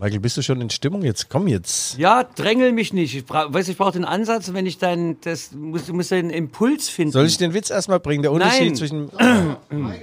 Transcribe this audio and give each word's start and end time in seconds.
Michael, 0.00 0.20
bist 0.20 0.34
du 0.38 0.42
schon 0.42 0.62
in 0.62 0.70
Stimmung? 0.70 1.02
Jetzt 1.02 1.28
komm 1.28 1.46
jetzt. 1.46 1.98
Ja, 1.98 2.24
drängel 2.24 2.72
mich 2.72 2.94
nicht. 2.94 3.14
Ich 3.14 3.26
brauch, 3.26 3.52
weiß, 3.52 3.68
ich 3.68 3.76
brauche 3.76 3.92
den 3.92 4.06
Ansatz, 4.06 4.54
wenn 4.54 4.64
ich 4.64 4.78
dein, 4.78 5.20
das 5.20 5.52
muss, 5.52 5.84
du 5.84 5.92
musst 5.92 6.10
den 6.10 6.30
Impuls 6.30 6.88
finden. 6.88 7.12
Soll 7.12 7.26
ich 7.26 7.36
den 7.36 7.52
Witz 7.52 7.68
erstmal 7.68 8.00
bringen? 8.00 8.22
Der 8.22 8.32
Unterschied 8.32 8.68
Nein. 8.68 8.74
zwischen. 8.76 9.10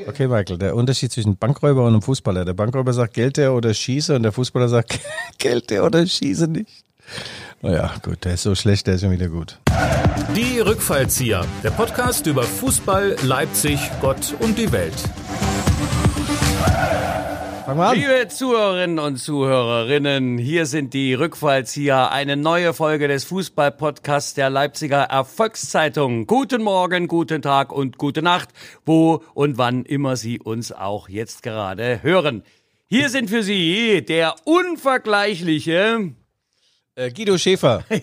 Okay, 0.08 0.28
Michael, 0.28 0.58
der 0.58 0.76
Unterschied 0.76 1.12
zwischen 1.12 1.38
Bankräuber 1.38 1.82
und 1.82 1.94
einem 1.94 2.02
Fußballer. 2.02 2.46
Der 2.46 2.54
Bankräuber 2.54 2.94
sagt 2.94 3.14
Geld 3.14 3.38
her 3.38 3.54
oder 3.54 3.74
schieße 3.74 4.16
und 4.16 4.24
der 4.24 4.32
Fußballer 4.32 4.70
sagt 4.70 5.00
Geld 5.38 5.72
her 5.72 5.84
oder 5.84 6.06
schieße 6.06 6.48
nicht. 6.48 6.70
Naja, 7.62 7.94
gut, 8.04 8.24
der 8.26 8.36
ist 8.36 8.44
so 8.44 8.56
schlecht, 8.56 8.88
der 8.88 8.96
ist 8.96 9.02
schon 9.02 9.12
wieder 9.12 9.30
gut. 9.30 9.60
Die 10.36 10.60
Rückfallzieher, 10.60 11.46
der 11.64 11.72
Podcast 11.72 12.28
über 12.28 12.44
Fußball, 12.44 13.16
Leipzig, 13.24 13.80
Gott 14.02 14.36
und 14.40 14.58
die 14.58 14.72
Welt. 14.72 14.94
Fangen 17.68 17.80
wir 17.82 17.88
an. 17.88 17.98
Liebe 17.98 18.28
Zuhörerinnen 18.30 18.98
und 18.98 19.18
Zuhörerinnen, 19.18 20.38
hier 20.38 20.66
sind 20.66 20.94
die 20.94 21.14
Rückfallzieher, 21.14 22.12
eine 22.12 22.38
neue 22.38 22.74
Folge 22.74 23.10
des 23.10 23.26
Fußball-Podcasts 23.26 24.36
der 24.36 24.50
Leipziger 24.50 25.02
Erfolgszeitung. 25.02 26.28
Guten 26.28 26.64
Morgen, 26.64 27.10
guten 27.10 27.42
Tag 27.42 27.74
und 27.74 27.98
gute 27.98 28.22
Nacht, 28.22 28.52
wo 28.86 29.22
und 29.34 29.58
wann 29.58 29.84
immer 29.84 30.16
Sie 30.16 30.40
uns 30.40 30.72
auch 30.72 31.10
jetzt 31.10 31.44
gerade 31.44 32.02
hören. 32.04 32.44
Hier 32.88 33.10
sind 33.10 33.30
für 33.30 33.44
Sie 33.44 34.02
der 34.02 34.36
unvergleichliche 34.46 36.14
Äh, 36.96 37.12
Guido 37.12 37.38
Schäfer. 37.38 37.84
so, 37.90 38.00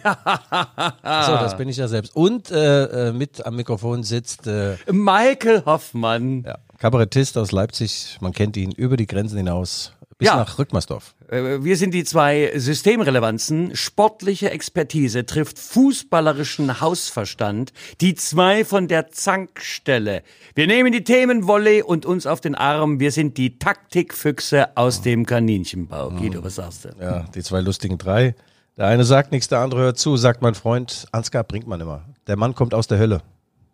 das 1.02 1.56
bin 1.56 1.70
ich 1.70 1.78
ja 1.78 1.88
selbst. 1.88 2.14
Und 2.14 2.50
äh, 2.50 3.08
äh, 3.08 3.12
mit 3.12 3.44
am 3.46 3.56
Mikrofon 3.56 4.02
sitzt 4.02 4.46
äh, 4.46 4.77
Michael 4.92 5.64
Hoffmann. 5.64 6.44
ja, 6.44 6.58
Kabarettist 6.78 7.37
aus 7.38 7.52
Leipzig. 7.52 8.19
Man 8.20 8.33
kennt 8.33 8.56
ihn 8.56 8.73
über 8.73 8.96
die 8.96 9.06
Grenzen 9.06 9.37
hinaus 9.38 9.92
bis 10.19 10.28
Ja. 10.28 10.37
nach 10.37 10.59
Rückmersdorf. 10.59 11.14
Äh, 11.28 11.62
Wir 11.64 11.77
sind 11.77 11.92
die 11.92 12.05
zwei 12.05 12.52
Systemrelevanzen. 12.55 13.75
Sportliche 13.75 14.50
Expertise 14.50 15.27
trifft 15.27 15.58
fußballerischen 15.58 16.81
Hausverstand. 16.81 17.72
Die 18.00 18.14
zwei 18.14 18.64
von 18.64 18.86
der 18.86 19.11
Zankstelle. 19.11 20.22
Wir 20.55 20.66
nehmen 20.69 20.92
die 20.92 21.03
Themen 21.03 21.47
Volley 21.48 21.83
und 21.83 22.06
uns 22.06 22.27
auf 22.27 22.41
den 22.41 22.55
Arm. 22.55 23.00
Wir 23.00 23.11
sind 23.11 23.38
die 23.38 23.59
Taktikfüchse 23.59 24.77
aus 24.77 25.03
dem 25.03 25.27
Kaninchenbau. 25.27 26.11
Guido, 26.11 26.44
was 26.44 26.56
sagst 26.56 26.84
du? 26.84 26.91
Ja, 27.00 27.25
die 27.34 27.42
zwei 27.42 27.61
lustigen 27.61 27.98
drei. 27.98 28.34
Der 28.77 28.86
eine 28.86 29.05
sagt 29.05 29.31
nichts, 29.33 29.48
der 29.48 29.61
andere 29.61 29.81
hört 29.83 29.98
zu, 29.98 30.16
sagt 30.16 30.42
mein 30.42 30.55
Freund 30.55 31.06
Ansgar 31.12 31.44
Brinkmann 31.44 31.81
immer. 31.81 32.05
Der 32.27 32.36
Mann 32.36 32.55
kommt 32.55 32.75
aus 32.75 32.86
der 32.88 32.98
Hölle. 32.98 33.22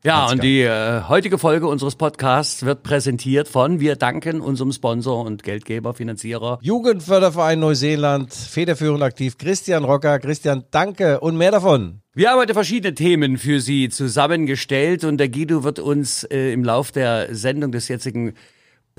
Ja, 0.02 0.20
Ganz 0.20 0.32
und 0.32 0.42
die 0.44 0.62
äh, 0.62 1.02
heutige 1.08 1.36
Folge 1.36 1.66
unseres 1.68 1.94
Podcasts 1.94 2.64
wird 2.64 2.82
präsentiert 2.82 3.48
von 3.48 3.80
Wir 3.80 3.96
danken 3.96 4.40
unserem 4.40 4.72
Sponsor 4.72 5.26
und 5.26 5.42
Geldgeber, 5.42 5.92
Finanzierer. 5.92 6.58
Jugendförderverein 6.62 7.60
Neuseeland, 7.60 8.32
federführend 8.32 9.02
aktiv, 9.02 9.36
Christian 9.36 9.84
Rocker. 9.84 10.18
Christian, 10.18 10.64
danke 10.70 11.20
und 11.20 11.36
mehr 11.36 11.50
davon. 11.50 12.00
Wir 12.14 12.30
haben 12.30 12.38
heute 12.38 12.54
verschiedene 12.54 12.94
Themen 12.94 13.36
für 13.36 13.60
Sie 13.60 13.90
zusammengestellt 13.90 15.04
und 15.04 15.18
der 15.18 15.28
Guido 15.28 15.64
wird 15.64 15.78
uns 15.78 16.24
äh, 16.24 16.50
im 16.50 16.64
Lauf 16.64 16.92
der 16.92 17.34
Sendung 17.34 17.70
des 17.70 17.88
jetzigen 17.88 18.32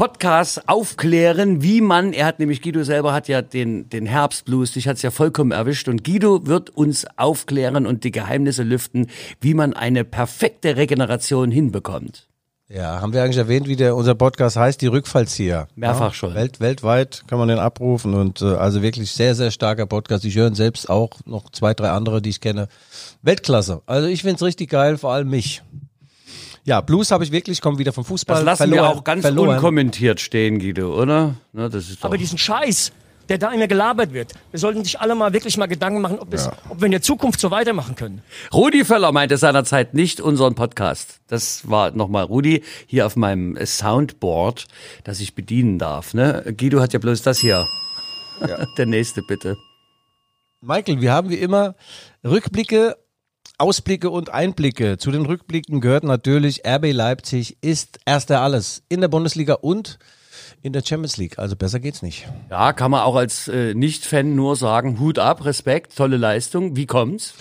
Podcasts 0.01 0.59
aufklären, 0.67 1.61
wie 1.61 1.79
man, 1.79 2.11
er 2.11 2.25
hat 2.25 2.39
nämlich, 2.39 2.63
Guido 2.63 2.81
selber 2.81 3.13
hat 3.13 3.27
ja 3.27 3.43
den, 3.43 3.87
den 3.87 4.07
Herbstblues, 4.07 4.71
dich 4.71 4.87
hat's 4.87 5.03
ja 5.03 5.11
vollkommen 5.11 5.51
erwischt 5.51 5.87
und 5.87 6.03
Guido 6.03 6.47
wird 6.47 6.71
uns 6.71 7.05
aufklären 7.17 7.85
und 7.85 8.03
die 8.03 8.09
Geheimnisse 8.09 8.63
lüften, 8.63 9.11
wie 9.41 9.53
man 9.53 9.73
eine 9.73 10.03
perfekte 10.03 10.75
Regeneration 10.75 11.51
hinbekommt. 11.51 12.27
Ja, 12.67 12.99
haben 12.99 13.13
wir 13.13 13.21
eigentlich 13.21 13.37
erwähnt, 13.37 13.67
wie 13.67 13.75
der 13.75 13.95
unser 13.95 14.15
Podcast 14.15 14.57
heißt, 14.57 14.81
die 14.81 14.87
Rückfallzieher. 14.87 15.67
Mehrfach 15.75 16.07
ja, 16.07 16.13
schon. 16.13 16.33
Welt, 16.33 16.59
weltweit 16.59 17.23
kann 17.27 17.37
man 17.37 17.49
den 17.49 17.59
abrufen 17.59 18.15
und 18.15 18.41
äh, 18.41 18.55
also 18.55 18.81
wirklich 18.81 19.11
sehr, 19.11 19.35
sehr 19.35 19.51
starker 19.51 19.85
Podcast. 19.85 20.25
Ich 20.25 20.35
höre 20.35 20.47
ihn 20.47 20.55
selbst 20.55 20.89
auch, 20.89 21.11
noch 21.25 21.51
zwei, 21.51 21.75
drei 21.75 21.91
andere, 21.91 22.23
die 22.23 22.31
ich 22.31 22.41
kenne. 22.41 22.69
Weltklasse. 23.21 23.83
Also 23.85 24.07
ich 24.07 24.23
find's 24.23 24.41
richtig 24.41 24.71
geil, 24.71 24.97
vor 24.97 25.13
allem 25.13 25.29
mich. 25.29 25.61
Ja, 26.63 26.81
Blues 26.81 27.11
habe 27.11 27.23
ich 27.23 27.31
wirklich, 27.31 27.59
komme 27.59 27.79
wieder 27.79 27.91
vom 27.91 28.05
Fußball. 28.05 28.37
Das 28.37 28.45
lassen 28.45 28.71
wir 28.71 28.77
verloren, 28.77 28.97
auch 28.97 29.03
ganz 29.03 29.21
verloren. 29.21 29.55
unkommentiert 29.55 30.19
stehen, 30.19 30.59
Guido, 30.59 30.93
oder? 30.99 31.35
Na, 31.53 31.69
das 31.69 31.89
ist 31.89 32.05
Aber 32.05 32.17
diesen 32.17 32.37
Scheiß, 32.37 32.91
der 33.29 33.39
da 33.39 33.51
immer 33.51 33.67
gelabert 33.67 34.13
wird, 34.13 34.33
wir 34.51 34.59
sollten 34.59 34.83
sich 34.83 34.99
alle 34.99 35.15
mal 35.15 35.33
wirklich 35.33 35.57
mal 35.57 35.65
Gedanken 35.65 36.01
machen, 36.01 36.19
ob, 36.19 36.31
es, 36.33 36.49
ob 36.69 36.79
wir 36.79 36.85
in 36.85 36.91
der 36.91 37.01
Zukunft 37.01 37.39
so 37.39 37.49
weitermachen 37.49 37.95
können. 37.95 38.21
Rudi 38.53 38.85
Völler 38.85 39.11
meinte 39.11 39.37
seinerzeit 39.37 39.95
nicht 39.95 40.21
unseren 40.21 40.53
Podcast. 40.53 41.19
Das 41.27 41.67
war 41.67 41.91
nochmal 41.91 42.25
Rudi 42.25 42.63
hier 42.85 43.07
auf 43.07 43.15
meinem 43.15 43.57
Soundboard, 43.65 44.67
das 45.03 45.19
ich 45.19 45.33
bedienen 45.33 45.79
darf. 45.79 46.13
Ne? 46.13 46.53
Guido 46.57 46.79
hat 46.79 46.93
ja 46.93 46.99
bloß 46.99 47.23
das 47.23 47.39
hier. 47.39 47.67
Der 48.77 48.85
nächste 48.85 49.21
bitte. 49.23 49.57
Michael, 50.61 51.01
wir 51.01 51.11
haben 51.11 51.29
wie 51.29 51.37
immer 51.37 51.75
Rückblicke, 52.23 52.95
Ausblicke 53.61 54.09
und 54.09 54.33
Einblicke. 54.33 54.97
Zu 54.97 55.11
den 55.11 55.25
Rückblicken 55.25 55.81
gehört 55.81 56.03
natürlich 56.03 56.63
RB 56.65 56.91
Leipzig 56.91 57.57
ist 57.61 57.99
erster 58.05 58.41
alles 58.41 58.81
in 58.89 59.01
der 59.01 59.07
Bundesliga 59.07 59.53
und 59.53 59.99
in 60.63 60.73
der 60.73 60.83
Champions 60.83 61.17
League. 61.17 61.37
Also 61.37 61.55
besser 61.55 61.79
geht's 61.79 62.01
nicht. 62.01 62.27
Ja, 62.49 62.73
kann 62.73 62.89
man 62.89 63.01
auch 63.01 63.15
als 63.15 63.47
äh, 63.47 63.75
Nicht-Fan 63.75 64.35
nur 64.35 64.55
sagen, 64.55 64.99
Hut 64.99 65.19
ab, 65.19 65.45
Respekt, 65.45 65.95
tolle 65.95 66.17
Leistung. 66.17 66.75
Wie 66.75 66.87
kommt's? 66.87 67.35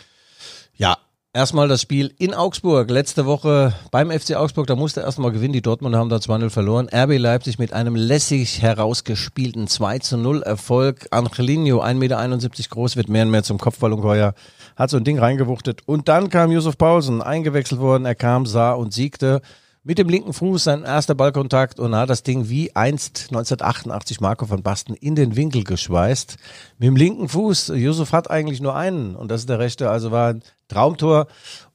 Ja, 0.76 0.98
erstmal 1.32 1.68
das 1.68 1.82
Spiel 1.82 2.12
in 2.18 2.34
Augsburg. 2.34 2.90
Letzte 2.90 3.24
Woche 3.24 3.72
beim 3.90 4.10
FC 4.10 4.34
Augsburg, 4.34 4.66
da 4.66 4.74
musste 4.74 5.00
erstmal 5.00 5.32
gewinnen. 5.32 5.52
Die 5.52 5.62
Dortmunder 5.62 5.98
haben 5.98 6.08
da 6.08 6.16
2-0 6.16 6.50
verloren. 6.50 6.88
RB 6.92 7.18
Leipzig 7.18 7.58
mit 7.58 7.72
einem 7.72 7.94
lässig 7.94 8.62
herausgespielten 8.62 9.66
2-0 9.66 10.42
Erfolg. 10.42 11.06
Angelino, 11.10 11.82
1,71 11.82 11.94
Meter 11.94 12.68
groß, 12.70 12.96
wird 12.96 13.08
mehr 13.08 13.24
und 13.24 13.30
mehr 13.30 13.42
zum 13.42 13.58
Kopfballungeheuer. 13.58 14.34
Hat 14.76 14.90
so 14.90 14.96
ein 14.96 15.04
Ding 15.04 15.18
reingewuchtet. 15.18 15.82
Und 15.86 16.08
dann 16.08 16.30
kam 16.30 16.50
Yusuf 16.50 16.76
Paulsen, 16.76 17.22
eingewechselt 17.22 17.80
worden. 17.80 18.06
Er 18.06 18.14
kam, 18.14 18.46
sah 18.46 18.72
und 18.72 18.92
siegte. 18.92 19.40
Mit 19.82 19.96
dem 19.96 20.10
linken 20.10 20.34
Fuß 20.34 20.64
sein 20.64 20.82
erster 20.82 21.14
Ballkontakt 21.14 21.80
und 21.80 21.94
hat 21.94 22.10
das 22.10 22.22
Ding 22.22 22.50
wie 22.50 22.76
einst 22.76 23.28
1988 23.30 24.20
Marco 24.20 24.50
van 24.50 24.62
Basten 24.62 24.94
in 24.94 25.14
den 25.14 25.36
Winkel 25.36 25.64
geschweißt. 25.64 26.36
Mit 26.78 26.86
dem 26.86 26.96
linken 26.96 27.30
Fuß, 27.30 27.68
Yusuf 27.68 28.12
hat 28.12 28.30
eigentlich 28.30 28.60
nur 28.60 28.76
einen 28.76 29.16
und 29.16 29.30
das 29.30 29.40
ist 29.40 29.48
der 29.48 29.58
rechte, 29.58 29.88
also 29.88 30.10
war 30.10 30.34
Traumtor. 30.70 31.26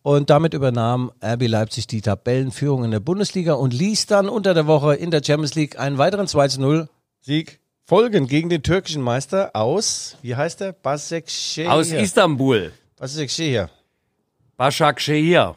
Und 0.01 0.29
damit 0.29 0.53
übernahm 0.53 1.11
RB 1.23 1.47
Leipzig 1.47 1.87
die 1.87 2.01
Tabellenführung 2.01 2.83
in 2.83 2.91
der 2.91 2.99
Bundesliga 2.99 3.53
und 3.53 3.73
ließ 3.73 4.05
dann 4.05 4.29
unter 4.29 4.53
der 4.53 4.67
Woche 4.67 4.95
in 4.95 5.09
der 5.09 5.21
Champions 5.23 5.55
League 5.55 5.79
einen 5.79 5.97
weiteren 5.97 6.27
2-0 6.27 6.87
Sieg 7.21 7.59
folgen 7.85 8.27
gegen 8.27 8.49
den 8.49 8.61
türkischen 8.61 9.01
Meister 9.01 9.51
aus, 9.55 10.17
wie 10.21 10.35
heißt 10.35 10.59
der? 10.59 10.73
Basekşehir. 10.73 11.71
Aus 11.71 11.91
Istanbul. 11.91 12.71
Basekşehir. 12.99 13.67
Başakşehir, 14.59 15.55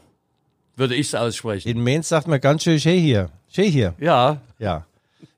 würde 0.76 0.97
ich's 0.97 1.15
aussprechen. 1.15 1.70
In 1.70 1.82
Mainz 1.82 2.06
sagt 2.06 2.26
man 2.26 2.41
ganz 2.41 2.62
schön 2.62 2.78
Şehir. 2.78 3.26
Şehir. 3.49 3.93
Ja, 4.00 4.38
Ja. 4.59 4.84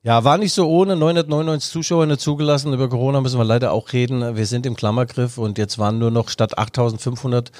Ja, 0.02 0.24
war 0.24 0.38
nicht 0.38 0.52
so 0.52 0.68
ohne. 0.68 0.96
999 0.96 1.70
Zuschauer 1.70 2.06
nicht 2.06 2.20
zugelassen. 2.20 2.72
Über 2.72 2.88
Corona 2.88 3.20
müssen 3.20 3.38
wir 3.38 3.44
leider 3.44 3.72
auch 3.72 3.92
reden. 3.92 4.36
Wir 4.36 4.46
sind 4.46 4.66
im 4.66 4.76
Klammergriff 4.76 5.38
und 5.38 5.58
jetzt 5.58 5.78
waren 5.78 5.98
nur 5.98 6.10
noch 6.10 6.28
statt 6.28 6.58
8500 6.58 7.50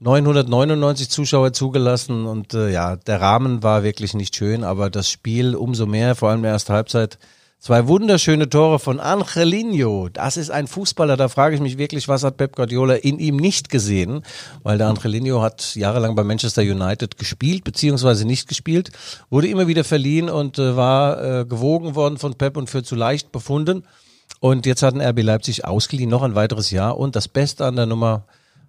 999 0.00 1.10
Zuschauer 1.10 1.52
zugelassen. 1.52 2.26
Und 2.26 2.54
äh, 2.54 2.70
ja, 2.70 2.96
der 2.96 3.20
Rahmen 3.20 3.62
war 3.62 3.82
wirklich 3.82 4.14
nicht 4.14 4.36
schön, 4.36 4.64
aber 4.64 4.90
das 4.90 5.10
Spiel 5.10 5.54
umso 5.54 5.86
mehr, 5.86 6.14
vor 6.14 6.30
allem 6.30 6.44
ersten 6.44 6.72
Halbzeit. 6.72 7.18
Zwei 7.60 7.88
wunderschöne 7.88 8.48
Tore 8.48 8.78
von 8.78 9.00
Angelino. 9.00 10.08
Das 10.12 10.36
ist 10.36 10.48
ein 10.48 10.68
Fußballer. 10.68 11.16
Da 11.16 11.28
frage 11.28 11.56
ich 11.56 11.60
mich 11.60 11.76
wirklich, 11.76 12.06
was 12.06 12.22
hat 12.22 12.36
Pep 12.36 12.54
Guardiola 12.54 12.94
in 12.94 13.18
ihm 13.18 13.36
nicht 13.36 13.68
gesehen? 13.68 14.22
Weil 14.62 14.78
der 14.78 14.86
Angelino 14.86 15.42
hat 15.42 15.74
jahrelang 15.74 16.14
bei 16.14 16.22
Manchester 16.22 16.62
United 16.62 17.18
gespielt, 17.18 17.64
beziehungsweise 17.64 18.24
nicht 18.28 18.46
gespielt, 18.46 18.92
wurde 19.28 19.48
immer 19.48 19.66
wieder 19.66 19.82
verliehen 19.82 20.30
und 20.30 20.60
äh, 20.60 20.76
war 20.76 21.40
äh, 21.40 21.44
gewogen 21.46 21.96
worden 21.96 22.16
von 22.16 22.34
Pep 22.34 22.56
und 22.56 22.70
für 22.70 22.84
zu 22.84 22.94
leicht 22.94 23.32
befunden. 23.32 23.82
Und 24.38 24.64
jetzt 24.64 24.84
hat 24.84 24.94
ein 24.94 25.00
RB 25.00 25.24
Leipzig 25.24 25.64
ausgeliehen, 25.64 26.10
noch 26.10 26.22
ein 26.22 26.36
weiteres 26.36 26.70
Jahr. 26.70 26.96
Und 26.96 27.16
das 27.16 27.26
Beste 27.26 27.66
an 27.66 27.74
der 27.74 27.86
Nummer, 27.86 28.24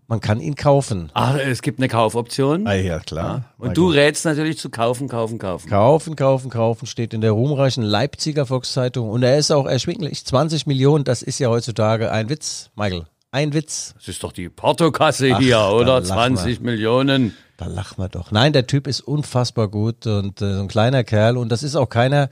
man 0.09 0.19
kann 0.19 0.41
ihn 0.41 0.56
kaufen. 0.56 1.11
Ach, 1.13 1.35
es 1.35 1.61
gibt 1.61 1.79
eine 1.79 1.88
Kaufoption. 1.88 2.65
Ah, 2.65 2.73
ja, 2.73 3.00
klar. 3.00 3.45
Und 3.59 3.77
du 3.77 3.89
rätst 3.89 4.25
natürlich 4.25 4.57
zu 4.57 4.71
kaufen, 4.71 5.07
kaufen, 5.07 5.38
kaufen. 5.38 5.69
Kaufen, 5.69 6.15
kaufen, 6.15 6.50
kaufen 6.50 6.88
steht 6.88 7.13
in 7.13 7.21
der 7.21 7.31
ruhmreichen 7.31 7.83
Leipziger 7.83 8.47
Volkszeitung 8.47 9.09
und 9.09 9.21
er 9.21 9.38
ist 9.38 9.51
auch 9.51 9.67
erschwinglich. 9.67 10.25
20 10.25 10.65
Millionen, 10.65 11.03
das 11.03 11.21
ist 11.21 11.38
ja 11.38 11.50
heutzutage 11.50 12.11
ein 12.11 12.27
Witz, 12.27 12.71
Michael. 12.75 13.06
Ein 13.31 13.53
Witz. 13.53 13.94
Das 13.95 14.07
ist 14.07 14.23
doch 14.23 14.31
die 14.31 14.50
Portokasse 14.50 15.31
Ach, 15.35 15.39
hier, 15.39 15.59
oder? 15.59 16.01
lach 16.01 16.07
20 16.07 16.59
Millionen. 16.62 17.35
Da 17.59 17.67
lachen 17.67 17.97
wir 18.01 18.07
doch. 18.07 18.31
Nein, 18.31 18.53
der 18.53 18.67
Typ 18.67 18.88
ist 18.88 19.01
unfassbar 19.01 19.67
gut 19.67 20.07
und 20.07 20.41
äh, 20.41 20.53
so 20.53 20.61
ein 20.61 20.69
kleiner 20.69 21.03
Kerl 21.03 21.35
und 21.35 21.50
das 21.50 21.61
ist 21.61 21.75
auch 21.75 21.89
keiner, 21.89 22.29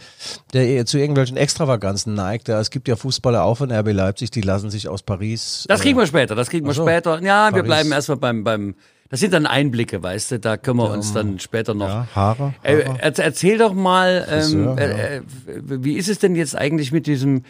der 0.54 0.86
zu 0.86 0.98
irgendwelchen 0.98 1.36
Extravaganzen 1.36 2.14
neigt. 2.14 2.48
Ja, 2.48 2.62
Es 2.62 2.70
gibt 2.70 2.88
ja 2.88 2.96
Fußballer 2.96 3.44
auch 3.44 3.56
von 3.56 3.70
RB 3.70 3.92
Leipzig, 3.92 4.32
die 4.32 4.40
lassen 4.40 4.70
sich 4.70 4.88
aus 4.88 5.04
Paris. 5.04 5.66
Das 5.68 5.82
äh, 5.82 5.84
kriegen 5.84 6.00
wir 6.00 6.08
später, 6.08 6.34
das 6.34 6.50
kriegen 6.50 6.66
wir 6.66 6.74
so. 6.74 6.84
später. 6.84 7.22
Ja, 7.22 7.48
wir 7.48 7.52
Paris. 7.52 7.66
bleiben 7.66 7.92
erstmal 7.92 8.18
beim, 8.20 8.46
beim, 8.46 8.76
das 9.10 9.20
sind 9.20 9.34
dann 9.34 9.46
Einblicke, 9.46 10.02
weißt 10.02 10.32
du, 10.32 10.40
da 10.40 10.56
können 10.56 10.78
wir 10.78 10.92
uns 10.92 11.12
dann 11.12 11.40
später 11.40 11.74
noch. 11.74 11.90
ja, 11.90 12.08
Haare. 12.16 12.54
Äh, 12.64 12.86
Haare. 12.86 13.00
erzähl 13.02 13.58
doch 13.58 13.74
mal, 13.74 14.26
ähm, 14.32 14.42
Friseur, 14.42 14.78
äh, 14.80 15.18
äh, 15.18 15.22
wie 15.58 15.96
ist 15.98 16.08
es 16.08 16.20
denn 16.20 16.36
jetzt 16.38 16.56
eigentlich 16.56 16.94
mit 16.94 17.06
diesem 17.06 17.44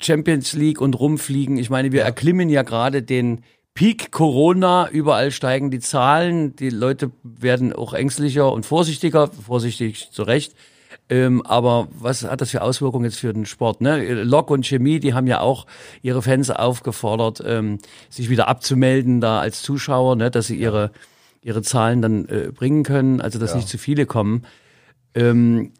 Champions 0.00 0.52
League 0.52 0.80
und 0.82 0.92
rumfliegen. 1.00 1.56
Ich 1.56 1.70
meine, 1.70 1.92
wir 1.92 2.02
erklimmen 2.02 2.50
ja 2.50 2.62
gerade 2.62 3.02
den 3.02 3.42
Peak 3.74 4.10
Corona. 4.10 4.88
Überall 4.90 5.30
steigen 5.30 5.70
die 5.70 5.80
Zahlen. 5.80 6.54
Die 6.56 6.70
Leute 6.70 7.10
werden 7.22 7.72
auch 7.72 7.94
ängstlicher 7.94 8.52
und 8.52 8.66
vorsichtiger. 8.66 9.28
Vorsichtig 9.28 10.10
zu 10.10 10.22
Recht. 10.22 10.54
Ähm, 11.08 11.44
aber 11.44 11.88
was 11.92 12.24
hat 12.24 12.40
das 12.40 12.50
für 12.50 12.62
Auswirkungen 12.62 13.04
jetzt 13.04 13.18
für 13.18 13.32
den 13.32 13.44
Sport? 13.46 13.80
Ne? 13.80 14.22
Lok 14.22 14.50
und 14.50 14.66
Chemie, 14.66 15.00
die 15.00 15.14
haben 15.14 15.26
ja 15.26 15.40
auch 15.40 15.66
ihre 16.00 16.22
Fans 16.22 16.50
aufgefordert, 16.50 17.42
ähm, 17.44 17.78
sich 18.08 18.30
wieder 18.30 18.48
abzumelden 18.48 19.20
da 19.20 19.40
als 19.40 19.62
Zuschauer, 19.62 20.16
ne? 20.16 20.30
dass 20.30 20.46
sie 20.46 20.56
ihre, 20.56 20.90
ihre 21.42 21.62
Zahlen 21.62 22.02
dann 22.02 22.26
äh, 22.26 22.50
bringen 22.52 22.82
können, 22.82 23.20
also 23.20 23.38
dass 23.38 23.54
nicht 23.54 23.68
zu 23.68 23.78
viele 23.78 24.06
kommen. 24.06 24.46
Ähm, 25.14 25.72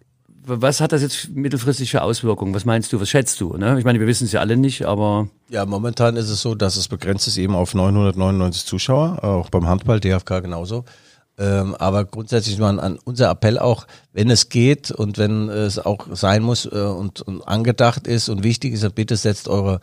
was 0.45 0.81
hat 0.81 0.93
das 0.93 1.03
jetzt 1.03 1.31
mittelfristig 1.31 1.91
für 1.91 2.03
Auswirkungen? 2.03 2.55
Was 2.55 2.65
meinst 2.65 2.93
du? 2.93 3.01
Was 3.01 3.09
schätzt 3.09 3.41
du? 3.41 3.57
Ne? 3.57 3.79
Ich 3.79 3.85
meine, 3.85 4.01
wir 4.01 4.07
wissen 4.07 4.25
es 4.25 4.33
ja 4.33 4.41
alle 4.41 4.57
nicht, 4.57 4.85
aber 4.85 5.29
Ja, 5.49 5.65
momentan 5.67 6.17
ist 6.17 6.31
es 6.31 6.43
so, 6.43 6.55
dass 6.55 6.77
es 6.77 6.89
begrenzt 6.89 7.29
ist 7.29 7.39
eben 7.39 7.55
auf 7.55 7.75
999 7.75 8.65
Zuschauer, 8.65 9.23
auch 9.23 9.51
beim 9.51 9.69
Handball, 9.69 10.01
DFK 10.01 10.41
genauso. 10.41 10.85
Ähm, 11.39 11.75
aber 11.77 12.05
grundsätzlich 12.05 12.59
nur 12.59 12.69
an, 12.69 12.79
an 12.79 12.99
unser 13.05 13.31
Appell 13.31 13.59
auch, 13.59 13.87
wenn 14.13 14.31
es 14.31 14.49
geht 14.49 14.91
und 14.91 15.17
wenn 15.17 15.49
es 15.49 15.79
auch 15.79 16.07
sein 16.13 16.43
muss 16.43 16.67
äh, 16.67 16.69
und, 16.69 17.23
und 17.23 17.43
angedacht 17.49 18.07
ist 18.07 18.29
und 18.29 18.43
wichtig 18.43 18.75
ist, 18.75 18.95
bitte 18.95 19.17
setzt 19.17 19.49
eure 19.49 19.81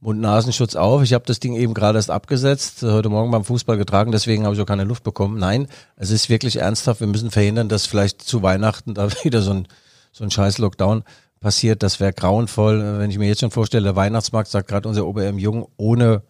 Mund-Nasenschutz 0.00 0.76
auf. 0.76 1.02
Ich 1.02 1.12
habe 1.12 1.24
das 1.26 1.40
Ding 1.40 1.54
eben 1.54 1.74
gerade 1.74 1.98
erst 1.98 2.10
abgesetzt, 2.10 2.82
heute 2.82 3.08
Morgen 3.08 3.30
beim 3.30 3.44
Fußball 3.44 3.76
getragen, 3.76 4.12
deswegen 4.12 4.44
habe 4.44 4.54
ich 4.54 4.60
auch 4.60 4.66
keine 4.66 4.84
Luft 4.84 5.04
bekommen. 5.04 5.38
Nein, 5.38 5.68
es 5.96 6.10
ist 6.10 6.28
wirklich 6.28 6.56
ernsthaft. 6.56 7.00
Wir 7.00 7.06
müssen 7.06 7.30
verhindern, 7.30 7.68
dass 7.68 7.86
vielleicht 7.86 8.22
zu 8.22 8.42
Weihnachten 8.42 8.94
da 8.94 9.08
wieder 9.24 9.42
so 9.42 9.52
ein, 9.52 9.68
so 10.16 10.24
ein 10.24 10.30
scheiß 10.30 10.58
Lockdown 10.58 11.04
passiert. 11.40 11.82
Das 11.82 12.00
wäre 12.00 12.12
grauenvoll, 12.12 12.98
wenn 12.98 13.10
ich 13.10 13.18
mir 13.18 13.28
jetzt 13.28 13.40
schon 13.40 13.50
vorstelle, 13.50 13.84
der 13.84 13.96
Weihnachtsmarkt, 13.96 14.48
sagt 14.50 14.68
gerade 14.68 14.88
unser 14.88 15.06
OBM 15.06 15.38
Jung, 15.38 15.68
ohne 15.76 16.22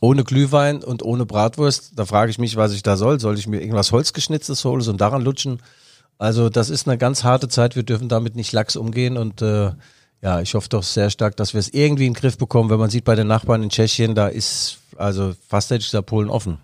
ohne 0.00 0.24
Glühwein 0.24 0.82
und 0.82 1.02
ohne 1.02 1.26
Bratwurst, 1.26 1.92
da 1.96 2.06
frage 2.06 2.30
ich 2.30 2.38
mich, 2.38 2.56
was 2.56 2.72
ich 2.72 2.82
da 2.82 2.96
soll. 2.96 3.20
Soll 3.20 3.38
ich 3.38 3.46
mir 3.46 3.60
irgendwas 3.60 3.92
Holzgeschnitztes 3.92 4.64
holen 4.64 4.86
und 4.88 5.00
daran 5.00 5.22
lutschen? 5.22 5.60
Also 6.16 6.48
das 6.48 6.70
ist 6.70 6.86
eine 6.86 6.96
ganz 6.96 7.24
harte 7.24 7.48
Zeit. 7.48 7.76
Wir 7.76 7.82
dürfen 7.82 8.08
damit 8.08 8.36
nicht 8.36 8.52
lax 8.52 8.76
umgehen 8.76 9.16
und 9.16 9.42
äh, 9.42 9.72
ja, 10.22 10.40
ich 10.40 10.54
hoffe 10.54 10.68
doch 10.68 10.82
sehr 10.82 11.10
stark, 11.10 11.36
dass 11.36 11.54
wir 11.54 11.58
es 11.58 11.68
irgendwie 11.68 12.06
in 12.06 12.12
den 12.12 12.20
Griff 12.20 12.38
bekommen. 12.38 12.70
Wenn 12.70 12.78
man 12.78 12.90
sieht 12.90 13.04
bei 13.04 13.14
den 13.14 13.26
Nachbarn 13.26 13.62
in 13.62 13.70
Tschechien, 13.70 14.14
da 14.14 14.28
ist 14.28 14.78
also 14.96 15.34
fast 15.48 15.70
hätte 15.70 15.80
ich 15.80 15.86
gesagt 15.86 16.06
Polen 16.06 16.30
offen. 16.30 16.58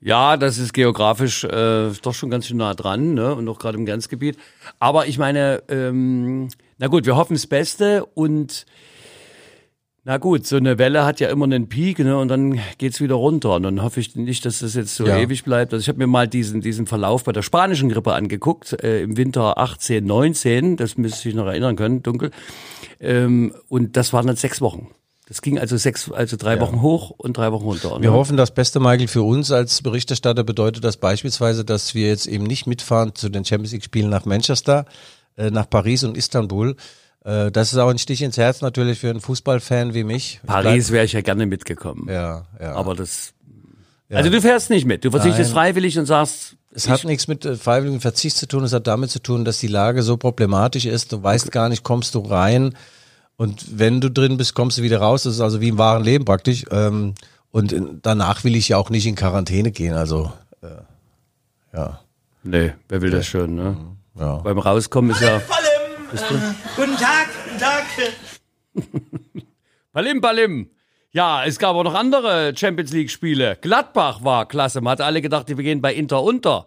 Ja, 0.00 0.36
das 0.36 0.58
ist 0.58 0.72
geografisch 0.74 1.44
äh, 1.44 1.90
doch 2.02 2.14
schon 2.14 2.30
ganz 2.30 2.46
schön 2.46 2.58
nah 2.58 2.74
dran, 2.74 3.14
ne? 3.14 3.34
Und 3.34 3.48
auch 3.48 3.58
gerade 3.58 3.76
im 3.78 3.84
Grenzgebiet. 3.86 4.38
Aber 4.78 5.06
ich 5.06 5.18
meine, 5.18 5.62
ähm, 5.68 6.48
na 6.78 6.86
gut, 6.86 7.04
wir 7.04 7.16
hoffen 7.16 7.34
das 7.34 7.46
Beste 7.48 8.04
und 8.14 8.64
na 10.04 10.16
gut, 10.16 10.46
so 10.46 10.56
eine 10.56 10.78
Welle 10.78 11.04
hat 11.04 11.20
ja 11.20 11.28
immer 11.28 11.44
einen 11.44 11.68
Peak, 11.68 11.98
ne? 11.98 12.16
Und 12.16 12.28
dann 12.28 12.58
geht's 12.78 13.00
wieder 13.00 13.16
runter. 13.16 13.56
Und 13.56 13.64
dann 13.64 13.82
hoffe 13.82 13.98
ich 14.00 14.14
nicht, 14.16 14.44
dass 14.46 14.60
das 14.60 14.74
jetzt 14.74 14.94
so 14.94 15.06
Ja. 15.06 15.18
ewig 15.18 15.44
bleibt. 15.44 15.72
Also 15.74 15.82
ich 15.82 15.88
habe 15.88 15.98
mir 15.98 16.06
mal 16.06 16.28
diesen, 16.28 16.60
diesen 16.60 16.86
Verlauf 16.86 17.24
bei 17.24 17.32
der 17.32 17.42
spanischen 17.42 17.88
Grippe 17.88 18.14
angeguckt, 18.14 18.72
äh, 18.82 19.02
im 19.02 19.16
Winter 19.16 19.58
18, 19.58 20.04
19, 20.06 20.76
das 20.76 20.96
müsste 20.96 21.28
ich 21.28 21.34
noch 21.34 21.46
erinnern 21.46 21.76
können, 21.76 22.02
dunkel. 22.02 22.30
Ähm, 23.00 23.52
und 23.68 23.96
das 23.96 24.12
waren 24.12 24.26
dann 24.28 24.36
sechs 24.36 24.60
Wochen. 24.60 24.88
Das 25.28 25.42
ging 25.42 25.58
also 25.58 25.76
sechs, 25.76 26.10
also 26.10 26.38
drei 26.38 26.58
Wochen 26.58 26.80
hoch 26.80 27.10
und 27.10 27.36
drei 27.36 27.52
Wochen 27.52 27.64
runter. 27.64 27.90
Wir 28.00 28.10
ne? 28.10 28.12
hoffen, 28.12 28.38
das 28.38 28.50
Beste, 28.50 28.80
Michael, 28.80 29.08
für 29.08 29.22
uns 29.22 29.52
als 29.52 29.82
Berichterstatter 29.82 30.42
bedeutet 30.42 30.84
das 30.84 30.96
beispielsweise, 30.96 31.66
dass 31.66 31.94
wir 31.94 32.08
jetzt 32.08 32.26
eben 32.26 32.44
nicht 32.44 32.66
mitfahren 32.66 33.14
zu 33.14 33.28
den 33.28 33.44
Champions 33.44 33.72
League 33.72 33.84
Spielen 33.84 34.08
nach 34.08 34.24
Manchester, 34.24 34.86
äh, 35.36 35.50
nach 35.50 35.68
Paris 35.68 36.02
und 36.02 36.16
Istanbul. 36.16 36.76
Äh, 37.26 37.50
das 37.50 37.74
ist 37.74 37.78
auch 37.78 37.90
ein 37.90 37.98
Stich 37.98 38.22
ins 38.22 38.38
Herz 38.38 38.62
natürlich 38.62 39.00
für 39.00 39.10
einen 39.10 39.20
Fußballfan 39.20 39.92
wie 39.92 40.02
mich. 40.02 40.40
Paris 40.46 40.90
wäre 40.92 41.04
ich 41.04 41.12
ja 41.12 41.20
gerne 41.20 41.44
mitgekommen. 41.44 42.06
Ja, 42.08 42.46
ja. 42.58 42.72
Aber 42.74 42.94
das. 42.94 43.34
Also 44.10 44.30
du 44.30 44.40
fährst 44.40 44.70
nicht 44.70 44.86
mit. 44.86 45.04
Du 45.04 45.10
verzichtest 45.10 45.50
Nein. 45.50 45.54
freiwillig 45.54 45.98
und 45.98 46.06
sagst, 46.06 46.56
Es 46.72 46.88
hat 46.88 47.04
nichts 47.04 47.28
mit 47.28 47.44
äh, 47.44 47.56
freiwilligem 47.56 48.00
Verzicht 48.00 48.38
zu 48.38 48.48
tun, 48.48 48.64
es 48.64 48.72
hat 48.72 48.86
damit 48.86 49.10
zu 49.10 49.20
tun, 49.20 49.44
dass 49.44 49.58
die 49.58 49.66
Lage 49.66 50.02
so 50.02 50.16
problematisch 50.16 50.86
ist. 50.86 51.12
Du 51.12 51.22
weißt 51.22 51.52
gar 51.52 51.68
nicht, 51.68 51.82
kommst 51.82 52.14
du 52.14 52.20
rein 52.20 52.74
und 53.38 53.78
wenn 53.78 54.00
du 54.00 54.10
drin 54.10 54.36
bist, 54.36 54.54
kommst 54.54 54.78
du 54.78 54.82
wieder 54.82 54.98
raus. 54.98 55.22
Das 55.22 55.34
ist 55.34 55.40
also 55.40 55.60
wie 55.60 55.68
im 55.68 55.78
wahren 55.78 56.02
Leben 56.02 56.24
praktisch. 56.24 56.64
Ähm, 56.72 57.14
Und 57.52 57.72
in, 57.72 58.00
danach 58.02 58.42
will 58.44 58.56
ich 58.56 58.68
ja 58.68 58.76
auch 58.76 58.90
nicht 58.90 59.06
in 59.06 59.14
Quarantäne 59.14 59.70
gehen. 59.70 59.94
Also 59.94 60.32
äh, 60.60 60.82
ja, 61.72 62.00
nee, 62.42 62.72
wer 62.88 63.00
will 63.00 63.10
das 63.10 63.26
schon, 63.26 63.54
ne? 63.54 63.76
ja. 64.18 64.38
Beim 64.38 64.58
Rauskommen 64.58 65.12
ist 65.12 65.22
ja. 65.22 65.38
Palim. 65.38 65.68
Ähm, 66.30 66.54
guten 66.76 66.96
Tag, 66.96 67.28
guten 67.44 67.58
Tag. 67.58 67.84
Palim, 69.92 70.20
Palim. 70.20 70.70
Ja, 71.12 71.44
es 71.44 71.58
gab 71.58 71.76
auch 71.76 71.84
noch 71.84 71.94
andere 71.94 72.52
Champions 72.56 72.92
League 72.92 73.10
Spiele. 73.10 73.56
Gladbach 73.60 74.24
war 74.24 74.46
klasse. 74.46 74.80
Man 74.80 74.90
hatte 74.92 75.04
alle 75.04 75.22
gedacht, 75.22 75.48
wir 75.48 75.56
gehen 75.56 75.80
bei 75.80 75.94
Inter 75.94 76.22
unter. 76.22 76.66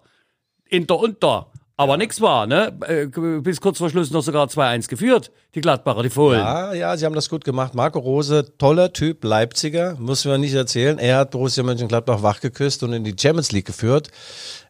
Inter 0.69 0.99
unter. 0.99 1.50
Aber 1.81 1.97
nix 1.97 2.21
war, 2.21 2.45
ne? 2.45 2.71
Äh, 2.87 3.07
Bis 3.41 3.59
kurz 3.59 3.79
vor 3.79 3.89
Schluss 3.89 4.11
noch 4.11 4.21
sogar 4.21 4.45
2-1 4.45 4.87
geführt. 4.87 5.31
Die 5.55 5.61
Gladbacher, 5.61 6.03
die 6.03 6.11
Fohlen. 6.11 6.39
Ja, 6.39 6.73
ja, 6.73 6.95
sie 6.95 7.05
haben 7.05 7.15
das 7.15 7.27
gut 7.27 7.43
gemacht. 7.43 7.73
Marco 7.73 7.97
Rose, 7.97 8.55
toller 8.59 8.93
Typ, 8.93 9.23
Leipziger, 9.23 9.95
muss 9.97 10.23
man 10.25 10.41
nicht 10.41 10.53
erzählen. 10.53 10.99
Er 10.99 11.17
hat 11.17 11.31
Borussia 11.31 11.63
Mönchengladbach 11.63 12.21
wachgeküsst 12.21 12.83
und 12.83 12.93
in 12.93 13.03
die 13.03 13.15
Champions 13.19 13.51
League 13.51 13.65
geführt. 13.65 14.09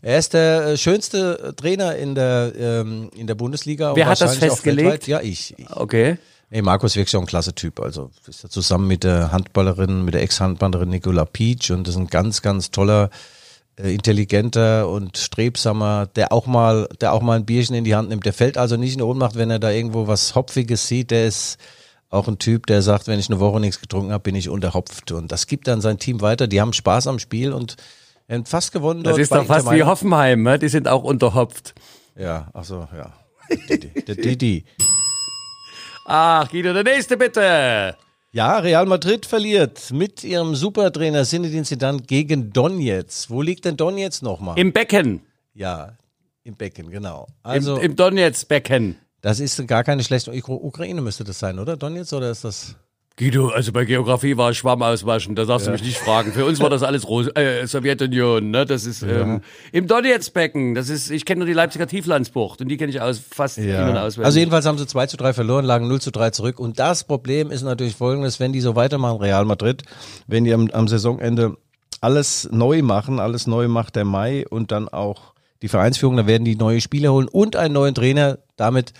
Er 0.01 0.19
ist 0.19 0.33
der 0.33 0.67
äh, 0.67 0.77
schönste 0.77 1.53
Trainer 1.57 1.97
in 1.97 2.15
der, 2.15 2.53
ähm, 2.57 3.09
in 3.13 3.27
der 3.27 3.35
Bundesliga. 3.35 3.89
und 3.89 3.97
Wer 3.97 4.05
hat 4.05 4.21
das 4.21 4.37
festgelegt? 4.37 5.05
Ja, 5.07 5.19
ich. 5.19 5.53
ich. 5.59 5.69
Okay. 5.69 6.17
Nee, 6.49 6.61
Marco 6.61 6.85
ist 6.85 6.95
wirklich 6.95 7.15
auch 7.17 7.21
ein 7.21 7.27
klasse 7.27 7.53
Typ. 7.53 7.81
Also 7.81 8.09
ist 8.25 8.45
er 8.45 8.49
zusammen 8.49 8.87
mit 8.87 9.03
der 9.03 9.33
Handballerin, 9.33 10.05
mit 10.05 10.13
der 10.13 10.21
Ex-Handballerin 10.21 10.89
Nicola 10.89 11.25
Peach 11.25 11.71
und 11.71 11.87
das 11.87 11.95
ist 11.95 11.99
ein 11.99 12.07
ganz, 12.07 12.41
ganz 12.41 12.71
toller, 12.71 13.09
intelligenter 13.77 14.89
und 14.89 15.17
strebsamer, 15.17 16.07
der 16.15 16.31
auch 16.31 16.45
mal, 16.45 16.87
der 16.99 17.13
auch 17.13 17.21
mal 17.21 17.37
ein 17.37 17.45
Bierchen 17.45 17.75
in 17.75 17.83
die 17.83 17.95
Hand 17.95 18.09
nimmt. 18.09 18.25
Der 18.25 18.33
fällt 18.33 18.57
also 18.57 18.77
nicht 18.77 18.95
in 18.95 19.01
Ohnmacht, 19.01 19.35
wenn 19.35 19.49
er 19.49 19.59
da 19.59 19.71
irgendwo 19.71 20.07
was 20.07 20.35
Hopfiges 20.35 20.87
sieht. 20.87 21.11
Der 21.11 21.25
ist 21.25 21.57
auch 22.09 22.27
ein 22.27 22.37
Typ, 22.37 22.67
der 22.67 22.81
sagt, 22.81 23.07
wenn 23.07 23.19
ich 23.19 23.29
eine 23.29 23.39
Woche 23.39 23.59
nichts 23.59 23.79
getrunken 23.79 24.11
habe, 24.11 24.21
bin 24.21 24.35
ich 24.35 24.49
unterhopft. 24.49 25.11
Und 25.11 25.31
das 25.31 25.47
gibt 25.47 25.67
dann 25.67 25.81
sein 25.81 25.97
Team 25.97 26.21
weiter. 26.21 26.47
Die 26.47 26.61
haben 26.61 26.73
Spaß 26.73 27.07
am 27.07 27.19
Spiel 27.19 27.53
und 27.53 27.77
haben 28.29 28.45
fast 28.45 28.71
gewonnen. 28.71 29.03
Das 29.03 29.11
dort 29.13 29.21
ist 29.21 29.31
doch 29.31 29.45
fast 29.45 29.71
wie. 29.71 29.83
Hoffenheim, 29.83 30.43
ne? 30.43 30.59
Die 30.59 30.69
sind 30.69 30.87
auch 30.87 31.03
unterhopft. 31.03 31.73
Ja, 32.15 32.49
ach 32.53 32.65
so, 32.65 32.87
ja. 32.95 33.13
Der 34.07 34.15
Didi. 34.15 34.65
Ach, 36.05 36.49
Guido, 36.49 36.73
der 36.73 36.83
nächste 36.83 37.17
bitte. 37.17 37.95
Ja, 38.33 38.59
Real 38.59 38.85
Madrid 38.85 39.25
verliert 39.25 39.91
mit 39.91 40.23
ihrem 40.23 40.55
Supertrainer 40.55 41.25
Zinedine 41.25 41.63
Zidane 41.63 42.01
gegen 42.01 42.53
Donetsk. 42.53 43.29
Wo 43.29 43.41
liegt 43.41 43.65
denn 43.65 43.75
Donetsk 43.75 44.21
nochmal? 44.23 44.57
Im 44.57 44.71
Becken. 44.71 45.21
ja, 45.53 45.97
im 46.43 46.55
Becken, 46.55 46.89
genau. 46.89 47.27
Also 47.43 47.75
Im, 47.75 47.91
im 47.91 47.95
Donetsk-Becken. 47.97 48.95
das 49.21 49.39
ist 49.39 49.67
gar 49.67 49.83
keine 49.83 50.03
schlechte 50.03 50.31
Ukra- 50.31 50.53
Ukraine 50.63 51.01
müsste 51.01 51.23
das 51.23 51.37
sein, 51.39 51.59
oder? 51.59 51.75
Donetsk 51.77 52.13
oder 52.13 52.31
ist 52.31 52.43
das? 52.45 52.75
Guido, 53.17 53.49
also 53.49 53.71
bei 53.71 53.85
Geografie 53.85 54.37
war 54.37 54.53
Schwamm 54.53 54.81
auswaschen, 54.81 55.35
da 55.35 55.45
darfst 55.45 55.67
du 55.67 55.71
mich 55.71 55.83
nicht 55.83 55.97
fragen. 55.97 56.31
Für 56.31 56.45
uns 56.45 56.59
war 56.59 56.69
das 56.69 56.81
alles 56.81 57.07
Ros 57.07 57.27
äh, 57.35 57.67
Sowjetunion, 57.67 58.49
ne? 58.49 58.65
Das 58.65 58.85
ist 58.85 59.03
ähm, 59.03 59.41
im 59.71 59.85
Donetsk-Becken. 59.85 60.75
Das 60.75 60.89
ist, 60.89 61.11
ich 61.11 61.25
kenne 61.25 61.39
nur 61.39 61.45
die 61.45 61.53
Leipziger 61.53 61.87
Tieflandsbucht 61.87 62.61
und 62.61 62.69
die 62.69 62.77
kenne 62.77 62.89
ich 62.89 63.01
aus 63.01 63.19
fast 63.19 63.57
in- 63.57 63.69
und 63.69 63.97
auswendig. 63.97 64.25
Also 64.25 64.39
jedenfalls 64.39 64.65
haben 64.65 64.77
sie 64.77 64.87
2 64.87 65.07
zu 65.07 65.17
3 65.17 65.33
verloren, 65.33 65.65
lagen 65.65 65.87
0 65.87 66.01
zu 66.01 66.11
3 66.11 66.31
zurück. 66.31 66.59
Und 66.59 66.79
das 66.79 67.03
Problem 67.03 67.51
ist 67.51 67.63
natürlich 67.63 67.95
folgendes, 67.95 68.39
wenn 68.39 68.53
die 68.53 68.61
so 68.61 68.75
weitermachen, 68.75 69.17
Real 69.19 69.45
Madrid, 69.45 69.83
wenn 70.27 70.45
die 70.45 70.53
am, 70.53 70.69
am 70.71 70.87
Saisonende 70.87 71.57
alles 71.99 72.49
neu 72.51 72.81
machen, 72.81 73.19
alles 73.19 73.45
neu 73.45 73.67
macht 73.67 73.97
der 73.97 74.05
Mai 74.05 74.47
und 74.49 74.71
dann 74.71 74.89
auch 74.89 75.33
die 75.61 75.67
Vereinsführung, 75.67 76.17
dann 76.17 76.27
werden 76.27 76.45
die 76.45 76.55
neue 76.55 76.81
Spieler 76.81 77.11
holen 77.11 77.27
und 77.27 77.55
einen 77.55 77.73
neuen 77.73 77.93
Trainer. 77.93 78.39
Damit 78.55 78.93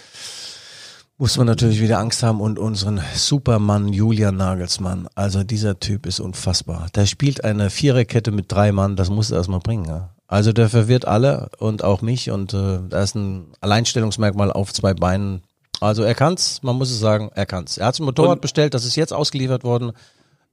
muss 1.21 1.37
man 1.37 1.45
natürlich 1.45 1.79
wieder 1.79 1.99
Angst 1.99 2.23
haben 2.23 2.41
und 2.41 2.57
unseren 2.57 2.99
Supermann 3.13 3.93
Julian 3.93 4.37
Nagelsmann. 4.37 5.07
Also 5.13 5.43
dieser 5.43 5.79
Typ 5.79 6.07
ist 6.07 6.19
unfassbar. 6.19 6.87
Der 6.95 7.05
spielt 7.05 7.43
eine 7.43 7.69
Viererkette 7.69 8.31
mit 8.31 8.51
drei 8.51 8.71
Mann, 8.71 8.95
das 8.95 9.11
muss 9.11 9.29
er 9.29 9.37
erstmal 9.37 9.59
bringen. 9.59 9.85
Ja. 9.85 10.15
Also 10.25 10.51
der 10.51 10.67
verwirrt 10.67 11.05
alle 11.05 11.49
und 11.59 11.83
auch 11.83 12.01
mich 12.01 12.31
und 12.31 12.55
äh, 12.55 12.79
da 12.89 13.03
ist 13.03 13.13
ein 13.13 13.53
Alleinstellungsmerkmal 13.61 14.51
auf 14.51 14.73
zwei 14.73 14.95
Beinen. 14.95 15.43
Also 15.79 16.01
er 16.01 16.15
kann's, 16.15 16.63
man 16.63 16.75
muss 16.75 16.89
es 16.89 16.99
sagen, 16.99 17.29
er 17.35 17.45
kann's. 17.45 17.77
Er 17.77 17.85
hat 17.85 17.99
ein 17.99 18.05
Motorrad 18.05 18.37
Und- 18.37 18.41
bestellt, 18.41 18.73
das 18.73 18.83
ist 18.83 18.95
jetzt 18.95 19.13
ausgeliefert 19.13 19.63
worden 19.63 19.91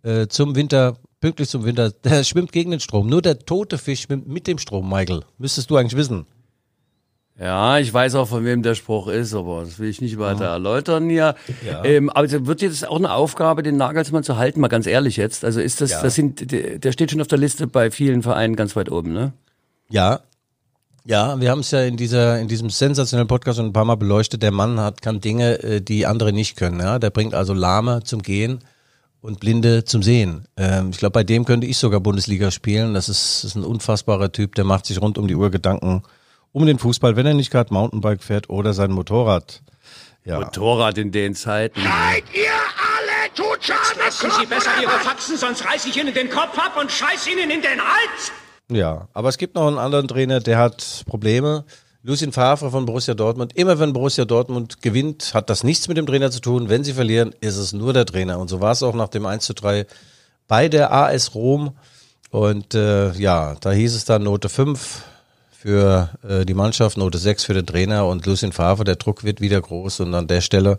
äh, 0.02 0.26
zum 0.26 0.54
Winter, 0.54 0.96
pünktlich 1.22 1.48
zum 1.48 1.64
Winter. 1.64 1.92
Der 1.92 2.24
schwimmt 2.24 2.52
gegen 2.52 2.72
den 2.72 2.80
Strom. 2.80 3.06
Nur 3.06 3.22
der 3.22 3.38
tote 3.38 3.78
Fisch 3.78 4.02
schwimmt 4.02 4.28
mit 4.28 4.46
dem 4.46 4.58
Strom, 4.58 4.86
Michael. 4.90 5.22
Müsstest 5.38 5.70
du 5.70 5.78
eigentlich 5.78 5.96
wissen. 5.96 6.26
Ja, 7.40 7.78
ich 7.78 7.94
weiß 7.94 8.16
auch, 8.16 8.26
von 8.26 8.44
wem 8.44 8.62
der 8.64 8.74
Spruch 8.74 9.06
ist, 9.06 9.32
aber 9.32 9.60
das 9.60 9.78
will 9.78 9.88
ich 9.88 10.00
nicht 10.00 10.18
weiter 10.18 10.46
erläutern 10.46 11.08
hier. 11.08 11.36
Ähm, 11.84 12.10
aber 12.10 12.26
es 12.26 12.32
wird 12.46 12.62
jetzt 12.62 12.88
auch 12.88 12.96
eine 12.96 13.12
Aufgabe, 13.12 13.62
den 13.62 13.76
Nagelsmann 13.76 14.24
zu 14.24 14.36
halten, 14.38 14.60
mal 14.60 14.66
ganz 14.66 14.86
ehrlich 14.88 15.16
jetzt. 15.16 15.44
Also 15.44 15.60
ist 15.60 15.80
das, 15.80 15.90
Ja. 15.92 16.02
das 16.02 16.16
sind, 16.16 16.50
der 16.50 16.90
steht 16.92 17.12
schon 17.12 17.20
auf 17.20 17.28
der 17.28 17.38
Liste 17.38 17.68
bei 17.68 17.92
vielen 17.92 18.22
Vereinen 18.22 18.56
ganz 18.56 18.74
weit 18.74 18.90
oben, 18.90 19.12
ne? 19.12 19.32
Ja, 19.88 20.20
Ja, 21.04 21.40
wir 21.40 21.50
haben 21.50 21.60
es 21.60 21.70
ja 21.70 21.82
in 21.84 21.96
dieser, 21.96 22.38
in 22.40 22.48
diesem 22.48 22.68
sensationellen 22.70 23.28
Podcast 23.28 23.56
schon 23.56 23.66
ein 23.66 23.72
paar 23.72 23.84
Mal 23.86 23.94
beleuchtet. 23.94 24.42
Der 24.42 24.50
Mann 24.50 24.78
hat, 24.80 25.00
kann 25.00 25.20
Dinge, 25.20 25.62
äh, 25.62 25.80
die 25.80 26.04
andere 26.06 26.32
nicht 26.34 26.56
können. 26.56 26.80
Ja? 26.80 26.98
Der 26.98 27.08
bringt 27.10 27.34
also 27.34 27.54
Lahme 27.54 28.02
zum 28.02 28.20
Gehen 28.20 28.58
und 29.22 29.40
Blinde 29.40 29.84
zum 29.84 30.02
Sehen. 30.02 30.44
Ähm, 30.58 30.90
ich 30.90 30.98
glaube, 30.98 31.12
bei 31.12 31.24
dem 31.24 31.44
könnte 31.46 31.66
ich 31.68 31.78
sogar 31.78 32.00
Bundesliga 32.00 32.50
spielen. 32.50 32.92
Das 32.94 33.08
ist, 33.08 33.44
das 33.44 33.52
ist 33.52 33.54
ein 33.56 33.64
unfassbarer 33.64 34.32
Typ, 34.32 34.54
der 34.56 34.64
macht 34.64 34.84
sich 34.86 35.00
rund 35.00 35.16
um 35.16 35.28
die 35.28 35.36
Uhr 35.36 35.50
Gedanken 35.50 36.02
um 36.58 36.66
den 36.66 36.78
Fußball, 36.78 37.14
wenn 37.14 37.24
er 37.24 37.34
nicht 37.34 37.52
gerade 37.52 37.72
Mountainbike 37.72 38.22
fährt 38.22 38.50
oder 38.50 38.74
sein 38.74 38.90
Motorrad. 38.90 39.62
Ja. 40.24 40.40
Motorrad 40.40 40.98
in 40.98 41.12
den 41.12 41.34
Zeiten. 41.34 41.80
Seid 41.80 42.24
ihr 42.34 42.50
alle 42.50 43.32
tut 43.34 43.68
Lassen 43.68 44.30
Sie 44.40 44.46
besser 44.46 44.70
Ihre 44.82 44.98
Faxen, 44.98 45.36
sonst 45.36 45.64
reiß 45.64 45.86
ich 45.86 45.96
Ihnen 45.96 46.12
den 46.12 46.28
Kopf 46.28 46.58
ab 46.58 46.76
und 46.80 46.90
scheiß 46.90 47.28
Ihnen 47.28 47.50
in 47.50 47.62
den 47.62 47.80
Hals! 47.80 48.32
Ja, 48.70 49.08
aber 49.14 49.28
es 49.28 49.38
gibt 49.38 49.54
noch 49.54 49.68
einen 49.68 49.78
anderen 49.78 50.08
Trainer, 50.08 50.40
der 50.40 50.58
hat 50.58 51.04
Probleme. 51.06 51.64
Lucien 52.02 52.32
Favre 52.32 52.70
von 52.70 52.86
Borussia 52.86 53.14
Dortmund. 53.14 53.56
Immer 53.56 53.78
wenn 53.78 53.92
Borussia 53.92 54.24
Dortmund 54.24 54.82
gewinnt, 54.82 55.34
hat 55.34 55.50
das 55.50 55.62
nichts 55.64 55.88
mit 55.88 55.96
dem 55.96 56.06
Trainer 56.06 56.30
zu 56.30 56.40
tun. 56.40 56.68
Wenn 56.68 56.84
sie 56.84 56.92
verlieren, 56.92 57.34
ist 57.40 57.56
es 57.56 57.72
nur 57.72 57.92
der 57.92 58.06
Trainer. 58.06 58.38
Und 58.38 58.48
so 58.48 58.60
war 58.60 58.72
es 58.72 58.82
auch 58.82 58.94
nach 58.94 59.08
dem 59.08 59.26
1 59.26 59.44
zu 59.44 59.54
3 59.54 59.86
bei 60.46 60.68
der 60.68 60.92
AS 60.92 61.34
Rom. 61.34 61.76
Und 62.30 62.74
äh, 62.74 63.12
ja, 63.12 63.56
da 63.60 63.72
hieß 63.72 63.94
es 63.94 64.04
dann 64.04 64.24
Note 64.24 64.48
5 64.48 65.02
für 65.60 66.10
äh, 66.22 66.46
die 66.46 66.54
Mannschaft, 66.54 66.96
Note 66.96 67.18
6 67.18 67.44
für 67.44 67.54
den 67.54 67.66
Trainer 67.66 68.06
und 68.06 68.24
Lucien 68.26 68.52
Favre. 68.52 68.84
Der 68.84 68.94
Druck 68.94 69.24
wird 69.24 69.40
wieder 69.40 69.60
groß. 69.60 70.00
Und 70.00 70.14
an 70.14 70.28
der 70.28 70.40
Stelle 70.40 70.78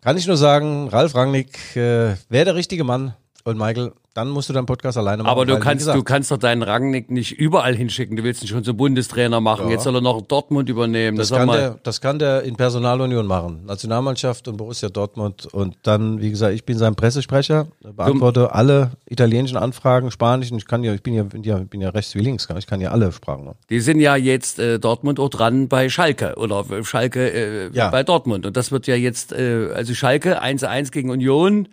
kann 0.00 0.16
ich 0.16 0.26
nur 0.26 0.36
sagen, 0.36 0.88
Ralf 0.88 1.14
Rangnick 1.14 1.76
äh, 1.76 2.16
wäre 2.28 2.46
der 2.46 2.54
richtige 2.56 2.82
Mann. 2.82 3.14
Und 3.44 3.58
Michael, 3.58 3.92
dann 4.14 4.28
musst 4.28 4.48
du 4.48 4.52
deinen 4.52 4.66
Podcast 4.66 4.98
alleine 4.98 5.22
machen. 5.22 5.32
Aber 5.32 5.46
du 5.46 5.58
kannst, 5.58 5.86
du 5.86 6.02
kannst 6.02 6.30
doch 6.30 6.36
deinen 6.36 6.62
Rangnick 6.62 7.10
nicht 7.10 7.32
überall 7.32 7.74
hinschicken. 7.74 8.16
Du 8.16 8.22
willst 8.24 8.42
ihn 8.42 8.48
schon 8.48 8.62
zum 8.62 8.76
Bundestrainer 8.76 9.40
machen. 9.40 9.70
Jetzt 9.70 9.84
soll 9.84 9.94
er 9.94 10.00
noch 10.02 10.20
Dortmund 10.22 10.68
übernehmen. 10.68 11.16
Das 11.16 11.28
sag 11.28 11.38
kann, 11.38 11.48
der, 11.48 11.78
das 11.82 12.00
kann 12.00 12.18
der 12.18 12.42
in 12.42 12.56
Personalunion 12.56 13.26
machen. 13.26 13.64
Nationalmannschaft 13.64 14.48
und 14.48 14.58
Borussia 14.58 14.90
Dortmund. 14.90 15.46
Und 15.52 15.76
dann, 15.82 16.20
wie 16.20 16.30
gesagt, 16.30 16.54
ich 16.54 16.64
bin 16.64 16.76
sein 16.76 16.94
Pressesprecher, 16.94 17.68
beantworte 17.80 18.54
alle 18.54 18.90
italienischen 19.08 19.56
Anfragen, 19.56 20.10
spanischen. 20.10 20.58
Ich 20.58 20.66
kann 20.66 20.84
ja, 20.84 20.92
ich 20.92 21.02
bin 21.02 21.14
ja, 21.14 21.22
bin 21.22 21.42
ja, 21.42 21.56
bin 21.58 21.80
ja 21.80 21.88
rechts 21.88 22.14
wie 22.14 22.20
links, 22.20 22.48
ich 22.58 22.66
kann 22.66 22.80
ja 22.80 22.90
alle 22.90 23.12
Sprachen. 23.12 23.44
noch. 23.44 23.54
Die 23.70 23.80
sind 23.80 24.00
ja 24.00 24.16
jetzt 24.16 24.58
äh, 24.58 24.78
Dortmund 24.78 25.18
auch 25.20 25.30
dran 25.30 25.68
bei 25.68 25.88
Schalke 25.88 26.34
oder 26.36 26.64
Schalke 26.84 27.30
äh, 27.32 27.70
Ja. 27.72 27.88
bei 27.90 28.02
Dortmund. 28.02 28.44
Und 28.44 28.56
das 28.56 28.70
wird 28.72 28.86
ja 28.86 28.94
jetzt, 28.94 29.32
äh, 29.32 29.68
also 29.74 29.94
Schalke 29.94 30.42
1-1 30.42 30.90
gegen 30.92 31.10
Union, 31.10 31.68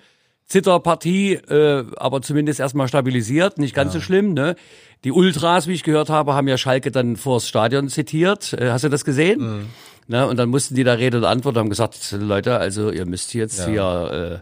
Zitterpartie, 0.50 1.36
äh, 1.36 1.86
aber 1.98 2.22
zumindest 2.22 2.60
erstmal 2.60 2.88
stabilisiert, 2.88 3.60
nicht 3.60 3.76
ganz 3.76 3.94
so 3.94 4.02
schlimm. 4.02 4.34
Ne? 4.34 4.56
Die 5.04 5.12
Ultras, 5.12 5.68
wie 5.68 5.74
ich 5.74 5.84
gehört 5.84 6.10
habe, 6.10 6.34
haben 6.34 6.48
ja 6.48 6.58
Schalke 6.58 6.92
dann 6.92 7.16
vors 7.16 7.48
Stadion 7.48 7.88
zitiert. 7.88 8.54
Äh, 8.54 8.72
hast 8.72 8.84
du 8.84 8.90
das 8.90 9.06
gesehen? 9.06 9.68
Ne? 10.08 10.28
Und 10.28 10.38
dann 10.38 10.50
mussten 10.50 10.74
die 10.74 10.84
da 10.84 10.94
Rede 10.94 11.18
und 11.18 11.26
Antwort 11.26 11.56
haben 11.56 11.70
gesagt, 11.70 12.16
Leute, 12.20 12.58
also 12.58 12.90
ihr 12.90 13.06
müsst 13.06 13.36
jetzt 13.36 13.68
hier 13.68 14.42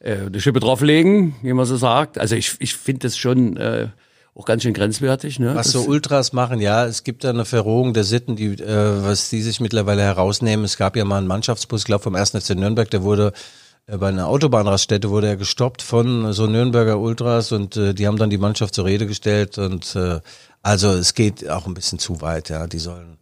äh, 0.00 0.12
äh, 0.12 0.26
eine 0.26 0.40
Schippe 0.40 0.60
drauflegen, 0.60 1.34
wie 1.42 1.52
man 1.52 1.66
so 1.66 1.76
sagt. 1.76 2.16
Also 2.16 2.36
ich, 2.36 2.54
ich 2.60 2.74
finde 2.74 3.08
das 3.08 3.16
schon 3.16 3.56
äh, 3.56 3.88
auch 4.36 4.46
ganz 4.46 4.62
schön 4.62 4.72
grenzwertig. 4.72 5.40
Ne? 5.40 5.54
Was 5.56 5.72
so 5.72 5.82
Ultras 5.82 6.32
machen, 6.32 6.60
ja, 6.60 6.86
es 6.86 7.02
gibt 7.02 7.24
da 7.24 7.30
eine 7.30 7.44
Verrohung 7.44 7.92
der 7.92 8.04
Sitten, 8.04 8.36
die, 8.36 8.52
äh, 8.52 9.04
was 9.04 9.30
die 9.30 9.42
sich 9.42 9.60
mittlerweile 9.60 10.02
herausnehmen. 10.02 10.64
Es 10.64 10.76
gab 10.76 10.96
ja 10.96 11.04
mal 11.04 11.18
einen 11.18 11.26
Mannschaftsbus, 11.26 11.80
ich 11.80 11.86
glaube 11.86 12.04
vom 12.04 12.14
1. 12.14 12.30
FC 12.30 12.50
Nürnberg, 12.50 12.88
der 12.88 13.02
wurde 13.02 13.32
bei 13.86 14.08
einer 14.08 14.28
Autobahnraststätte 14.28 15.10
wurde 15.10 15.28
er 15.28 15.36
gestoppt 15.36 15.82
von 15.82 16.32
so 16.32 16.46
Nürnberger 16.46 16.98
Ultras 16.98 17.52
und 17.52 17.76
äh, 17.76 17.94
die 17.94 18.06
haben 18.06 18.18
dann 18.18 18.30
die 18.30 18.38
Mannschaft 18.38 18.74
zur 18.74 18.84
Rede 18.84 19.06
gestellt 19.06 19.58
und 19.58 19.96
äh, 19.96 20.20
also 20.62 20.88
es 20.90 21.14
geht 21.14 21.48
auch 21.48 21.66
ein 21.66 21.74
bisschen 21.74 21.98
zu 21.98 22.20
weit, 22.20 22.50
ja, 22.50 22.66
die 22.66 22.78
sollen 22.78 23.19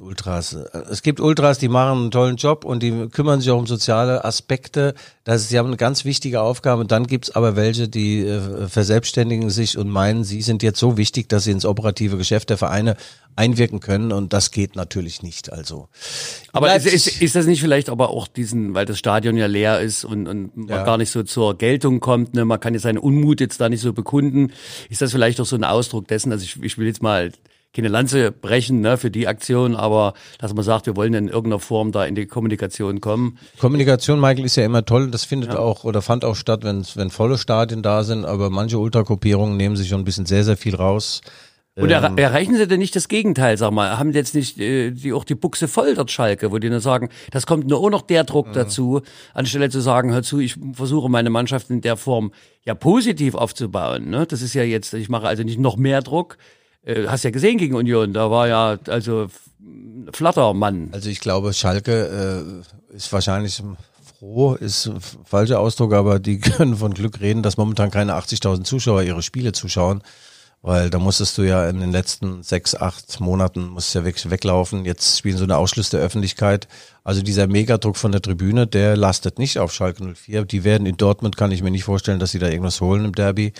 Ultras. 0.00 0.54
Es 0.90 1.02
gibt 1.02 1.20
Ultras, 1.20 1.58
die 1.58 1.68
machen 1.68 1.98
einen 1.98 2.10
tollen 2.10 2.36
Job 2.36 2.64
und 2.64 2.82
die 2.82 3.08
kümmern 3.08 3.40
sich 3.40 3.50
auch 3.50 3.58
um 3.58 3.66
soziale 3.66 4.24
Aspekte. 4.24 4.94
Das 5.24 5.42
ist, 5.42 5.48
sie 5.50 5.58
haben 5.58 5.66
eine 5.68 5.76
ganz 5.76 6.04
wichtige 6.04 6.40
Aufgabe. 6.40 6.80
Und 6.80 6.92
dann 6.92 7.06
gibt's 7.06 7.30
aber 7.30 7.56
welche, 7.56 7.88
die 7.88 8.20
äh, 8.26 8.68
verselbstständigen 8.68 9.50
sich 9.50 9.78
und 9.78 9.88
meinen, 9.88 10.24
sie 10.24 10.42
sind 10.42 10.62
jetzt 10.62 10.78
so 10.78 10.96
wichtig, 10.96 11.28
dass 11.28 11.44
sie 11.44 11.50
ins 11.50 11.64
operative 11.64 12.16
Geschäft 12.16 12.50
der 12.50 12.56
Vereine 12.58 12.96
einwirken 13.36 13.80
können. 13.80 14.12
Und 14.12 14.32
das 14.32 14.50
geht 14.50 14.76
natürlich 14.76 15.22
nicht. 15.22 15.52
Also, 15.52 15.88
Aber 16.52 16.74
ist, 16.74 16.86
ist, 16.86 17.22
ist 17.22 17.34
das 17.36 17.46
nicht 17.46 17.60
vielleicht 17.60 17.88
aber 17.88 18.10
auch 18.10 18.26
diesen, 18.28 18.74
weil 18.74 18.86
das 18.86 18.98
Stadion 18.98 19.36
ja 19.36 19.46
leer 19.46 19.80
ist 19.80 20.04
und, 20.04 20.26
und 20.26 20.56
man 20.56 20.68
Ja. 20.68 20.84
gar 20.84 20.98
nicht 20.98 21.10
so 21.10 21.22
zur 21.22 21.56
Geltung 21.56 22.00
kommt, 22.00 22.34
ne, 22.34 22.44
man 22.44 22.60
kann 22.60 22.74
jetzt 22.74 22.82
seinen 22.82 22.98
Unmut 22.98 23.40
jetzt 23.40 23.60
da 23.60 23.68
nicht 23.68 23.80
so 23.80 23.92
bekunden, 23.92 24.52
ist 24.88 25.00
das 25.00 25.12
vielleicht 25.12 25.40
auch 25.40 25.46
so 25.46 25.56
ein 25.56 25.64
Ausdruck 25.64 26.08
dessen, 26.08 26.32
also 26.32 26.44
ich, 26.44 26.60
ich 26.62 26.76
will 26.76 26.86
jetzt 26.86 27.02
mal 27.02 27.32
keine 27.74 27.88
Lanze 27.88 28.32
brechen 28.32 28.80
ne, 28.80 28.96
für 28.96 29.10
die 29.10 29.28
Aktion, 29.28 29.76
aber 29.76 30.14
dass 30.38 30.52
man 30.54 30.64
sagt, 30.64 30.86
wir 30.86 30.96
wollen 30.96 31.14
in 31.14 31.28
irgendeiner 31.28 31.60
Form 31.60 31.92
da 31.92 32.04
in 32.04 32.14
die 32.14 32.26
Kommunikation 32.26 33.00
kommen. 33.00 33.38
Kommunikation, 33.58 34.20
Michael, 34.20 34.44
ist 34.44 34.56
ja 34.56 34.64
immer 34.64 34.84
toll. 34.84 35.10
Das 35.10 35.24
findet 35.24 35.54
auch 35.54 35.84
oder 35.84 36.02
fand 36.02 36.24
auch 36.24 36.36
statt, 36.36 36.64
wenn, 36.64 36.84
wenn 36.94 37.10
volle 37.10 37.38
Stadien 37.38 37.82
da 37.82 38.02
sind. 38.02 38.24
Aber 38.24 38.50
manche 38.50 38.78
Ultragruppierungen 38.78 39.56
nehmen 39.56 39.76
sich 39.76 39.88
schon 39.88 40.00
ein 40.00 40.04
bisschen 40.04 40.26
sehr, 40.26 40.44
sehr 40.44 40.56
viel 40.56 40.74
raus. 40.74 41.20
Und 41.76 41.90
er, 41.90 42.02
erreichen 42.18 42.56
sie 42.56 42.66
denn 42.66 42.80
nicht 42.80 42.96
das 42.96 43.08
Gegenteil, 43.08 43.56
sag 43.56 43.70
mal? 43.70 43.96
Haben 43.96 44.12
jetzt 44.12 44.34
nicht 44.34 44.58
äh, 44.58 44.90
die 44.90 45.12
auch 45.12 45.24
die 45.24 45.36
Buchse 45.36 45.68
voll 45.68 45.94
dort 45.94 46.10
Schalke, 46.10 46.50
wo 46.50 46.58
die 46.58 46.68
nur 46.68 46.80
sagen, 46.80 47.08
das 47.30 47.46
kommt 47.46 47.68
nur 47.68 47.78
auch 47.78 47.90
noch 47.90 48.02
der 48.02 48.24
Druck 48.24 48.52
dazu, 48.52 49.02
anstelle 49.34 49.70
zu 49.70 49.80
sagen, 49.80 50.12
hör 50.12 50.22
zu, 50.22 50.40
ich 50.40 50.56
versuche 50.72 51.08
meine 51.08 51.30
Mannschaft 51.30 51.70
in 51.70 51.80
der 51.80 51.96
Form 51.96 52.32
ja 52.64 52.74
positiv 52.74 53.36
aufzubauen. 53.36 54.10
Ne? 54.10 54.26
Das 54.26 54.42
ist 54.42 54.54
ja 54.54 54.64
jetzt, 54.64 54.92
ich 54.94 55.08
mache 55.08 55.28
also 55.28 55.44
nicht 55.44 55.60
noch 55.60 55.76
mehr 55.76 56.02
Druck. 56.02 56.36
Äh, 56.84 57.06
hast 57.06 57.24
ja 57.24 57.30
gesehen 57.30 57.58
gegen 57.58 57.74
Union, 57.74 58.12
da 58.12 58.30
war 58.30 58.48
ja 58.48 58.78
also 58.88 59.28
Flattermann. 60.12 60.88
Also 60.92 61.08
ich 61.08 61.20
glaube, 61.20 61.52
Schalke 61.52 62.64
äh, 62.92 62.96
ist 62.96 63.12
wahrscheinlich 63.12 63.62
froh, 64.18 64.54
ist 64.54 64.86
ein 64.86 65.00
falscher 65.24 65.60
Ausdruck, 65.60 65.92
aber 65.92 66.18
die 66.18 66.38
können 66.40 66.76
von 66.76 66.94
Glück 66.94 67.20
reden, 67.20 67.42
dass 67.42 67.56
momentan 67.56 67.90
keine 67.90 68.14
80.000 68.14 68.64
Zuschauer 68.64 69.02
ihre 69.02 69.22
Spiele 69.22 69.52
zuschauen, 69.52 70.02
weil 70.62 70.90
da 70.90 70.98
musstest 70.98 71.36
du 71.38 71.42
ja 71.42 71.68
in 71.68 71.80
den 71.80 71.92
letzten 71.92 72.42
sechs, 72.42 72.74
acht 72.74 73.20
Monaten 73.20 73.68
musst 73.68 73.94
ja 73.94 74.04
wirklich 74.04 74.30
weglaufen. 74.30 74.84
Jetzt 74.84 75.18
spielen 75.18 75.38
so 75.38 75.44
eine 75.44 75.56
Ausschluss 75.56 75.90
der 75.90 76.00
Öffentlichkeit. 76.00 76.68
Also 77.02 77.22
dieser 77.22 77.46
Megadruck 77.46 77.96
von 77.96 78.12
der 78.12 78.20
Tribüne, 78.20 78.66
der 78.66 78.96
lastet 78.96 79.38
nicht 79.38 79.58
auf 79.58 79.72
Schalke 79.72 80.14
04. 80.14 80.44
Die 80.44 80.64
werden 80.64 80.86
in 80.86 80.98
Dortmund, 80.98 81.36
kann 81.38 81.50
ich 81.50 81.62
mir 81.62 81.70
nicht 81.70 81.84
vorstellen, 81.84 82.20
dass 82.20 82.32
sie 82.32 82.38
da 82.38 82.48
irgendwas 82.48 82.80
holen 82.82 83.06
im 83.06 83.14
Derby. 83.14 83.54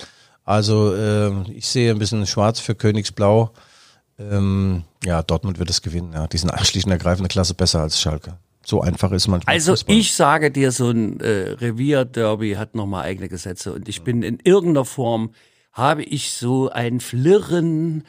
Also 0.50 0.92
äh, 0.94 1.30
ich 1.52 1.66
sehe 1.68 1.92
ein 1.92 1.98
bisschen 2.00 2.26
schwarz 2.26 2.58
für 2.58 2.74
Königsblau. 2.74 3.52
Ähm, 4.18 4.82
ja, 5.04 5.22
Dortmund 5.22 5.60
wird 5.60 5.70
es 5.70 5.80
gewinnen. 5.80 6.12
Ja. 6.12 6.26
Die 6.26 6.38
sind 6.38 6.52
schlicht 6.66 6.86
und 6.86 6.92
ergreifend 6.92 7.20
eine 7.20 7.28
Klasse 7.28 7.54
besser 7.54 7.80
als 7.80 8.00
Schalke. 8.00 8.36
So 8.66 8.80
einfach 8.80 9.12
ist 9.12 9.28
manchmal 9.28 9.54
Also 9.54 9.72
Fußball. 9.72 9.94
ich 9.96 10.12
sage 10.12 10.50
dir, 10.50 10.72
so 10.72 10.90
ein 10.90 11.20
äh, 11.20 11.52
Revierderby 11.52 12.54
hat 12.54 12.74
nochmal 12.74 13.04
eigene 13.04 13.28
Gesetze 13.28 13.72
und 13.72 13.88
ich 13.88 14.02
bin 14.02 14.24
in 14.24 14.38
irgendeiner 14.42 14.84
Form, 14.84 15.30
habe 15.72 16.02
ich 16.02 16.32
so 16.32 16.68
ein 16.68 16.98
Flirren 16.98 18.02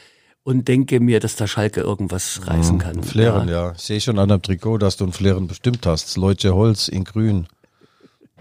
und 0.43 0.67
denke 0.67 0.99
mir, 0.99 1.19
dass 1.19 1.35
der 1.35 1.45
Schalke 1.45 1.81
irgendwas 1.81 2.41
reißen 2.45 2.79
kann. 2.79 3.03
Flären, 3.03 3.47
ja. 3.49 3.73
Ich 3.73 3.83
sehe 3.83 4.01
schon 4.01 4.17
an 4.17 4.29
deinem 4.29 4.41
Trikot, 4.41 4.79
dass 4.79 4.97
du 4.97 5.05
ein 5.05 5.13
Flären 5.13 5.47
bestimmt 5.47 5.85
hast. 5.85 6.17
Leute 6.17 6.55
Holz 6.55 6.87
in 6.87 7.03
grün. 7.03 7.45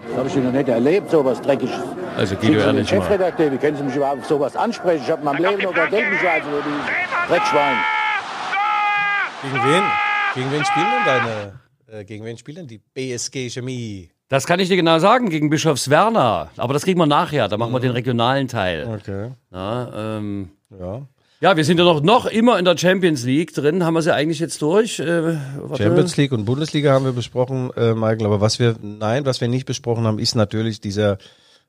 Das 0.08 0.16
habe 0.16 0.28
ich 0.28 0.36
noch 0.36 0.52
nicht 0.52 0.68
erlebt, 0.68 1.10
sowas 1.10 1.40
Dreckiges. 1.40 1.76
Also 2.16 2.36
Guido, 2.36 2.60
ehrlich 2.60 2.90
mal. 2.90 3.00
Chefredakteur, 3.00 3.52
wie 3.52 3.58
können 3.58 3.76
Sie 3.76 3.82
mich 3.84 3.94
überhaupt 3.96 4.20
auf 4.20 4.26
sowas 4.26 4.56
ansprechen? 4.56 5.02
Ich 5.04 5.10
habe 5.10 5.20
in 5.20 5.24
meinem 5.26 5.44
Leben 5.44 5.62
noch 5.62 5.74
Geld 5.74 5.90
bezahlt 5.90 6.44
für 6.44 6.62
dieses 6.62 7.28
Dreckschwein. 7.28 7.76
Gegen 9.42 9.54
wen? 9.54 9.82
Gegen 10.34 10.52
wen 10.52 10.64
spielen 10.64 10.86
denn 10.86 11.04
deine, 11.06 12.00
äh, 12.00 12.04
gegen 12.04 12.24
wen 12.24 12.36
spielen 12.36 12.56
denn 12.56 12.66
die 12.66 12.78
BSG 12.78 13.48
Chemie? 13.50 14.10
Das 14.28 14.46
kann 14.46 14.60
ich 14.60 14.68
dir 14.68 14.76
genau 14.76 14.98
sagen, 14.98 15.28
gegen 15.28 15.50
Bischofswerner. 15.50 16.50
Aber 16.56 16.72
das 16.72 16.84
kriegen 16.84 17.00
wir 17.00 17.06
nachher, 17.06 17.48
da 17.48 17.56
machen 17.56 17.72
wir 17.72 17.80
den 17.80 17.90
regionalen 17.90 18.46
Teil. 18.48 18.86
Okay. 19.00 19.30
Ja, 19.52 20.16
ähm, 20.18 20.50
Ja. 20.78 21.02
Ja, 21.40 21.56
wir 21.56 21.64
sind 21.64 21.78
ja 21.78 21.84
noch, 21.84 22.02
noch 22.02 22.26
immer 22.26 22.58
in 22.58 22.66
der 22.66 22.76
Champions 22.76 23.24
League 23.24 23.54
drin. 23.54 23.82
Haben 23.84 23.94
wir 23.94 24.02
sie 24.02 24.14
eigentlich 24.14 24.40
jetzt 24.40 24.60
durch? 24.60 24.98
Äh. 24.98 25.38
Champions 25.76 26.16
League 26.18 26.32
und 26.32 26.44
Bundesliga 26.44 26.92
haben 26.92 27.06
wir 27.06 27.12
besprochen, 27.12 27.70
äh, 27.76 27.94
Michael. 27.94 28.26
Aber 28.26 28.42
was 28.42 28.58
wir, 28.58 28.76
nein, 28.82 29.24
was 29.24 29.40
wir 29.40 29.48
nicht 29.48 29.64
besprochen 29.64 30.04
haben, 30.04 30.18
ist 30.18 30.34
natürlich 30.34 30.82
dieser 30.82 31.16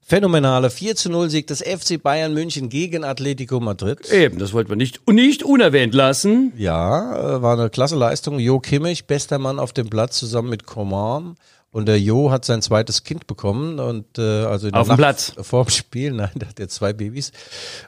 phänomenale 0.01 0.70
4 0.70 0.98
zu 0.98 1.10
0 1.10 1.30
Sieg 1.30 1.48
des 1.48 1.62
FC 1.62 2.01
Bayern 2.01 2.34
München 2.34 2.68
gegen 2.68 3.06
Atletico 3.06 3.62
Madrid. 3.62 4.12
Eben, 4.12 4.40
das 4.40 4.51
wollten 4.51 4.70
wir 4.70 4.75
nicht, 4.75 5.08
nicht 5.10 5.44
unerwähnt 5.44 5.94
lassen. 5.94 6.51
Ja, 6.58 7.38
äh, 7.38 7.42
war 7.42 7.58
eine 7.58 7.70
klasse 7.70 7.96
Leistung. 7.96 8.40
Jo 8.40 8.60
Kimmich, 8.60 9.06
bester 9.06 9.40
Mann 9.40 9.58
auf 9.58 9.72
dem 9.72 9.90
Platz, 9.90 10.18
zusammen 10.18 10.50
mit 10.50 10.66
Coman. 10.66 11.38
Und 11.72 11.86
der 11.86 12.00
Jo 12.00 12.32
hat 12.32 12.44
sein 12.44 12.62
zweites 12.62 13.04
Kind 13.04 13.28
bekommen 13.28 13.80
und 13.80 14.18
äh, 14.18 14.22
also 14.44 14.68
in 14.68 14.74
der 14.74 14.82
Auf 14.82 14.88
dem 14.90 14.98
Platz. 14.98 15.34
vor 15.42 15.63
dem 15.66 15.70
Spiel, 15.72 16.12
nein, 16.13 16.32
der 16.36 16.50
hat 16.50 16.60
jetzt 16.60 16.75
zwei 16.75 16.92
Babys. 16.92 17.32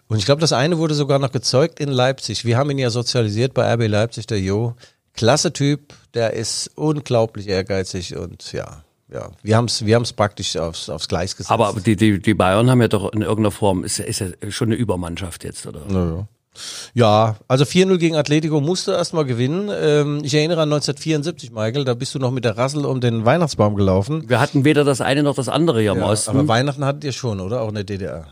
Und 0.08 0.18
ich 0.18 0.25
glaube, 0.25 0.40
das 0.42 0.54
eine 0.54 0.78
wurde 0.78 0.94
sogar 0.94 1.20
noch 1.20 1.32
gezeugt 1.34 1.80
in 1.82 1.90
Leipzig. 1.90 2.46
Wir 2.46 2.58
haben 2.58 2.70
ihn 2.70 2.78
ja 2.78 2.90
sozialisiert 2.90 3.54
bei 3.54 3.72
RB 3.74 3.88
Leipzig, 3.90 4.25
der 4.28 4.40
Jo. 4.40 4.75
Klasse 5.16 5.54
Typ, 5.54 5.94
der 6.13 6.34
ist 6.34 6.72
unglaublich 6.75 7.48
ehrgeizig 7.48 8.16
und 8.18 8.52
ja, 8.54 8.84
ja, 9.12 9.30
wir 9.44 9.58
haben 9.58 9.66
es 9.66 9.86
wir 9.86 9.94
haben's 9.96 10.12
praktisch 10.13 10.58
aufs, 10.58 10.90
aufs 10.90 11.08
Gleis 11.08 11.36
gesetzt. 11.36 11.52
Aber 11.52 11.72
die, 11.80 11.96
die, 11.96 12.20
die 12.20 12.34
Bayern 12.34 12.68
haben 12.72 12.82
ja 12.82 12.88
doch 12.88 13.12
in 13.13 13.22
irgendeiner 13.22 13.52
Form, 13.52 13.84
ist, 13.84 14.00
ja- 14.00 14.06
ist 14.06 14.22
ja 14.22 14.28
schon 14.50 14.70
eine 14.70 14.75
Übermannschaft 14.75 15.44
jetzt, 15.44 15.68
oder? 15.68 15.82
ja, 15.88 16.28
ja. 16.94 17.04
Ja, 17.04 17.36
also 17.48 17.64
4-0 17.66 17.98
gegen 17.98 18.16
Atletico 18.16 18.62
musste 18.62 18.92
erstmal 18.94 19.26
gewinnen. 19.26 19.70
Ähm, 19.74 20.22
ich 20.24 20.34
erinnere 20.34 20.62
an 20.62 20.72
1974, 20.72 21.52
Michael, 21.52 21.84
da 21.86 21.94
bist 21.94 22.14
du 22.16 22.20
noch 22.20 22.32
mit 22.32 22.46
der 22.46 22.58
Rassel 22.58 22.86
um 22.86 23.02
den 23.02 23.26
Weihnachtsbaum 23.26 23.76
gelaufen. 23.76 24.30
Wir 24.30 24.40
hatten 24.40 24.64
weder 24.64 24.84
das 24.84 25.02
eine 25.02 25.24
noch 25.24 25.36
das 25.36 25.50
andere 25.50 25.82
hier 25.82 25.92
im 25.94 26.00
Ja, 26.00 26.06
Osten. 26.10 26.32
aber 26.32 26.48
Weihnachten 26.48 26.86
hattet 26.86 27.04
ihr 27.04 27.12
schon, 27.12 27.40
oder? 27.40 27.62
Auch 27.62 27.70
in 27.70 27.76
der 27.76 27.84
DDR. 27.84 28.26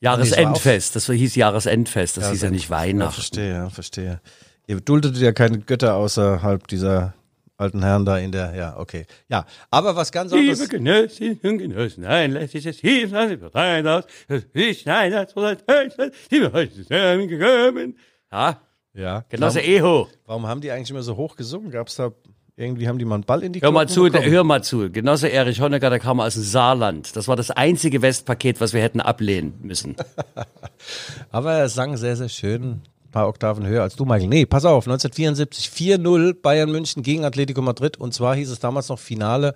Jahresendfest, 0.00 0.94
das 0.94 1.06
hieß 1.06 1.34
Jahresendfest, 1.34 2.16
das 2.18 2.30
hieß 2.30 2.42
ja 2.42 2.50
nicht 2.50 2.70
Ja, 2.70 2.76
Weihnachten. 2.76 3.14
verstehe, 3.14 3.50
ja, 3.52 3.70
verstehe. 3.70 4.20
Ihr 4.66 4.80
duldetet 4.80 5.20
ja 5.20 5.32
keine 5.32 5.58
Götter 5.58 5.94
außerhalb 5.94 6.68
dieser 6.68 7.14
alten 7.58 7.82
Herren 7.82 8.04
da 8.04 8.18
in 8.18 8.32
der, 8.32 8.54
ja, 8.54 8.78
okay. 8.78 9.04
Ja, 9.28 9.44
aber 9.70 9.96
was 9.96 10.12
ganz 10.12 10.32
anderes. 10.32 10.60
Liebe 10.60 10.70
Genössinnen 10.70 11.40
und 11.42 11.58
Genossen, 11.58 12.04
ein 12.04 12.32
letztes 12.32 12.78
Team, 12.78 13.10
das 13.10 13.32
ist 13.32 13.40
bereit 13.40 13.86
aus, 13.86 14.04
das 14.28 14.44
ist 14.54 14.86
ein, 14.88 15.12
das 15.12 15.36
ein, 15.36 16.10
die 16.30 16.40
wir 16.40 16.52
heute 16.52 16.72
zusammengekommen. 16.74 17.98
Ja, 18.32 18.60
Ja, 18.94 19.24
Genosse 19.28 19.58
warum, 19.58 19.70
Eho, 19.70 20.08
warum 20.24 20.46
haben 20.46 20.60
die 20.60 20.70
eigentlich 20.70 20.90
immer 20.90 21.02
so 21.02 21.16
hoch 21.16 21.36
gesungen? 21.36 21.70
Gab's 21.70 21.96
da, 21.96 22.12
irgendwie 22.56 22.88
haben 22.88 22.98
die 22.98 23.04
mal 23.04 23.16
einen 23.16 23.24
Ball 23.24 23.42
in 23.42 23.52
die 23.52 23.60
hör 23.60 23.72
mal 23.72 23.86
Glocken 23.86 23.94
zu, 23.94 24.08
der, 24.08 24.30
hör 24.30 24.44
mal 24.44 24.62
zu. 24.62 24.90
Genosse 24.90 25.28
Erich 25.28 25.60
Honecker, 25.60 25.90
der 25.90 25.98
kam 25.98 26.20
aus 26.20 26.34
dem 26.34 26.44
Saarland. 26.44 27.16
Das 27.16 27.26
war 27.28 27.36
das 27.36 27.50
einzige 27.50 28.02
Westpaket, 28.02 28.60
was 28.60 28.72
wir 28.72 28.82
hätten 28.82 29.00
ablehnen 29.00 29.54
müssen. 29.62 29.96
Aber 31.30 31.54
er 31.54 31.68
sang 31.68 31.96
sehr, 31.96 32.16
sehr 32.16 32.28
schön. 32.28 32.82
Ein 33.08 33.12
paar 33.12 33.28
Oktaven 33.28 33.66
höher 33.66 33.82
als 33.82 33.96
du, 33.96 34.04
Michael. 34.04 34.28
Nee, 34.28 34.44
pass 34.44 34.66
auf, 34.66 34.86
1974 34.86 35.70
4-0 35.70 36.42
Bayern 36.42 36.70
München 36.70 37.02
gegen 37.02 37.24
Atletico 37.24 37.62
Madrid. 37.62 37.96
Und 37.96 38.12
zwar 38.12 38.36
hieß 38.36 38.50
es 38.50 38.60
damals 38.60 38.90
noch 38.90 38.98
Finale 38.98 39.54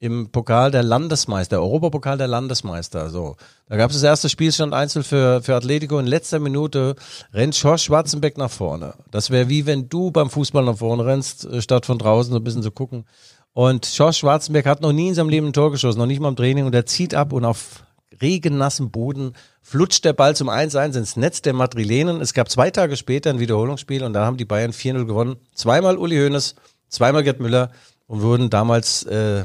im 0.00 0.30
Pokal 0.30 0.70
der 0.70 0.82
Landesmeister, 0.82 1.62
Europapokal 1.62 2.18
der 2.18 2.26
Landesmeister. 2.26 3.08
So, 3.08 3.36
da 3.68 3.76
gab 3.76 3.90
es 3.90 3.96
das 3.96 4.02
erste 4.02 4.28
Spielstand 4.28 4.74
einzeln 4.74 5.02
für, 5.02 5.40
für 5.42 5.54
Atletico. 5.54 5.98
In 5.98 6.06
letzter 6.06 6.40
Minute 6.40 6.94
rennt 7.32 7.56
Schorsch 7.56 7.84
Schwarzenbeck 7.84 8.36
nach 8.36 8.50
vorne. 8.50 8.94
Das 9.10 9.30
wäre 9.30 9.48
wie 9.48 9.64
wenn 9.64 9.88
du 9.88 10.10
beim 10.10 10.28
Fußball 10.28 10.64
nach 10.64 10.76
vorne 10.76 11.06
rennst, 11.06 11.46
äh, 11.46 11.62
statt 11.62 11.86
von 11.86 11.98
draußen 11.98 12.32
so 12.32 12.38
ein 12.38 12.44
bisschen 12.44 12.62
zu 12.62 12.70
gucken. 12.70 13.06
Und 13.52 13.86
Schorsch 13.86 14.18
Schwarzenbeck 14.18 14.66
hat 14.66 14.82
noch 14.82 14.92
nie 14.92 15.08
in 15.08 15.14
seinem 15.14 15.30
Leben 15.30 15.48
ein 15.48 15.52
Tor 15.54 15.70
geschossen, 15.70 15.98
noch 15.98 16.06
nicht 16.06 16.20
mal 16.20 16.28
im 16.28 16.36
Training. 16.36 16.66
Und 16.66 16.74
er 16.74 16.84
zieht 16.84 17.14
ab 17.14 17.32
und 17.32 17.46
auf 17.46 17.84
regennassem 18.20 18.90
Boden 18.90 19.34
flutscht 19.62 20.04
der 20.04 20.12
Ball 20.12 20.36
zum 20.36 20.48
1-1 20.48 20.96
ins 20.96 21.16
Netz 21.16 21.42
der 21.42 21.52
Madrilenen. 21.52 22.20
Es 22.20 22.34
gab 22.34 22.50
zwei 22.50 22.70
Tage 22.70 22.96
später 22.96 23.30
ein 23.30 23.40
Wiederholungsspiel 23.40 24.02
und 24.02 24.12
da 24.12 24.24
haben 24.24 24.36
die 24.36 24.44
Bayern 24.44 24.72
4-0 24.72 25.04
gewonnen. 25.06 25.36
Zweimal 25.54 25.96
Uli 25.96 26.16
Hoeneß, 26.16 26.54
zweimal 26.88 27.22
Gerd 27.22 27.40
Müller 27.40 27.70
und 28.06 28.22
wurden 28.22 28.50
damals 28.50 29.04
äh, 29.04 29.40
äh, 29.40 29.44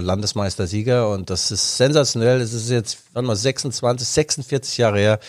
Landesmeistersieger 0.00 1.10
und 1.10 1.30
das 1.30 1.50
ist 1.50 1.76
sensationell. 1.76 2.40
Es 2.40 2.52
ist 2.52 2.70
jetzt, 2.70 2.98
wann 3.12 3.24
mal 3.24 3.36
26, 3.36 4.06
46 4.06 4.78
Jahre 4.78 4.98
her 4.98 5.20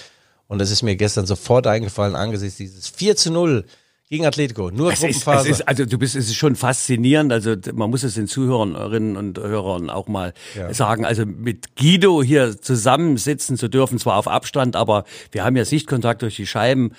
und 0.48 0.60
das 0.60 0.72
ist 0.72 0.84
mir 0.84 0.96
gestern 0.96 1.26
sofort 1.26 1.68
eingefallen 1.68 2.16
angesichts 2.16 2.58
dieses 2.58 2.88
4 2.88 3.16
zu 3.16 3.32
0 3.32 3.66
gegen 4.12 4.26
Atletico. 4.26 4.70
Nur 4.72 4.92
Es 4.92 5.02
ist, 5.02 5.18
es 5.20 5.24
Gruppenphase. 5.24 5.50
ist, 5.50 5.68
also 5.70 5.86
du 5.86 5.98
bist, 5.98 6.16
es 6.18 6.28
ist 6.28 6.36
schon 6.36 6.58
faszinierend. 6.58 7.32
Also 7.32 7.56
man 7.74 7.90
muss 7.90 8.04
es 8.04 8.16
den 8.16 8.28
Zuhörerinnen 8.28 9.16
und 9.16 9.40
Hörern 9.40 9.90
auch 9.90 10.08
mal 10.10 10.34
sagen. 10.72 11.06
Also 11.06 11.26
mit 11.26 11.78
Guido 11.78 12.22
hier 12.22 12.60
zusammensitzen 12.62 13.56
zu 13.58 13.70
dürfen, 13.70 13.98
zwar 14.00 14.18
auf 14.18 14.28
Abstand, 14.28 14.76
aber 14.76 15.06
wir 15.32 15.46
haben 15.46 15.56
ja 15.56 15.64
Sichtkontakt 15.64 16.22
durch 16.24 16.36
die 16.36 16.46
Scheiben, 16.46 16.92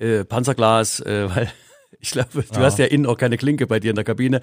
äh, 0.00 0.24
Panzerglas, 0.24 0.98
äh, 1.00 1.28
weil 1.34 1.48
ich 2.00 2.10
glaube, 2.10 2.44
du 2.52 2.60
hast 2.60 2.78
ja 2.78 2.86
innen 2.86 3.06
auch 3.06 3.16
keine 3.16 3.36
Klinke 3.36 3.66
bei 3.66 3.80
dir 3.80 3.90
in 3.90 3.96
der 3.96 4.04
Kabine. 4.04 4.40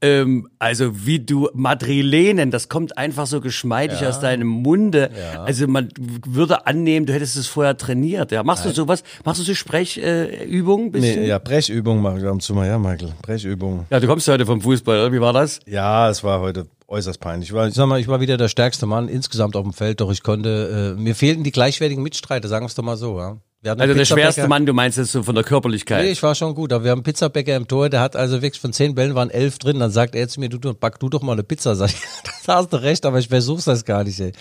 Ähm, 0.00 0.48
also 0.58 1.06
wie 1.06 1.20
du 1.20 1.48
Madrilenen, 1.54 2.50
das 2.50 2.68
kommt 2.68 2.98
einfach 2.98 3.26
so 3.26 3.40
geschmeidig 3.40 4.04
aus 4.06 4.20
deinem 4.20 4.48
Munde. 4.48 5.10
Also 5.44 5.66
man 5.66 5.88
würde 6.26 6.66
annehmen, 6.66 7.06
du 7.06 7.12
hättest 7.12 7.36
es 7.36 7.46
vorher 7.46 7.76
trainiert. 7.76 8.32
Ja, 8.32 8.42
machst 8.42 8.64
du 8.64 8.70
sowas? 8.70 9.02
Machst 9.24 9.40
du 9.40 9.44
so 9.44 9.54
Sprechübungen? 9.54 10.94
Äh? 10.94 11.00
Nee, 11.00 11.26
ja, 11.26 11.38
Brechübung 11.38 12.00
machen 12.02 12.22
wir 12.22 12.38
zu 12.38 12.54
mal, 12.54 12.66
ja, 12.66 12.78
Michael. 12.78 13.12
Brechübung. 13.22 13.86
Ja, 13.90 14.00
du 14.00 14.06
kommst 14.06 14.28
heute 14.28 14.46
vom 14.46 14.60
Fußball, 14.60 14.98
oder? 15.00 15.12
Wie 15.12 15.20
war 15.20 15.32
das? 15.32 15.60
Ja, 15.66 16.10
es 16.10 16.22
war 16.22 16.40
heute 16.40 16.66
äußerst 16.88 17.20
peinlich. 17.20 17.50
Ich 17.50 17.54
war, 17.54 17.66
ich 17.66 17.74
sag 17.74 17.86
mal, 17.86 18.00
ich 18.00 18.08
war 18.08 18.20
wieder 18.20 18.36
der 18.36 18.48
stärkste 18.48 18.86
Mann 18.86 19.08
insgesamt 19.08 19.56
auf 19.56 19.62
dem 19.62 19.72
Feld, 19.72 20.00
doch 20.00 20.10
ich 20.10 20.22
konnte, 20.22 20.94
äh, 20.96 21.00
mir 21.00 21.14
fehlten 21.14 21.44
die 21.44 21.52
gleichwertigen 21.52 22.02
Mitstreiter, 22.02 22.48
sagen 22.48 22.64
wir 22.64 22.68
es 22.68 22.74
doch 22.74 22.84
mal 22.84 22.96
so, 22.96 23.18
ja. 23.18 23.38
Also 23.64 23.94
der 23.94 24.04
schwerste 24.04 24.46
Mann, 24.46 24.64
du 24.64 24.72
meinst 24.72 24.96
jetzt 24.96 25.10
so 25.10 25.24
von 25.24 25.34
der 25.34 25.42
Körperlichkeit. 25.42 26.04
Nee, 26.04 26.12
ich 26.12 26.22
war 26.22 26.36
schon 26.36 26.54
gut, 26.54 26.72
aber 26.72 26.84
wir 26.84 26.92
haben 26.92 26.98
einen 26.98 27.04
Pizzabäcker 27.04 27.56
im 27.56 27.66
Tor, 27.66 27.88
der 27.88 28.00
hat 28.00 28.14
also 28.14 28.40
wirklich 28.40 28.60
von 28.60 28.72
zehn 28.72 28.94
Bällen 28.94 29.16
waren 29.16 29.30
elf 29.30 29.58
drin, 29.58 29.80
dann 29.80 29.90
sagt 29.90 30.14
er 30.14 30.28
zu 30.28 30.38
mir, 30.38 30.48
du, 30.48 30.58
du 30.58 30.72
back 30.72 31.00
du 31.00 31.08
doch 31.08 31.22
mal 31.22 31.32
eine 31.32 31.42
Pizza, 31.42 31.74
sag 31.74 31.90
ich, 31.90 32.00
das 32.24 32.46
hast 32.46 32.72
du 32.72 32.80
recht, 32.80 33.04
aber 33.04 33.18
ich 33.18 33.28
versuch's 33.28 33.64
das 33.64 33.84
gar 33.84 34.04
nicht, 34.04 34.20
ey. 34.20 34.32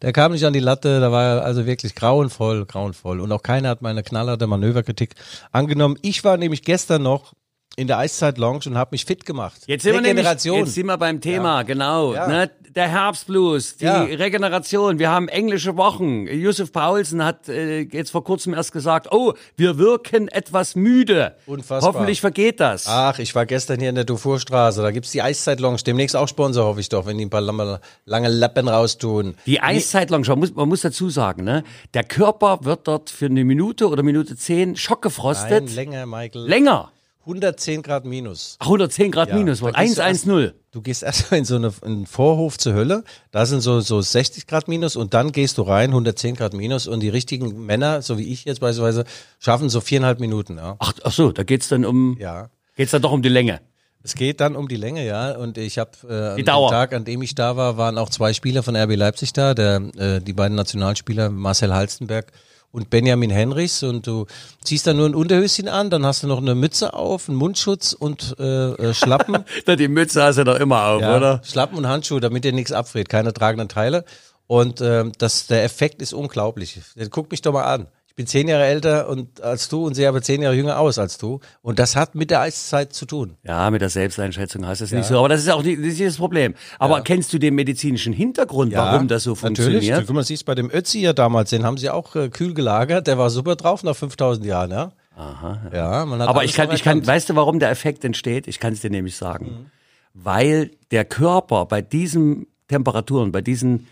Der 0.00 0.12
kam 0.12 0.32
nicht 0.32 0.44
an 0.44 0.52
die 0.52 0.60
Latte, 0.60 0.98
da 1.00 1.12
war 1.12 1.36
er 1.36 1.44
also 1.44 1.64
wirklich 1.64 1.94
grauenvoll, 1.94 2.66
grauenvoll 2.66 3.20
und 3.20 3.30
auch 3.30 3.42
keiner 3.42 3.68
hat 3.68 3.82
meine 3.82 4.02
knallharte 4.02 4.48
Manöverkritik 4.48 5.14
angenommen. 5.52 5.96
Ich 6.02 6.24
war 6.24 6.36
nämlich 6.36 6.62
gestern 6.62 7.02
noch 7.02 7.34
in 7.76 7.86
der 7.86 7.98
Eiszeit 7.98 8.38
Lounge 8.38 8.64
und 8.66 8.76
habe 8.76 8.90
mich 8.92 9.04
fit 9.04 9.24
gemacht. 9.24 9.62
Jetzt 9.66 9.82
sind, 9.82 9.94
wir 9.94 10.00
nämlich, 10.00 10.18
Regeneration. 10.24 10.58
jetzt 10.58 10.74
sind 10.74 10.86
wir 10.86 10.98
beim 10.98 11.20
Thema, 11.20 11.62
genau. 11.62 12.14
Ja. 12.14 12.26
Ne? 12.26 12.50
Der 12.74 12.88
Herbstblues, 12.88 13.76
die 13.76 13.84
Ja. 13.84 14.02
Regeneration. 14.02 14.98
Wir 14.98 15.10
haben 15.10 15.28
englische 15.28 15.76
Wochen. 15.76 16.26
Yusuf 16.26 16.72
Paulsen 16.72 17.22
hat 17.22 17.48
äh, 17.48 17.80
jetzt 17.80 18.10
vor 18.10 18.24
kurzem 18.24 18.54
erst 18.54 18.72
gesagt, 18.72 19.08
oh, 19.12 19.34
wir 19.56 19.76
wirken 19.76 20.28
etwas 20.28 20.74
müde. 20.74 21.36
Unfassbar. 21.46 21.92
Hoffentlich 21.92 22.20
vergeht 22.22 22.60
das. 22.60 22.86
Ach, 22.88 23.18
ich 23.18 23.34
war 23.34 23.44
gestern 23.44 23.78
hier 23.78 23.90
in 23.90 23.94
der 23.94 24.04
Dufourstraße. 24.04 24.80
Da 24.80 24.90
gibt's 24.90 25.10
die 25.10 25.20
Eiszeit-Lounge. 25.20 25.82
Demnächst 25.86 26.16
auch 26.16 26.28
Sponsor, 26.28 26.64
hoffe 26.64 26.80
ich 26.80 26.88
doch, 26.88 27.04
wenn 27.04 27.18
die 27.18 27.26
ein 27.26 27.30
paar 27.30 27.42
lange, 27.42 27.80
lange 28.06 28.28
Lappen 28.28 28.68
raustun. 28.68 29.34
Die 29.44 29.60
Eiszeit-Lounge, 29.60 30.28
man 30.28 30.38
muss, 30.38 30.54
man 30.54 30.68
muss 30.68 30.80
dazu 30.80 31.10
sagen, 31.10 31.44
ne? 31.44 31.64
der 31.92 32.04
Körper 32.04 32.60
wird 32.62 32.88
dort 32.88 33.10
für 33.10 33.26
eine 33.26 33.44
Minute 33.44 33.88
oder 33.88 34.02
Minute 34.02 34.34
zehn 34.36 34.76
schockgefrostet. 34.76 35.64
Nein, 35.66 35.74
länger, 35.74 36.06
Michael. 36.06 36.46
Länger. 36.46 36.90
110 37.24 37.82
Grad 37.82 38.04
minus. 38.04 38.56
Ach, 38.58 38.66
110 38.66 39.10
Grad 39.12 39.28
Ja, 39.28 39.36
minus. 39.36 39.60
da 39.60 39.70
gehst 39.70 39.98
du 39.98 40.02
erst- 40.02 40.26
110. 40.26 40.52
Du 40.72 40.80
gehst 40.82 41.02
erstmal 41.02 41.38
in 41.38 41.44
so 41.44 41.56
eine, 41.56 41.68
in 41.82 41.88
einen 41.92 42.06
Vorhof 42.06 42.58
zur 42.58 42.74
Hölle. 42.74 43.04
Da 43.30 43.46
sind 43.46 43.60
so, 43.60 43.80
so 43.80 44.00
60 44.00 44.46
Grad 44.46 44.68
minus 44.68 44.96
und 44.96 45.12
dann 45.14 45.30
gehst 45.32 45.58
du 45.58 45.62
rein, 45.62 45.90
110 45.90 46.34
Grad 46.34 46.54
minus 46.54 46.86
und 46.86 47.00
die 47.00 47.10
richtigen 47.10 47.64
Männer, 47.66 48.02
so 48.02 48.18
wie 48.18 48.32
ich 48.32 48.44
jetzt 48.44 48.60
beispielsweise, 48.60 49.04
schaffen 49.38 49.68
so 49.68 49.80
viereinhalb 49.80 50.18
Minuten. 50.18 50.56
Ja. 50.56 50.76
Ach, 50.78 50.92
ach 51.04 51.12
so, 51.12 51.30
da 51.30 51.42
geht's 51.42 51.68
dann 51.68 51.84
um, 51.84 52.16
ja. 52.18 52.48
geht's 52.76 52.90
dann 52.92 53.02
doch 53.02 53.12
um 53.12 53.22
die 53.22 53.28
Länge. 53.28 53.60
Es 54.04 54.14
geht 54.16 54.40
dann 54.40 54.56
um 54.56 54.66
die 54.66 54.76
Länge, 54.76 55.06
ja. 55.06 55.36
Und 55.36 55.58
ich 55.58 55.78
habe 55.78 55.90
äh, 56.34 56.36
Die 56.36 56.42
Dauer. 56.42 56.70
Tag, 56.70 56.92
an 56.92 57.04
dem 57.04 57.22
ich 57.22 57.36
da 57.36 57.56
war, 57.56 57.76
waren 57.76 57.98
auch 57.98 58.08
zwei 58.08 58.32
Spieler 58.32 58.64
von 58.64 58.74
RB 58.74 58.96
Leipzig 58.96 59.32
da, 59.32 59.54
der, 59.54 59.76
äh, 59.96 60.20
die 60.20 60.32
beiden 60.32 60.56
Nationalspieler 60.56 61.30
Marcel 61.30 61.72
Halstenberg 61.72 62.32
und 62.72 62.90
Benjamin 62.90 63.30
Henrichs. 63.30 63.82
Und 63.82 64.06
du 64.06 64.26
ziehst 64.64 64.86
dann 64.86 64.96
nur 64.96 65.06
ein 65.08 65.14
Unterhöschen 65.14 65.68
an, 65.68 65.90
dann 65.90 66.04
hast 66.04 66.22
du 66.22 66.26
noch 66.26 66.38
eine 66.38 66.54
Mütze 66.54 66.94
auf, 66.94 67.28
einen 67.28 67.38
Mundschutz 67.38 67.92
und 67.92 68.34
äh, 68.40 68.72
äh, 68.72 68.94
Schlappen. 68.94 69.44
Na, 69.66 69.76
die 69.76 69.88
Mütze 69.88 70.22
hast 70.22 70.38
du 70.38 70.44
doch 70.44 70.58
immer 70.58 70.86
auf, 70.86 71.02
ja, 71.02 71.16
oder? 71.16 71.40
Schlappen 71.44 71.78
und 71.78 71.86
Handschuhe, 71.86 72.20
damit 72.20 72.44
dir 72.44 72.52
nichts 72.52 72.72
abfriert, 72.72 73.08
keine 73.08 73.32
tragenden 73.32 73.68
Teile. 73.68 74.04
Und 74.46 74.80
ähm, 74.80 75.12
das, 75.18 75.46
der 75.46 75.64
Effekt 75.64 76.02
ist 76.02 76.12
unglaublich. 76.12 76.80
Guck 77.10 77.30
mich 77.30 77.42
doch 77.42 77.52
mal 77.52 77.64
an. 77.64 77.86
Bin 78.22 78.28
zehn 78.28 78.46
Jahre 78.46 78.66
älter 78.66 79.08
und 79.08 79.40
als 79.40 79.68
du 79.68 79.84
und 79.84 79.94
sehe 79.94 80.08
aber 80.08 80.22
zehn 80.22 80.42
Jahre 80.42 80.54
jünger 80.54 80.78
aus 80.78 80.96
als 80.96 81.18
du. 81.18 81.40
Und 81.60 81.80
das 81.80 81.96
hat 81.96 82.14
mit 82.14 82.30
der 82.30 82.40
Eiszeit 82.40 82.92
zu 82.92 83.04
tun. 83.04 83.34
Ja, 83.42 83.68
mit 83.68 83.80
der 83.80 83.88
Selbsteinschätzung 83.88 84.64
heißt 84.64 84.80
das 84.80 84.92
nicht 84.92 85.06
so. 85.06 85.18
Aber 85.18 85.28
das 85.28 85.40
ist 85.40 85.50
auch 85.50 85.64
nicht, 85.64 85.80
das 85.80 85.86
ist 85.94 86.00
das 86.00 86.16
Problem. 86.18 86.54
Aber 86.78 87.00
kennst 87.00 87.32
du 87.32 87.38
den 87.38 87.56
medizinischen 87.56 88.12
Hintergrund, 88.12 88.72
warum 88.74 89.08
das 89.08 89.24
so 89.24 89.30
Natürlich. 89.30 89.58
funktioniert? 89.58 90.06
Guck 90.06 90.14
mal, 90.14 90.22
siehst 90.22 90.44
bei 90.44 90.54
dem 90.54 90.70
Ötzi 90.70 91.00
ja 91.00 91.12
damals, 91.12 91.50
den 91.50 91.64
haben 91.64 91.78
sie 91.78 91.90
auch 91.90 92.14
äh, 92.14 92.28
kühl 92.28 92.54
gelagert. 92.54 93.08
Der 93.08 93.18
war 93.18 93.28
super 93.28 93.56
drauf 93.56 93.82
nach 93.82 93.96
5000 93.96 94.46
Jahren, 94.46 94.70
ja. 94.70 94.92
Aha. 95.16 95.60
Ja, 95.72 96.04
man 96.06 96.22
hat 96.22 96.28
Aber 96.28 96.44
ich 96.44 96.52
kann, 96.52 96.70
ich 96.70 96.84
kann, 96.84 97.04
weißt 97.04 97.30
du, 97.30 97.34
warum 97.34 97.58
der 97.58 97.70
Effekt 97.70 98.04
entsteht? 98.04 98.46
Ich 98.46 98.60
kann 98.60 98.72
es 98.72 98.82
dir 98.82 98.90
nämlich 98.90 99.16
sagen. 99.16 99.72
Weil 100.14 100.70
der 100.92 101.04
Körper 101.04 101.66
bei 101.66 101.82
diesen 101.82 102.46
Temperaturen, 102.68 103.32
bei 103.32 103.40
diesen 103.40 103.88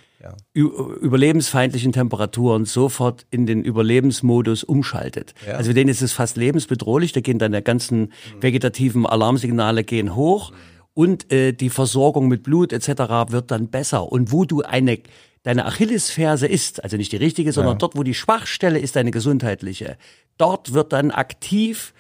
ü- 0.57 0.97
überlebensfeindlichen 1.01 1.93
Temperaturen 1.93 2.65
sofort 2.65 3.27
in 3.31 3.47
den 3.47 3.63
Überlebensmodus 3.65 4.65
umschaltet. 4.65 5.35
Also 5.57 5.71
für 5.71 5.75
den 5.75 5.89
ist 5.89 6.03
es 6.03 6.13
fast 6.13 6.37
lebensbedrohlich, 6.37 7.13
da 7.13 7.21
gehen 7.21 7.39
dann 7.39 7.53
die 7.53 7.63
ganzen 7.63 8.13
vegetativen 8.41 9.07
Alarmsignale 9.07 9.85
gehen 9.85 10.15
hoch 10.15 10.53
und 10.95 11.33
äh, 11.33 11.53
die 11.53 11.71
Versorgung 11.71 12.29
mit 12.29 12.43
Blut 12.43 12.73
etc. 12.73 12.89
wird 13.31 13.51
dann 13.51 13.69
besser. 13.69 14.11
Und 14.11 14.33
wo 14.33 14.45
du 14.45 14.63
eine 14.63 14.99
deine 15.43 15.65
Achillesferse 15.65 16.47
ist, 16.47 16.85
also 16.85 16.99
nicht 16.99 17.13
die 17.13 17.17
richtige, 17.17 17.53
sondern 17.53 17.79
dort, 17.79 17.97
wo 17.97 18.03
die 18.03 18.13
Schwachstelle 18.13 18.79
ist, 18.79 18.97
deine 18.97 19.11
gesundheitliche, 19.11 19.97
dort 20.37 20.75
wird 20.75 20.93
dann 20.93 21.11
aktiv 21.11 21.95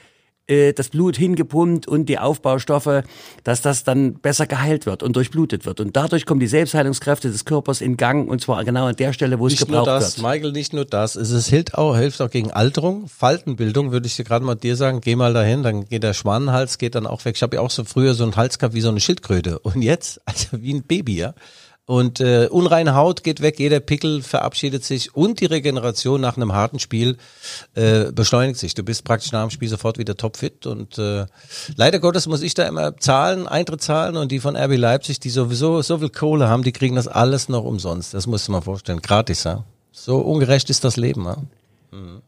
äh, 0.50 0.72
das 0.72 0.88
Blut 0.88 1.16
hingepumpt 1.16 1.86
und 1.86 2.06
die 2.06 2.18
Aufbaustoffe, 2.18 3.04
dass 3.44 3.62
das 3.62 3.84
dann 3.84 4.14
besser 4.14 4.46
geheilt 4.46 4.86
wird 4.86 5.02
und 5.02 5.16
durchblutet 5.16 5.64
wird. 5.64 5.80
Und 5.80 5.96
dadurch 5.96 6.26
kommen 6.26 6.40
die 6.40 6.46
Selbstheilungskräfte 6.46 7.30
des 7.30 7.44
Körpers 7.44 7.80
in 7.80 7.96
Gang 7.96 8.28
und 8.28 8.40
zwar 8.40 8.64
genau 8.64 8.86
an 8.86 8.96
der 8.96 9.12
Stelle, 9.12 9.38
wo 9.38 9.46
es 9.46 9.52
Nicht 9.52 9.68
nur 9.68 9.80
gebraucht 9.80 10.02
das, 10.02 10.16
wird. 10.18 10.26
Michael, 10.26 10.52
nicht 10.52 10.72
nur 10.72 10.84
das. 10.84 11.16
Es 11.16 11.46
hilft, 11.48 11.74
auch, 11.74 11.96
hilft 11.96 12.20
auch 12.20 12.30
gegen 12.30 12.50
Alterung, 12.50 13.08
Faltenbildung, 13.08 13.92
würde 13.92 14.06
ich 14.06 14.16
dir 14.16 14.24
gerade 14.24 14.44
mal 14.44 14.56
dir 14.56 14.76
sagen. 14.76 15.00
Geh 15.00 15.16
mal 15.16 15.32
dahin, 15.32 15.62
dann 15.62 15.84
geht 15.84 16.02
der 16.02 16.14
Schwanenhals, 16.14 16.78
geht 16.78 16.94
dann 16.94 17.06
auch 17.06 17.24
weg. 17.24 17.36
Ich 17.36 17.42
habe 17.42 17.56
ja 17.56 17.62
auch 17.62 17.70
so 17.70 17.84
früher 17.84 18.14
so 18.14 18.24
einen 18.24 18.36
Hals 18.36 18.58
gehabt 18.58 18.74
wie 18.74 18.80
so 18.80 18.88
eine 18.88 19.00
Schildkröte. 19.00 19.58
Und 19.60 19.82
jetzt, 19.82 20.20
also 20.24 20.48
wie 20.52 20.74
ein 20.74 20.82
Baby, 20.82 21.16
ja. 21.16 21.34
Und 21.86 22.20
äh, 22.20 22.46
unreine 22.48 22.94
Haut 22.94 23.24
geht 23.24 23.40
weg, 23.42 23.58
jeder 23.58 23.80
Pickel 23.80 24.22
verabschiedet 24.22 24.84
sich 24.84 25.14
und 25.16 25.40
die 25.40 25.46
Regeneration 25.46 26.20
nach 26.20 26.36
einem 26.36 26.52
harten 26.52 26.78
Spiel 26.78 27.16
äh, 27.74 28.12
beschleunigt 28.12 28.60
sich. 28.60 28.74
Du 28.74 28.84
bist 28.84 29.02
praktisch 29.02 29.32
nach 29.32 29.42
dem 29.42 29.50
Spiel 29.50 29.68
sofort 29.68 29.98
wieder 29.98 30.16
topfit 30.16 30.66
und 30.66 30.98
äh, 30.98 31.26
leider 31.74 31.98
Gottes 31.98 32.28
muss 32.28 32.42
ich 32.42 32.54
da 32.54 32.68
immer 32.68 32.96
zahlen, 32.96 33.48
Eintritt 33.48 33.82
zahlen 33.82 34.16
und 34.16 34.30
die 34.30 34.38
von 34.38 34.56
RB 34.56 34.76
Leipzig, 34.76 35.18
die 35.18 35.30
sowieso 35.30 35.82
so 35.82 35.98
viel 35.98 36.10
Kohle 36.10 36.48
haben, 36.48 36.62
die 36.62 36.72
kriegen 36.72 36.94
das 36.94 37.08
alles 37.08 37.48
noch 37.48 37.64
umsonst. 37.64 38.14
Das 38.14 38.28
musst 38.28 38.46
du 38.46 38.52
mal 38.52 38.60
vorstellen, 38.60 39.02
gratis, 39.02 39.42
ja. 39.42 39.64
So 39.90 40.18
ungerecht 40.18 40.70
ist 40.70 40.84
das 40.84 40.96
Leben, 40.96 41.24
ja. 41.24 41.38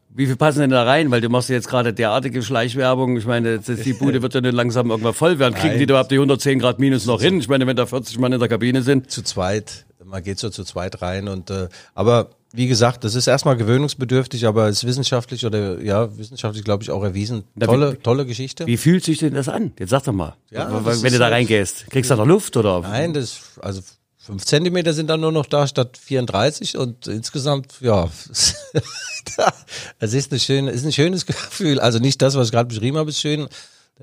Wie 0.09 0.25
viel 0.25 0.35
passen 0.35 0.59
denn 0.59 0.69
da 0.69 0.83
rein? 0.83 1.09
Weil 1.09 1.21
du 1.21 1.29
machst 1.29 1.49
jetzt 1.49 1.69
gerade 1.69 1.93
derartige 1.93 2.43
Schleichwerbung. 2.43 3.17
Ich 3.17 3.25
meine, 3.25 3.59
das, 3.59 3.79
die 3.79 3.93
Bude 3.99 4.21
wird 4.21 4.33
ja 4.33 4.41
nicht 4.41 4.53
langsam 4.53 4.89
irgendwann 4.89 5.13
voll 5.13 5.39
werden. 5.39 5.53
Kriegen 5.53 5.79
die 5.79 5.85
da 5.85 5.93
überhaupt 5.93 6.11
die 6.11 6.15
110 6.15 6.59
Grad 6.59 6.79
minus 6.79 7.05
noch 7.05 7.21
hin? 7.21 7.39
Ich 7.39 7.47
meine, 7.47 7.65
wenn 7.65 7.75
da 7.75 7.85
40 7.85 8.19
Mann 8.19 8.33
in 8.33 8.39
der 8.39 8.49
Kabine 8.49 8.81
sind. 8.81 9.09
zu 9.09 9.23
zweit, 9.23 9.85
man 10.03 10.21
geht 10.21 10.39
so 10.39 10.49
zu 10.49 10.63
zweit 10.63 11.01
rein 11.01 11.27
und 11.27 11.49
äh, 11.49 11.69
aber 11.95 12.29
wie 12.55 12.67
gesagt, 12.67 13.03
das 13.03 13.15
ist 13.15 13.25
erstmal 13.25 13.57
gewöhnungsbedürftig, 13.57 14.45
aber 14.45 14.67
es 14.67 14.83
ist 14.83 14.87
wissenschaftlich 14.87 15.43
oder 15.43 15.81
ja, 15.81 16.15
wissenschaftlich 16.15 16.63
glaube 16.63 16.83
ich 16.83 16.91
auch 16.91 17.03
erwiesen. 17.03 17.45
Tolle, 17.59 17.97
tolle 17.99 18.27
Geschichte. 18.27 18.67
Wie 18.67 18.77
fühlt 18.77 19.03
sich 19.03 19.17
denn 19.17 19.33
das 19.33 19.49
an? 19.49 19.73
Jetzt 19.79 19.89
sag 19.89 20.03
doch 20.03 20.13
mal. 20.13 20.35
Ja, 20.51 20.69
wenn 20.85 21.13
du 21.13 21.17
da 21.17 21.29
reingehst. 21.29 21.89
Kriegst 21.89 22.11
du 22.11 22.15
da 22.15 22.21
noch 22.21 22.27
Luft 22.27 22.55
oder? 22.55 22.81
Nein, 22.81 23.13
das 23.13 23.59
also 23.59 23.81
fünf 24.23 24.45
Zentimeter 24.45 24.93
sind 24.93 25.09
dann 25.09 25.19
nur 25.19 25.33
noch 25.33 25.45
da 25.45 25.67
statt 25.67 25.97
34 25.97 26.77
und 26.77 27.07
insgesamt 27.07 27.73
ja, 27.81 28.09
es 29.99 30.13
ist 30.13 30.31
eine 30.31 30.39
schöne, 30.39 30.71
ist 30.71 30.85
ein 30.85 30.93
schönes 30.93 31.25
Gefühl. 31.25 31.79
Also 31.79 31.99
nicht 31.99 32.21
das, 32.21 32.35
was 32.35 32.47
ich 32.47 32.53
gerade 32.53 32.69
beschrieben 32.69 32.97
habe, 32.97 33.09
ist 33.09 33.19
schön. 33.19 33.49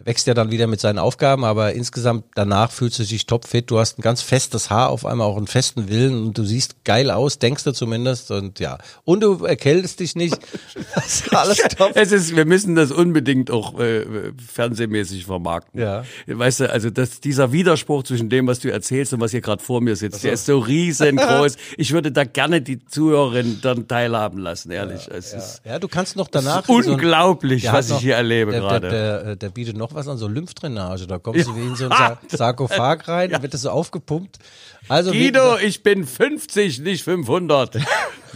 Wächst 0.05 0.27
ja 0.27 0.35
dann 0.35 0.51
wieder 0.51 0.67
mit 0.67 0.81
seinen 0.81 0.99
Aufgaben, 0.99 1.45
aber 1.45 1.73
insgesamt 1.75 2.25
danach 2.35 2.71
fühlst 2.71 2.99
du 2.99 3.05
dich 3.05 3.27
topfit. 3.27 3.71
Du 3.71 3.79
hast 3.79 3.99
ein 3.99 4.03
ganz 4.03 4.23
festes 4.23 4.71
Haar, 4.71 4.89
auf 4.91 5.05
einmal 5.05 5.27
auch 5.27 5.37
einen 5.37 5.47
festen 5.47 5.89
Willen 5.89 6.27
und 6.27 6.39
du 6.39 6.45
siehst 6.45 6.85
geil 6.85 7.11
aus, 7.11 7.39
denkst 7.39 7.65
du 7.65 7.73
zumindest 7.73 8.31
und 8.31 8.61
ja. 8.61 8.79
Und 9.05 9.23
du 9.23 9.45
erkältest 9.45 10.01
dich 10.01 10.17
nicht. 10.17 10.39
Das 10.95 11.07
ist 11.23 11.35
alles 11.35 11.59
top. 11.77 11.93
Es 11.95 12.13
ist, 12.13 12.35
wir 12.37 12.45
müssen 12.45 12.75
das 12.75 12.91
unbedingt 12.91 13.51
auch 13.51 13.79
äh, 13.79 14.05
fernsehmäßig 14.47 15.25
vermarkten. 15.27 15.81
Ja. 15.81 16.05
Weißt 16.27 16.61
du, 16.61 16.71
also 16.71 16.91
das, 16.91 17.21
dieser 17.21 17.53
Widerspruch 17.53 18.03
zwischen 18.05 18.29
dem, 18.29 18.47
was 18.47 18.61
du 18.61 18.71
erzählst 18.71 19.13
und 19.13 19.21
was 19.21 19.31
hier 19.31 19.41
gerade 19.41 19.63
vor 19.63 19.81
mir 19.81 19.97
sitzt, 19.97 20.25
der 20.25 20.33
ist 20.33 20.47
so 20.47 20.59
riesengroß. 20.59 21.57
ich 21.77 21.93
würde 21.93 22.13
da 22.13 22.25
gerne 22.25 22.61
die 22.63 22.85
Zuhörerin 22.85 23.59
dann 23.63 23.89
teilhaben 23.89 24.39
lassen, 24.39 24.71
ehrlich. 24.71 25.09
es 25.11 25.33
ist 25.33 25.63
Ja, 25.65 25.79
du 25.79 25.89
kannst 25.89 26.17
noch 26.17 26.29
danach. 26.29 26.69
in 26.69 26.83
so 26.83 26.91
ein- 26.91 26.95
unglaublich, 26.95 27.71
was 27.71 27.91
ich 27.91 27.99
hier 27.99 28.17
erlebe 28.17 28.53
der, 28.53 28.61
gerade. 28.61 28.89
Der, 28.91 29.23
der, 29.25 29.37
der 29.37 29.49
bietet 29.51 29.77
noch 29.77 29.90
was 29.95 30.09
an, 30.09 30.17
so 30.19 30.29
Lymphdrainage. 30.29 31.07
Da 31.07 31.19
kommst 31.19 31.47
du 31.49 31.57
wie 31.57 31.61
in 31.63 31.77
so 31.77 31.85
ein 31.87 31.91
Sa 31.91 32.19
Sarkophag 32.29 33.07
rein, 33.09 33.31
wird 33.43 33.55
das 33.55 33.63
so 33.63 33.71
aufgepumpt. 33.71 34.39
Also 34.89 35.11
Guido, 35.13 35.57
ich 35.59 35.83
bin 35.83 36.07
50, 36.07 36.81
nicht 36.81 37.05
500. 37.05 37.77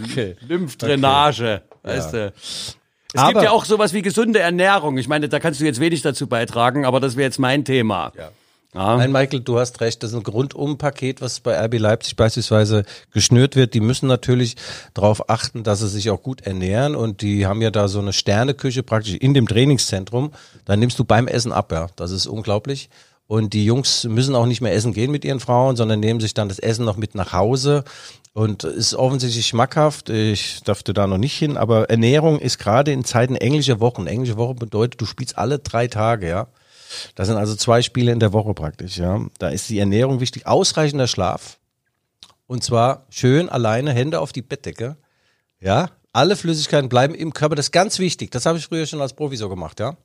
Okay. 0.03 0.35
Lymphdrainage, 0.49 1.63
weißt 1.85 2.13
du. 2.15 2.33
Es 2.37 2.77
Aber- 3.15 3.31
gibt 3.33 3.45
ja 3.45 3.51
auch 3.53 3.65
sowas 3.65 3.93
wie 3.93 4.03
gesunde 4.03 4.41
Ernährung. 4.41 4.99
Ich 4.99 5.07
meine, 5.07 5.29
da 5.29 5.39
kannst 5.39 5.61
du 5.61 5.65
jetzt 5.65 5.79
wenig 5.79 6.03
dazu 6.03 6.27
beitragen, 6.27 6.85
aber 6.85 6.99
das 6.99 7.15
wäre 7.15 7.27
jetzt 7.27 7.39
mein 7.39 7.65
Thema. 7.65 8.11
Ja. 8.19 8.31
Nein, 8.75 9.13
Michael, 9.13 9.41
du 9.41 9.59
hast 9.61 9.81
recht. 9.81 10.03
Das 10.03 10.13
ist 10.13 10.17
ein 10.17 10.27
Rundumpaket, 10.27 11.21
was 11.21 11.39
bei 11.39 11.57
RB 11.65 11.79
Leipzig 11.79 12.17
beispielsweise 12.17 12.85
geschnürt 13.13 13.55
wird. 13.55 13.73
Die 13.73 13.81
müssen 13.81 14.09
natürlich 14.09 14.57
darauf 14.95 15.31
achten, 15.31 15.63
dass 15.63 15.79
sie 15.79 15.89
sich 15.89 16.11
auch 16.11 16.23
gut 16.23 16.41
ernähren. 16.41 16.97
Und 16.97 17.23
die 17.23 17.47
haben 17.47 17.63
ja 17.63 17.71
da 17.71 17.87
so 17.87 18.01
eine 18.01 18.13
Sterneküche 18.13 18.83
praktisch 18.83 19.15
in 19.15 19.33
dem 19.33 19.47
Trainingszentrum. 19.47 20.33
Da 20.65 20.77
nimmst 20.77 20.99
du 20.99 21.05
beim 21.05 21.29
Essen 21.29 21.53
ab, 21.53 21.71
ja. 21.71 21.87
Das 21.95 22.11
ist 22.11 22.27
unglaublich. 22.27 22.91
Und 23.29 23.53
die 23.53 23.65
Jungs 23.65 24.05
müssen 24.05 24.35
auch 24.35 24.47
nicht 24.47 24.61
mehr 24.61 24.75
essen 24.75 24.93
gehen 24.93 25.13
mit 25.13 25.25
ihren 25.25 25.41
Frauen, 25.41 25.77
sondern 25.77 26.01
nehmen 26.01 26.21
sich 26.21 26.35
dann 26.35 26.49
das 26.49 26.59
Essen 26.59 26.85
noch 26.85 26.97
mit 26.97 27.15
nach 27.15 27.33
Hause. 27.33 27.85
Und 28.33 28.65
ist 28.65 28.95
offensichtlich 28.97 29.47
schmackhaft. 29.47 30.11
Ich 30.11 30.65
durfte 30.65 30.93
da 30.93 31.07
noch 31.07 31.19
nicht 31.19 31.39
hin, 31.39 31.57
aber 31.57 31.89
Ernährung 31.89 32.41
ist 32.41 32.59
gerade 32.59 32.91
in 32.91 33.05
Zeiten 33.05 33.37
englischer 33.37 33.79
Wochen. 33.79 34.09
Englische 34.09 34.37
Woche 34.37 34.55
bedeutet, 34.55 35.01
du 35.01 35.07
spielst 35.07 35.39
alle 35.39 35.61
drei 35.61 35.87
Tage, 35.87 36.29
ja. 36.29 36.49
Das 37.15 37.29
sind 37.29 37.37
also 37.37 37.55
zwei 37.57 37.83
Spiele 37.83 38.13
in 38.13 38.21
der 38.21 38.33
Woche 38.33 38.55
praktisch, 38.55 38.99
ja. 38.99 39.21
Da 39.39 39.49
ist 39.49 39.69
die 39.69 39.79
Ernährung 39.79 40.21
wichtig, 40.21 40.47
ausreichender 40.47 41.07
Schlaf. 41.07 41.59
Und 42.47 42.63
zwar 42.63 43.07
schön 43.11 43.49
alleine, 43.49 43.93
Hände 43.93 44.21
auf 44.21 44.33
die 44.33 44.43
Bettdecke. 44.43 44.97
Ja, 45.61 45.91
alle 46.13 46.37
Flüssigkeiten 46.37 46.89
bleiben 46.89 47.15
im 47.15 47.33
Körper. 47.33 47.55
Das 47.57 47.67
ist 47.67 47.73
ganz 47.73 47.99
wichtig. 47.99 48.31
Das 48.31 48.47
habe 48.47 48.59
ich 48.59 48.67
früher 48.67 48.87
schon 48.87 49.01
als 49.01 49.15
Profi 49.15 49.37
so 49.37 49.49
gemacht, 49.49 49.81
ja. 49.81 49.97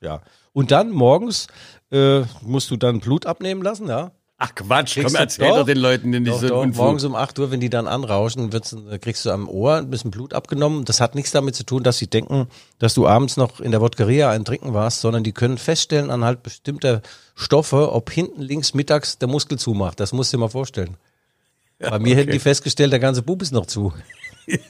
Ja. 0.00 0.20
Und 0.52 0.70
dann 0.70 0.90
morgens 0.90 1.46
äh, 1.90 2.22
musst 2.42 2.70
du 2.70 2.76
dann 2.76 3.00
Blut 3.00 3.26
abnehmen 3.26 3.62
lassen, 3.62 3.88
ja. 3.88 4.12
Ach 4.38 4.54
Quatsch, 4.56 4.94
Kriegst 4.94 5.14
komm, 5.14 5.22
erzähl 5.22 5.48
doch. 5.48 5.58
doch 5.58 5.66
den 5.66 5.78
Leuten 5.78 6.10
nicht 6.10 6.26
Doch, 6.26 6.40
so 6.40 6.48
doch. 6.48 6.62
Unfug. 6.62 6.82
Morgens 6.82 7.04
um 7.04 7.14
8 7.14 7.38
Uhr, 7.38 7.50
wenn 7.52 7.60
die 7.60 7.70
dann 7.70 7.86
anrauschen, 7.86 8.52
wird's, 8.52 8.72
äh, 8.72 8.98
kriegst 8.98 9.24
du 9.24 9.30
am 9.30 9.48
Ohr 9.48 9.76
ein 9.76 9.88
bisschen 9.88 10.10
Blut 10.10 10.34
abgenommen. 10.34 10.84
Das 10.84 11.00
hat 11.00 11.14
nichts 11.14 11.30
damit 11.30 11.54
zu 11.54 11.64
tun, 11.64 11.84
dass 11.84 11.98
sie 11.98 12.08
denken, 12.08 12.48
dass 12.80 12.94
du 12.94 13.06
abends 13.06 13.36
noch 13.36 13.60
in 13.60 13.70
der 13.70 13.80
Wodkeria 13.80 14.30
ein 14.30 14.44
Trinken 14.44 14.74
warst, 14.74 15.00
sondern 15.00 15.22
die 15.22 15.32
können 15.32 15.58
feststellen 15.58 16.10
anhand 16.10 16.42
bestimmter 16.42 17.02
Stoffe, 17.36 17.92
ob 17.92 18.10
hinten 18.10 18.42
links 18.42 18.74
mittags 18.74 19.16
der 19.18 19.28
Muskel 19.28 19.58
zumacht. 19.58 20.00
Das 20.00 20.12
musst 20.12 20.32
du 20.32 20.36
dir 20.36 20.40
mal 20.40 20.48
vorstellen. 20.48 20.96
Bei 21.78 21.98
mir 21.98 22.16
hätten 22.16 22.32
die 22.32 22.38
festgestellt, 22.38 22.92
der 22.92 23.00
ganze 23.00 23.22
Bub 23.22 23.42
ist 23.42 23.52
noch 23.52 23.66
zu. 23.66 23.92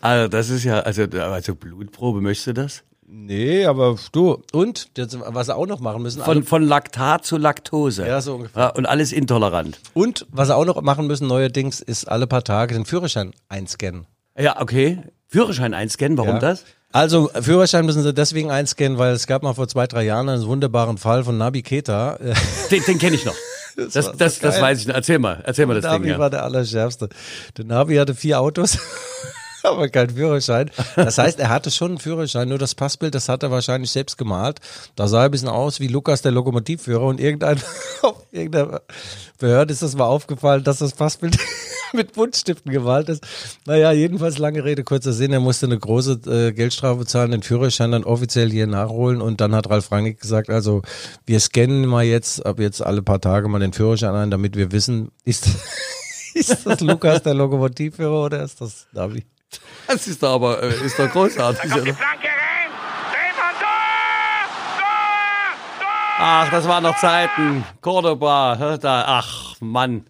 Also 0.00 0.28
das 0.28 0.50
ist 0.50 0.64
ja, 0.64 0.80
also, 0.80 1.04
also 1.04 1.54
Blutprobe, 1.54 2.20
möchtest 2.20 2.48
du 2.48 2.54
das? 2.54 2.82
Nee, 3.06 3.66
aber 3.66 3.96
du, 4.12 4.42
und, 4.52 4.96
das, 4.96 5.18
was 5.20 5.46
sie 5.46 5.54
auch 5.56 5.66
noch 5.66 5.80
machen 5.80 6.02
müssen, 6.02 6.22
Von, 6.22 6.36
alle, 6.38 6.46
von 6.46 6.62
Laktat 6.66 7.24
zu 7.26 7.36
Laktose. 7.36 8.06
Ja, 8.06 8.20
so 8.20 8.36
ungefähr. 8.36 8.62
Ja, 8.62 8.68
und 8.70 8.86
alles 8.86 9.12
intolerant. 9.12 9.80
und 9.92 10.26
was 10.30 10.48
sie 10.48 10.56
auch 10.56 10.64
noch 10.64 10.80
machen 10.80 11.06
müssen 11.06 11.26
neuerdings, 11.26 11.80
ist 11.80 12.06
alle 12.06 12.26
paar 12.26 12.44
Tage 12.44 12.74
den 12.74 12.84
Führerschein 12.86 13.32
einscannen. 13.48 14.06
Ja, 14.38 14.60
okay. 14.62 14.98
Führerschein 15.28 15.74
einscannen, 15.74 16.16
warum 16.16 16.34
Ja. 16.34 16.38
das? 16.38 16.64
Also 16.92 17.30
Führerschein 17.40 17.86
müssen 17.86 18.02
sie 18.02 18.12
deswegen 18.14 18.50
einscannen, 18.50 18.98
weil 18.98 19.12
es 19.14 19.26
gab 19.26 19.42
mal 19.42 19.54
vor 19.54 19.66
zwei, 19.66 19.86
drei 19.86 20.04
Jahren 20.04 20.28
einen 20.28 20.46
wunderbaren 20.46 20.98
Fall 20.98 21.24
von 21.24 21.36
Nabi 21.38 21.62
Keta. 21.62 22.18
Den, 22.70 22.82
den 22.86 22.98
kenne 22.98 23.16
ich 23.16 23.24
noch. 23.24 23.34
Das, 23.76 23.92
das, 23.94 24.12
das, 24.18 24.40
geil. 24.40 24.60
weiß 24.60 24.80
ich 24.80 24.86
noch. 24.86 24.94
Erzähl 24.94 25.18
mal, 25.18 25.42
erzähl 25.46 25.64
mal 25.64 25.74
das 25.80 25.84
Ding. 25.90 25.92
Navi 26.02 26.10
Ja. 26.10 26.18
war 26.18 26.28
der 26.28 26.44
Allerschärfste. 26.44 27.08
Der 27.56 27.64
Navi 27.64 27.96
hatte 27.96 28.14
vier 28.14 28.38
Autos, 28.40 28.78
aber 29.64 29.88
keinen 29.88 30.10
Führerschein. 30.10 30.70
Das 30.96 31.18
heißt, 31.18 31.38
er 31.38 31.48
hatte 31.48 31.70
schon 31.70 31.92
einen 31.92 31.98
Führerschein, 31.98 32.48
nur 32.48 32.58
das 32.58 32.74
Passbild, 32.74 33.14
das 33.14 33.28
hat 33.28 33.42
er 33.42 33.50
wahrscheinlich 33.50 33.90
selbst 33.90 34.18
gemalt. 34.18 34.60
Da 34.96 35.08
sah 35.08 35.20
er 35.20 35.24
ein 35.26 35.30
bisschen 35.30 35.48
aus 35.48 35.80
wie 35.80 35.88
Lukas, 35.88 36.22
der 36.22 36.32
Lokomotivführer 36.32 37.04
und 37.04 37.20
irgendein, 37.20 37.58
auf 38.02 38.26
irgendeiner 38.30 38.82
Behörde 39.38 39.72
ist 39.72 39.82
das 39.82 39.96
mal 39.96 40.06
aufgefallen, 40.06 40.64
dass 40.64 40.78
das 40.78 40.92
Passbild 40.92 41.38
mit 41.92 42.12
Buntstiften 42.12 42.72
gemalt 42.72 43.08
ist. 43.08 43.26
Naja, 43.66 43.92
jedenfalls 43.92 44.38
lange 44.38 44.64
Rede, 44.64 44.84
kurzer 44.84 45.12
Sinn. 45.12 45.32
Er 45.32 45.40
musste 45.40 45.66
eine 45.66 45.78
große 45.78 46.20
äh, 46.26 46.52
Geldstrafe 46.52 47.04
zahlen, 47.06 47.32
den 47.32 47.42
Führerschein 47.42 47.92
dann 47.92 48.04
offiziell 48.04 48.50
hier 48.50 48.66
nachholen 48.66 49.20
und 49.20 49.40
dann 49.40 49.54
hat 49.54 49.68
Ralf 49.70 49.90
Rangnick 49.90 50.20
gesagt, 50.20 50.50
also 50.50 50.82
wir 51.26 51.40
scannen 51.40 51.86
mal 51.86 52.04
jetzt, 52.04 52.44
ab 52.44 52.58
jetzt 52.58 52.84
alle 52.84 53.02
paar 53.02 53.20
Tage 53.20 53.48
mal 53.48 53.60
den 53.60 53.72
Führerschein 53.72 54.14
ein, 54.14 54.30
damit 54.30 54.56
wir 54.56 54.72
wissen, 54.72 55.10
ist, 55.24 55.48
ist 56.34 56.66
das 56.66 56.80
Lukas 56.80 57.22
der 57.22 57.34
Lokomotivführer 57.34 58.24
oder 58.24 58.42
ist 58.42 58.60
das 58.60 58.86
Navi? 58.92 59.24
Das 59.86 60.06
ist 60.06 60.22
doch 60.22 60.34
aber, 60.34 60.62
äh, 60.62 60.84
ist 60.84 60.98
doch 60.98 61.10
großartig. 61.10 61.70
Kommt 61.70 61.74
die 61.74 61.90
oder? 61.90 61.94
Flanke 61.94 62.26
rein. 62.26 62.70
Drehmann, 63.12 63.54
Tor! 63.60 64.78
Tor! 64.78 65.80
Tor! 65.80 66.18
Ach, 66.18 66.50
das 66.50 66.68
waren 66.68 66.82
noch 66.82 66.98
Zeiten. 66.98 67.64
Cordoba, 67.80 68.76
da, 68.80 69.04
ach, 69.06 69.56
Mann. 69.60 70.06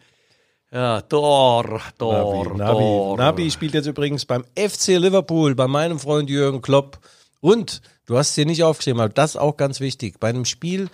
Ja, 0.72 1.02
Tor, 1.02 1.80
Tor, 1.98 2.56
Navi, 2.56 2.72
Tor. 2.72 3.16
Navi 3.18 3.50
spielt 3.50 3.74
jetzt 3.74 3.86
übrigens 3.86 4.24
beim 4.24 4.44
FC 4.56 4.98
Liverpool, 4.98 5.54
bei 5.54 5.66
meinem 5.68 5.98
Freund 5.98 6.30
Jürgen 6.30 6.62
Klopp. 6.62 6.98
Und 7.40 7.82
du 8.06 8.16
hast 8.16 8.30
es 8.30 8.34
hier 8.36 8.46
nicht 8.46 8.62
aufgeschrieben, 8.62 9.00
aber 9.00 9.12
das 9.12 9.32
ist 9.32 9.36
auch 9.36 9.58
ganz 9.58 9.80
wichtig. 9.80 10.18
Bei 10.18 10.30
einem 10.30 10.46
Spiel 10.46 10.88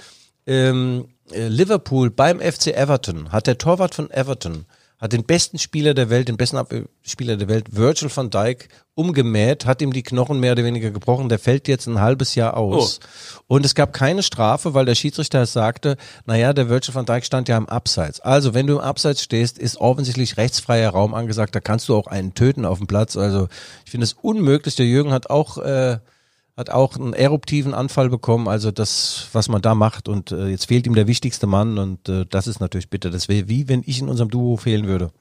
ähm, 0.48 1.08
äh, 1.30 1.46
Liverpool 1.46 2.10
beim 2.10 2.40
FC 2.40 2.68
Everton 2.68 3.30
hat 3.30 3.46
der 3.46 3.58
Torwart 3.58 3.94
von 3.94 4.10
Everton 4.10 4.66
hat 4.98 5.12
den 5.12 5.24
besten 5.24 5.58
Spieler 5.58 5.94
der 5.94 6.10
Welt, 6.10 6.28
den 6.28 6.36
besten 6.36 6.56
Abwehrspieler 6.56 7.36
der 7.36 7.48
Welt, 7.48 7.76
Virgil 7.76 8.10
van 8.14 8.30
Dijk, 8.30 8.68
umgemäht, 8.94 9.64
hat 9.64 9.80
ihm 9.80 9.92
die 9.92 10.02
Knochen 10.02 10.40
mehr 10.40 10.52
oder 10.52 10.64
weniger 10.64 10.90
gebrochen. 10.90 11.28
Der 11.28 11.38
fällt 11.38 11.68
jetzt 11.68 11.86
ein 11.86 12.00
halbes 12.00 12.34
Jahr 12.34 12.56
aus. 12.56 12.98
Und 13.46 13.64
es 13.64 13.76
gab 13.76 13.92
keine 13.92 14.24
Strafe, 14.24 14.74
weil 14.74 14.86
der 14.86 14.96
Schiedsrichter 14.96 15.46
sagte, 15.46 15.96
naja, 16.26 16.52
der 16.52 16.68
Virgil 16.68 16.94
van 16.94 17.06
Dijk 17.06 17.24
stand 17.24 17.48
ja 17.48 17.56
im 17.56 17.68
Abseits. 17.68 18.18
Also, 18.18 18.54
wenn 18.54 18.66
du 18.66 18.74
im 18.74 18.80
Abseits 18.80 19.22
stehst, 19.22 19.58
ist 19.58 19.76
offensichtlich 19.76 20.36
rechtsfreier 20.36 20.90
Raum 20.90 21.14
angesagt. 21.14 21.54
Da 21.54 21.60
kannst 21.60 21.88
du 21.88 21.96
auch 21.96 22.08
einen 22.08 22.34
töten 22.34 22.64
auf 22.64 22.78
dem 22.78 22.88
Platz. 22.88 23.16
Also, 23.16 23.46
ich 23.84 23.92
finde 23.92 24.04
es 24.04 24.14
unmöglich. 24.14 24.74
Der 24.74 24.86
Jürgen 24.86 25.12
hat 25.12 25.30
auch, 25.30 25.58
äh, 25.58 25.98
hat 26.58 26.70
auch 26.70 26.96
einen 26.96 27.12
eruptiven 27.12 27.72
Anfall 27.72 28.10
bekommen, 28.10 28.48
also 28.48 28.72
das, 28.72 29.28
was 29.32 29.48
man 29.48 29.62
da 29.62 29.76
macht 29.76 30.08
und 30.08 30.32
äh, 30.32 30.48
jetzt 30.48 30.66
fehlt 30.66 30.88
ihm 30.88 30.94
der 30.94 31.06
wichtigste 31.06 31.46
Mann 31.46 31.78
und 31.78 32.08
äh, 32.08 32.26
das 32.28 32.48
ist 32.48 32.58
natürlich 32.58 32.90
bitter. 32.90 33.10
Das 33.10 33.28
wäre 33.28 33.48
wie 33.48 33.68
wenn 33.68 33.84
ich 33.86 34.00
in 34.00 34.08
unserem 34.08 34.28
Duo 34.28 34.56
fehlen 34.56 34.88
würde. 34.88 35.12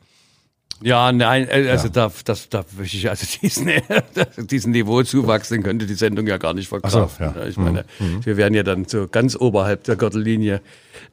Ja, 0.83 1.11
nein, 1.11 1.47
äh, 1.49 1.69
also 1.71 1.89
da, 1.89 2.11
das, 2.25 2.49
da 2.49 2.63
möchte 2.77 2.97
ich, 2.97 3.09
also 3.09 3.25
diesen, 3.41 3.71
diesen 4.47 4.71
Niveauzuwachs, 4.73 5.49
den 5.49 5.63
könnte 5.63 5.87
die 5.87 5.95
Sendung 5.95 6.27
ja 6.27 6.37
gar 6.37 6.53
nicht 6.53 6.67
verkaufen. 6.67 7.09
So, 7.17 7.23
ja. 7.23 7.47
Ich 7.47 7.57
meine, 7.57 7.83
wir 8.23 8.37
wären 8.37 8.53
ja 8.53 8.61
dann 8.61 8.85
so 8.85 9.07
ganz 9.07 9.35
oberhalb 9.35 9.85
der 9.85 9.95
Gürtellinie. 9.95 10.61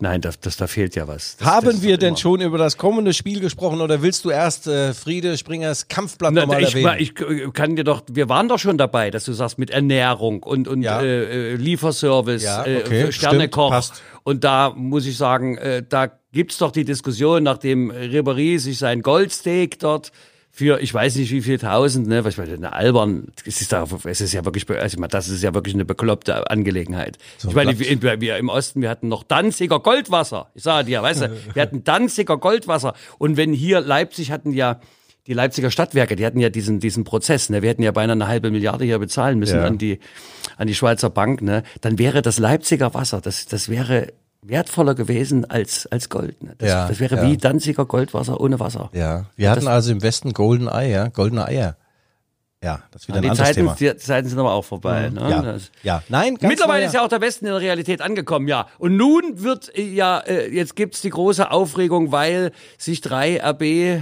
Nein, 0.01 0.21
das, 0.21 0.39
das, 0.39 0.59
da 0.59 0.67
fehlt 0.67 0.97
ja 0.97 1.09
was. 1.09 1.39
Das, 1.39 1.49
Haben 1.49 1.67
das 1.67 1.83
wir 1.83 1.97
denn 1.97 2.09
immer- 2.09 2.17
schon 2.19 2.41
über 2.43 2.59
das 2.59 2.77
kommende 2.77 3.15
Spiel 3.15 3.41
gesprochen 3.41 3.81
oder 3.81 4.03
willst 4.03 4.27
du 4.27 4.31
erst 4.31 4.67
äh, 4.67 4.93
Friede 4.93 5.39
Springers 5.39 5.89
Kampfblatt 5.89 6.35
nochmal 6.35 6.63
ich, 6.63 6.75
erwähnen? 6.75 6.97
ich 6.99 7.15
kann 7.55 7.75
dir 7.75 7.85
doch, 7.85 8.03
wir 8.11 8.29
waren 8.29 8.49
doch 8.51 8.59
schon 8.59 8.77
dabei, 8.77 9.11
dass 9.11 9.25
du 9.25 9.33
sagst 9.33 9.59
mit 9.59 9.71
Ernährung 9.71 10.43
und, 10.43 10.69
und 10.69 10.83
Ja. 10.83 11.01
äh, 11.01 11.53
äh, 11.53 11.57
Lieferservice, 11.57 12.43
Ja, 12.43 12.67
äh, 12.67 12.83
okay, 12.85 13.13
Sternekoch. 13.13 13.83
stimmt. 13.83 14.03
Und 14.25 14.45
da 14.45 14.75
muss 14.77 15.07
ich 15.07 15.17
sagen, 15.17 15.57
äh, 15.57 15.83
da 15.89 16.11
gibt's 16.35 16.59
doch 16.59 16.73
die 16.73 16.85
Diskussion, 16.85 17.43
nachdem 17.43 17.91
Ribéry 17.91 18.59
sich 18.59 18.79
sein 18.79 19.01
Goldsteak 19.01 19.79
dort 19.79 20.13
für, 20.51 20.81
ich 20.81 20.95
weiß 20.95 21.17
nicht 21.17 21.33
wie 21.33 21.41
viel 21.41 21.59
tausend, 21.59 22.07
ne, 22.07 22.25
was 22.25 22.35
ich 22.35 22.39
meine, 22.39 22.55
eine 22.55 22.73
albern, 22.73 23.27
es 23.45 23.61
ist, 23.61 23.73
da, 23.73 23.89
es 24.05 24.21
ist 24.21 24.33
ja 24.35 24.45
wirklich, 24.45 24.69
also 24.71 24.95
ich 24.95 25.01
meine, 25.01 25.09
das 25.11 25.29
ist 25.29 25.43
ja 25.43 25.53
wirklich 25.53 25.75
eine 25.75 25.85
bekloppte 25.85 26.49
Angelegenheit. 26.49 27.19
ich 27.45 27.55
meine, 27.57 27.77
wir, 27.77 28.21
wir 28.21 28.37
im 28.37 28.49
Osten, 28.49 28.81
wir 28.81 28.89
hatten 28.89 29.09
noch 29.09 29.25
Danziger 29.25 29.81
Goldwasser. 29.81 30.51
Ich 30.55 30.63
sage 30.63 30.87
dir, 30.87 31.03
weißt 31.03 31.23
du, 31.23 31.37
wir 31.55 31.63
hatten 31.63 31.83
Danziger 31.83 32.37
Goldwasser. 32.37 32.95
Und 33.19 33.37
wenn 33.37 33.53
hier 33.53 33.81
Leipzig 33.81 34.31
hatten 34.31 34.53
ja, 34.53 34.79
die 35.27 35.33
Leipziger 35.33 35.73
Stadtwerke, 35.73 36.15
die 36.15 36.25
hatten 36.25 36.39
ja 36.39 36.51
diesen, 36.51 36.79
diesen 36.79 37.03
Prozess, 37.03 37.49
ne? 37.51 37.63
Wir 37.63 37.71
hätten 37.71 37.83
ja 37.83 37.91
beinahe 37.91 38.13
eine 38.13 38.29
halbe 38.29 38.51
Milliarde 38.53 38.85
hier 38.85 38.99
bezahlen 38.99 39.39
müssen 39.41 39.57
Ja. 39.57 39.65
an 39.65 39.79
die, 39.79 39.99
an 40.57 40.69
die 40.69 40.75
Schweizer 40.75 41.11
Bank, 41.11 41.43
ne? 41.43 41.63
Dann 41.81 41.99
wäre 41.99 42.23
das 42.23 42.39
Leipziger 42.39 42.95
Wasser, 42.95 43.21
das, 43.21 43.47
das 43.47 43.69
wäre 43.69 44.13
wertvoller 44.47 44.95
gewesen 44.95 45.45
als, 45.49 45.87
als 45.87 46.09
Gold, 46.09 46.43
ne? 46.43 46.55
Das, 46.59 46.69
Ja, 46.69 46.87
das 46.89 47.01
wäre 47.01 47.17
ja. 47.17 47.23
wie 47.23 47.37
Danziger 47.37 47.87
Goldwasser 47.87 48.41
ohne 48.41 48.61
Wasser. 48.61 48.91
ja, 48.93 49.27
wir 49.37 49.51
hatten 49.51 49.67
also 49.69 49.91
im 49.93 50.03
Westen 50.03 50.33
Golden 50.33 50.69
Ei, 50.69 50.91
ja, 50.91 51.09
goldene 51.09 51.47
Eier. 51.47 51.77
Ja, 52.63 52.83
das 52.93 53.03
ist 53.03 53.09
wieder 53.09 53.19
ein 53.19 53.23
die, 53.23 53.29
anderes 53.31 53.47
Zeiten, 53.49 53.61
Thema. 53.61 53.75
die 53.79 53.97
Zeiten 53.99 54.29
sind 54.29 54.39
aber 54.39 54.53
auch 54.53 54.65
vorbei, 54.65 55.11
ne? 55.11 55.21
Ja, 55.31 55.43
Das, 55.43 55.71
ja, 55.83 56.03
nein, 56.09 56.37
ganz 56.37 56.51
Mittlerweile 56.51 56.81
neuer- 56.81 56.87
ist 56.89 56.95
ja 56.95 57.05
auch 57.05 57.09
der 57.09 57.21
Westen 57.21 57.45
in 57.47 57.53
der 57.53 57.61
Realität 57.61 58.01
angekommen, 58.01 58.49
ja. 58.49 58.69
Und 58.79 58.97
nun 58.97 59.43
wird 59.43 59.71
äh, 59.77 59.83
ja, 59.83 60.19
äh, 60.21 60.49
jetzt 60.51 60.75
gibt's 60.77 61.03
die 61.03 61.11
große 61.11 61.51
Aufregung, 61.51 62.11
weil 62.13 62.53
sich 62.79 63.01
drei 63.03 63.39
RB, 63.43 64.01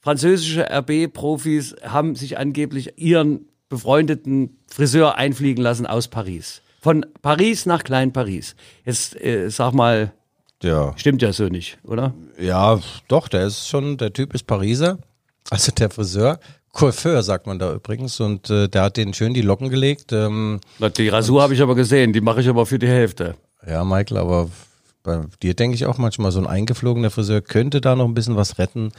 französische 0.00 0.66
RB-Profis 0.70 1.76
haben 1.82 2.14
sich 2.14 2.36
angeblich 2.38 2.98
ihren 2.98 3.48
befreundeten 3.70 4.58
Friseur 4.66 5.16
einfliegen 5.16 5.62
lassen 5.62 5.86
aus 5.86 6.08
Paris. 6.08 6.60
Von 6.84 7.06
Paris 7.22 7.64
nach 7.64 7.82
Klein-Paris. 7.82 8.54
Jetzt 8.84 9.18
äh, 9.18 9.48
sag 9.48 9.72
mal, 9.72 10.12
ja. 10.62 10.92
stimmt 10.98 11.22
ja 11.22 11.32
so 11.32 11.44
nicht, 11.44 11.78
oder? 11.82 12.12
Ja, 12.38 12.78
doch, 13.08 13.28
der 13.28 13.46
ist 13.46 13.66
schon, 13.66 13.96
der 13.96 14.12
Typ 14.12 14.34
ist 14.34 14.46
Pariser, 14.46 14.98
also 15.48 15.72
der 15.72 15.88
Friseur. 15.88 16.38
Coiffeur 16.74 17.22
sagt 17.22 17.46
man 17.46 17.58
da 17.58 17.72
übrigens 17.72 18.20
und 18.20 18.50
äh, 18.50 18.68
der 18.68 18.82
hat 18.82 18.98
denen 18.98 19.14
schön 19.14 19.32
die 19.32 19.40
Locken 19.40 19.70
gelegt. 19.70 20.12
Ähm, 20.12 20.60
Die 20.98 21.08
Rasur 21.08 21.40
habe 21.40 21.54
ich 21.54 21.62
aber 21.62 21.74
gesehen, 21.74 22.12
die 22.12 22.20
mache 22.20 22.42
ich 22.42 22.48
aber 22.50 22.66
für 22.66 22.78
die 22.78 22.86
Hälfte. 22.86 23.34
ja, 23.66 23.82
Michael, 23.82 24.18
aber 24.18 24.50
bei 25.04 25.20
dir 25.42 25.54
denke 25.54 25.76
ich 25.76 25.86
auch 25.86 25.98
manchmal, 25.98 26.32
so 26.32 26.40
ein 26.40 26.46
eingeflogener 26.46 27.10
Friseur 27.10 27.42
könnte 27.42 27.80
da 27.80 27.94
noch 27.94 28.06
ein 28.06 28.14
bisschen 28.14 28.36
was 28.36 28.58
retten. 28.58 28.90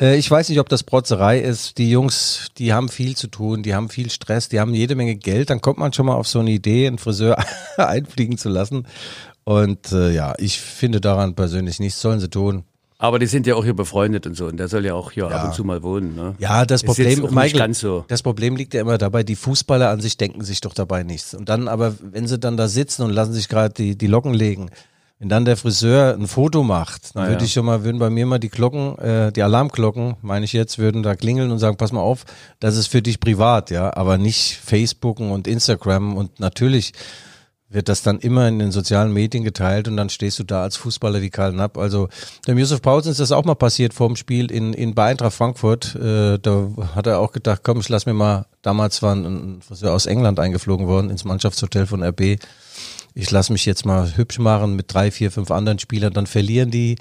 Äh, 0.00 0.16
ich 0.16 0.30
weiß 0.30 0.48
nicht, 0.48 0.60
ob 0.60 0.68
das 0.68 0.84
Protzerei 0.84 1.40
ist. 1.40 1.78
Die 1.78 1.90
Jungs, 1.90 2.48
die 2.56 2.72
haben 2.72 2.88
viel 2.88 3.16
zu 3.16 3.26
tun, 3.26 3.62
die 3.62 3.74
haben 3.74 3.90
viel 3.90 4.08
Stress, 4.08 4.48
die 4.48 4.60
haben 4.60 4.72
jede 4.72 4.94
Menge 4.94 5.16
Geld. 5.16 5.50
Dann 5.50 5.60
kommt 5.60 5.78
man 5.78 5.92
schon 5.92 6.06
mal 6.06 6.14
auf 6.14 6.28
so 6.28 6.38
eine 6.38 6.52
Idee, 6.52 6.86
einen 6.86 6.98
Friseur 6.98 7.36
einfliegen 7.76 8.38
zu 8.38 8.48
lassen. 8.48 8.86
Und 9.42 9.92
äh, 9.92 10.12
ja, 10.12 10.34
ich 10.38 10.60
finde 10.60 11.00
daran 11.00 11.34
persönlich 11.34 11.80
nichts, 11.80 12.00
sollen 12.00 12.20
sie 12.20 12.30
tun. 12.30 12.62
Aber 13.00 13.18
die 13.18 13.26
sind 13.26 13.46
ja 13.46 13.54
auch 13.54 13.64
hier 13.64 13.74
befreundet 13.74 14.26
und 14.26 14.36
so. 14.36 14.46
Und 14.46 14.58
der 14.58 14.68
soll 14.68 14.84
ja 14.84 14.94
auch 14.94 15.10
hier 15.10 15.28
ab 15.28 15.44
und 15.46 15.54
zu 15.54 15.64
mal 15.64 15.82
wohnen. 15.82 16.14
Ne? 16.14 16.34
Ja, 16.38 16.66
das 16.66 16.82
Ist 16.82 16.86
Problem, 16.86 17.20
nicht 17.20 17.30
Michael, 17.32 17.58
ganz 17.58 17.80
so. 17.80 18.04
das 18.08 18.22
Problem 18.22 18.56
liegt 18.56 18.74
ja 18.74 18.80
immer 18.80 18.98
dabei, 18.98 19.22
die 19.24 19.36
Fußballer 19.36 19.90
an 19.90 20.00
sich 20.00 20.16
denken 20.16 20.44
sich 20.44 20.60
doch 20.60 20.74
dabei 20.74 21.02
nichts. 21.02 21.34
Und 21.34 21.48
dann 21.48 21.68
aber, 21.68 21.94
wenn 22.00 22.26
sie 22.26 22.38
dann 22.38 22.56
da 22.56 22.68
sitzen 22.68 23.02
und 23.02 23.10
lassen 23.10 23.32
sich 23.32 23.48
gerade 23.48 23.72
die, 23.72 23.96
die 23.96 24.08
Locken 24.08 24.34
legen, 24.34 24.70
wenn 25.18 25.28
dann 25.28 25.44
der 25.44 25.56
Friseur 25.56 26.14
ein 26.14 26.28
Foto 26.28 26.62
macht, 26.62 27.16
dann 27.16 27.24
Ah, 27.24 27.28
würde 27.28 27.44
ich 27.44 27.52
schon 27.52 27.66
mal, 27.66 27.82
würden 27.82 27.98
bei 27.98 28.08
mir 28.08 28.24
mal 28.24 28.38
die 28.38 28.50
Glocken, 28.50 28.96
äh, 28.98 29.32
die 29.32 29.42
Alarmglocken, 29.42 30.16
meine 30.22 30.44
ich 30.44 30.52
jetzt, 30.52 30.78
würden 30.78 31.02
da 31.02 31.16
klingeln 31.16 31.50
und 31.50 31.58
sagen, 31.58 31.76
pass 31.76 31.90
mal 31.90 32.00
auf, 32.00 32.24
das 32.60 32.76
ist 32.76 32.86
für 32.86 33.02
dich 33.02 33.18
privat, 33.18 33.70
ja, 33.70 33.96
aber 33.96 34.16
nicht 34.16 34.60
Facebooken 34.64 35.30
und 35.32 35.48
Instagram 35.48 36.16
und 36.16 36.38
natürlich 36.38 36.92
wird 37.70 37.88
das 37.88 38.02
dann 38.02 38.18
immer 38.20 38.48
in 38.48 38.58
den 38.58 38.72
sozialen 38.72 39.12
Medien 39.12 39.44
geteilt 39.44 39.88
und 39.88 39.96
dann 39.96 40.08
stehst 40.08 40.38
du 40.38 40.44
da 40.44 40.62
als 40.62 40.76
Fußballer 40.76 41.20
wie 41.20 41.28
Karl 41.28 41.52
Knapp. 41.52 41.76
Also 41.76 42.08
dem 42.46 42.56
Yusuf 42.56 42.80
Paulsen 42.80 43.12
ist 43.12 43.20
das 43.20 43.32
auch 43.32 43.44
mal 43.44 43.56
passiert 43.56 43.92
vor 43.92 44.06
dem 44.06 44.16
Spiel 44.16 44.50
in, 44.50 44.72
in 44.72 44.94
bei 44.94 45.10
Eintracht 45.10 45.34
Frankfurt. 45.34 45.94
Äh, 45.94 46.38
da 46.38 46.68
hat 46.94 47.06
er 47.06 47.18
auch 47.18 47.32
gedacht, 47.32 47.60
komm, 47.64 47.80
ich 47.80 47.88
lass 47.90 48.06
mir 48.06 48.14
mal, 48.14 48.46
damals 48.62 49.02
war 49.02 49.14
ein, 49.14 49.24
ein 49.26 49.62
Friseur 49.62 49.92
aus 49.92 50.06
England 50.06 50.40
eingeflogen 50.40 50.86
worden 50.86 51.10
ins 51.10 51.24
Mannschaftshotel 51.24 51.86
von 51.86 52.02
RB. 52.02 52.38
Ich 53.18 53.32
lass 53.32 53.50
mich 53.50 53.66
jetzt 53.66 53.84
mal 53.84 54.16
hübsch 54.16 54.38
machen 54.38 54.76
mit 54.76 54.94
drei, 54.94 55.10
vier, 55.10 55.32
fünf 55.32 55.50
anderen 55.50 55.80
Spielern. 55.80 56.12
Dann 56.12 56.28
verlieren 56.28 56.70
die 56.70 56.98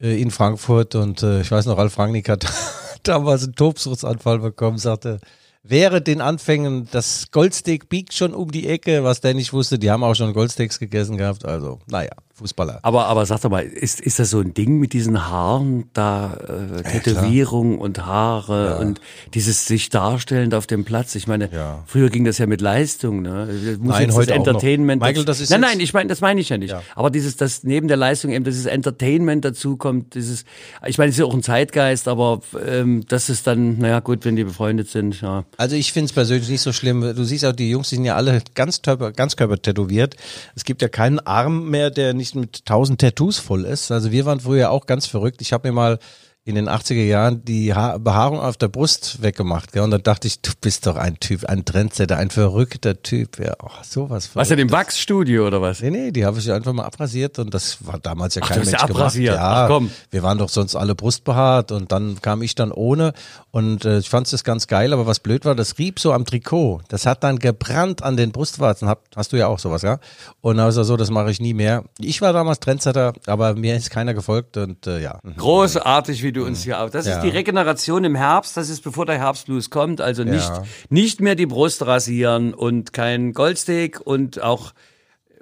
äh, 0.00 0.20
in 0.20 0.32
Frankfurt 0.32 0.96
und 0.96 1.22
äh, 1.22 1.42
ich 1.42 1.52
weiß 1.52 1.66
noch, 1.66 1.78
Ralf 1.78 1.96
Rangnick 2.00 2.28
hat 2.28 2.44
damals 3.04 3.44
einen 3.44 3.54
Tobsuchtsanfall 3.54 4.40
bekommen, 4.40 4.78
sagte, 4.78 5.20
wäre 5.62 6.02
den 6.02 6.20
Anfängen, 6.20 6.88
das 6.90 7.30
Goldsteak 7.30 7.88
biegt 7.88 8.12
schon 8.12 8.34
um 8.34 8.50
die 8.50 8.66
Ecke, 8.66 9.04
was 9.04 9.20
der 9.20 9.34
nicht 9.34 9.52
wusste, 9.52 9.78
die 9.78 9.88
haben 9.88 10.02
auch 10.02 10.16
schon 10.16 10.32
Goldsteaks 10.32 10.80
gegessen 10.80 11.16
gehabt, 11.16 11.44
also 11.44 11.78
naja, 11.86 12.10
Fußballer. 12.42 12.80
Aber, 12.82 13.06
aber 13.06 13.24
sag 13.24 13.40
doch 13.40 13.50
mal, 13.50 13.62
ist, 13.64 14.00
ist 14.00 14.18
das 14.18 14.30
so 14.30 14.40
ein 14.40 14.52
Ding 14.52 14.78
mit 14.78 14.92
diesen 14.92 15.28
Haaren 15.28 15.84
da, 15.92 16.34
äh, 16.34 16.82
Tätowierung 16.82 17.78
und 17.78 18.04
Haare 18.04 18.78
und 18.78 19.00
dieses 19.34 19.66
sich 19.66 19.88
darstellend 19.90 20.54
auf 20.54 20.66
dem 20.66 20.84
Platz? 20.84 21.14
Ich 21.14 21.28
meine, 21.28 21.48
Ja. 21.52 21.84
früher 21.86 22.10
ging 22.10 22.24
das 22.24 22.38
ja 22.38 22.46
mit 22.46 22.60
Leistung, 22.60 23.22
ne? 23.22 23.48
Muss 23.78 23.94
Nein, 23.94 24.08
jetzt 24.08 24.16
heute 24.16 24.26
das 24.26 24.34
auch 24.34 24.38
noch. 24.40 24.46
Entertainment. 24.48 25.00
Michael, 25.00 25.24
das 25.24 25.40
ist 25.40 25.50
nein, 25.50 25.60
nein, 25.60 25.78
ich 25.80 25.94
meine, 25.94 26.08
das 26.08 26.20
meine 26.20 26.40
ich 26.40 26.48
ja 26.48 26.58
nicht. 26.58 26.70
Ja. 26.72 26.82
Aber 26.96 27.10
dieses, 27.10 27.36
das 27.36 27.62
neben 27.62 27.86
der 27.86 27.96
Leistung 27.96 28.32
eben 28.32 28.44
dieses 28.44 28.66
Entertainment 28.66 29.44
dazu 29.44 29.76
kommt, 29.76 30.14
dieses, 30.16 30.44
ich 30.86 30.98
meine, 30.98 31.10
es 31.10 31.14
ist 31.14 31.20
ja 31.20 31.26
auch 31.26 31.34
ein 31.34 31.42
Zeitgeist, 31.44 32.08
aber 32.08 32.40
ähm, 32.66 33.04
das 33.08 33.30
ist 33.30 33.46
dann, 33.46 33.78
naja, 33.78 34.00
gut, 34.00 34.24
wenn 34.24 34.34
die 34.34 34.44
befreundet 34.44 34.88
sind, 34.88 35.20
ja. 35.20 35.44
Also 35.56 35.76
ich 35.76 35.92
finde 35.92 36.06
es 36.06 36.12
persönlich 36.12 36.48
nicht 36.48 36.62
so 36.62 36.72
schlimm. 36.72 37.00
Du 37.14 37.22
siehst 37.22 37.44
auch, 37.44 37.52
die 37.52 37.70
Jungs 37.70 37.90
die 37.90 37.96
sind 37.96 38.04
ja 38.06 38.16
alle 38.16 38.42
ganzkörper, 38.54 39.12
ganzkörper 39.12 39.60
tätowiert. 39.60 40.16
Es 40.56 40.64
gibt 40.64 40.80
ja 40.82 40.88
keinen 40.88 41.20
Arm 41.20 41.68
mehr, 41.70 41.90
der 41.90 42.14
nicht 42.14 42.31
mit 42.34 42.66
tausend 42.66 43.00
Tattoos 43.00 43.38
voll 43.38 43.64
ist. 43.64 43.90
Also 43.90 44.10
wir 44.10 44.24
waren 44.24 44.40
früher 44.40 44.70
auch 44.70 44.86
ganz 44.86 45.06
verrückt. 45.06 45.40
Ich 45.40 45.52
habe 45.52 45.68
mir 45.68 45.72
mal 45.72 45.98
in 46.44 46.56
den 46.56 46.68
80er 46.68 47.04
Jahren 47.04 47.44
die 47.44 47.72
ha 47.72 47.98
Behaarung 47.98 48.40
auf 48.40 48.56
der 48.56 48.66
Brust 48.66 49.22
weggemacht. 49.22 49.72
Gell? 49.72 49.82
Und 49.82 49.92
dann 49.92 50.02
dachte 50.02 50.26
ich, 50.26 50.40
du 50.40 50.50
bist 50.60 50.86
doch 50.88 50.96
ein 50.96 51.20
Typ, 51.20 51.44
ein 51.44 51.64
Trendsetter, 51.64 52.16
ein 52.16 52.30
verrückter 52.30 53.00
Typ. 53.00 53.38
Ja, 53.38 53.54
oh, 53.62 53.68
sowas 53.82 54.30
Was 54.34 54.48
denn 54.48 54.58
im 54.58 54.72
Wachsstudio 54.72 55.46
oder 55.46 55.62
was? 55.62 55.80
Nee, 55.82 55.90
nee, 55.90 56.10
die 56.10 56.24
habe 56.24 56.40
ich 56.40 56.50
einfach 56.50 56.72
mal 56.72 56.84
abrasiert 56.84 57.38
und 57.38 57.54
das 57.54 57.86
war 57.86 58.00
damals 58.00 58.34
ja 58.34 58.42
Ach, 58.42 58.48
kein 58.48 58.58
Mensch 58.58 58.72
ja 58.72 58.78
gemacht. 58.78 58.90
abrasiert. 58.90 59.36
Ja, 59.36 59.64
Ach, 59.64 59.68
komm. 59.68 59.90
wir 60.10 60.22
waren 60.24 60.38
doch 60.38 60.48
sonst 60.48 60.74
alle 60.74 60.96
brustbehaart 60.96 61.70
und 61.70 61.92
dann 61.92 62.20
kam 62.20 62.42
ich 62.42 62.56
dann 62.56 62.72
ohne 62.72 63.12
und 63.52 63.84
äh, 63.84 63.98
ich 63.98 64.10
fand 64.10 64.32
das 64.32 64.42
ganz 64.42 64.66
geil, 64.66 64.92
aber 64.92 65.06
was 65.06 65.20
blöd 65.20 65.44
war, 65.44 65.54
das 65.54 65.78
rieb 65.78 66.00
so 66.00 66.12
am 66.12 66.24
Trikot. 66.24 66.80
Das 66.88 67.06
hat 67.06 67.22
dann 67.22 67.38
gebrannt 67.38 68.02
an 68.02 68.16
den 68.16 68.32
Brustwarzen. 68.32 68.88
Hab, 68.88 69.04
hast 69.14 69.32
du 69.32 69.36
ja 69.36 69.46
auch 69.46 69.60
sowas, 69.60 69.82
ja? 69.82 69.98
Und 70.40 70.56
da 70.56 70.68
ist 70.68 70.76
er 70.76 70.84
so, 70.84 70.96
das 70.96 71.10
mache 71.10 71.30
ich 71.30 71.40
nie 71.40 71.54
mehr. 71.54 71.84
Ich 72.00 72.20
war 72.20 72.32
damals 72.32 72.58
Trendsetter, 72.58 73.12
aber 73.26 73.54
mir 73.54 73.76
ist 73.76 73.90
keiner 73.90 74.14
gefolgt 74.14 74.56
und 74.56 74.88
äh, 74.88 75.00
ja. 75.00 75.20
Großartig, 75.36 76.22
wie 76.24 76.31
du 76.32 76.44
uns 76.44 76.62
hier 76.64 76.80
auf. 76.82 76.90
Das 76.90 77.06
Ja. 77.06 77.14
ist 77.16 77.22
die 77.22 77.28
Regeneration 77.28 78.04
im 78.04 78.14
Herbst. 78.14 78.56
Das 78.56 78.68
ist 78.68 78.82
bevor 78.82 79.06
der 79.06 79.18
Herbstblues 79.18 79.70
kommt. 79.70 80.00
Also 80.00 80.24
nicht, 80.24 80.48
Ja. 80.48 80.62
nicht 80.90 81.20
mehr 81.20 81.34
die 81.34 81.46
Brust 81.46 81.86
rasieren 81.86 82.54
und 82.54 82.92
kein 82.92 83.32
Goldsteak 83.32 84.00
und 84.00 84.42
auch 84.42 84.72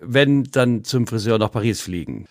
wenn 0.01 0.45
dann 0.45 0.85
zum 0.85 1.07
Friseur 1.07 1.39
nach 1.39 1.51
Paris 1.53 1.81
fliegen. 1.81 2.27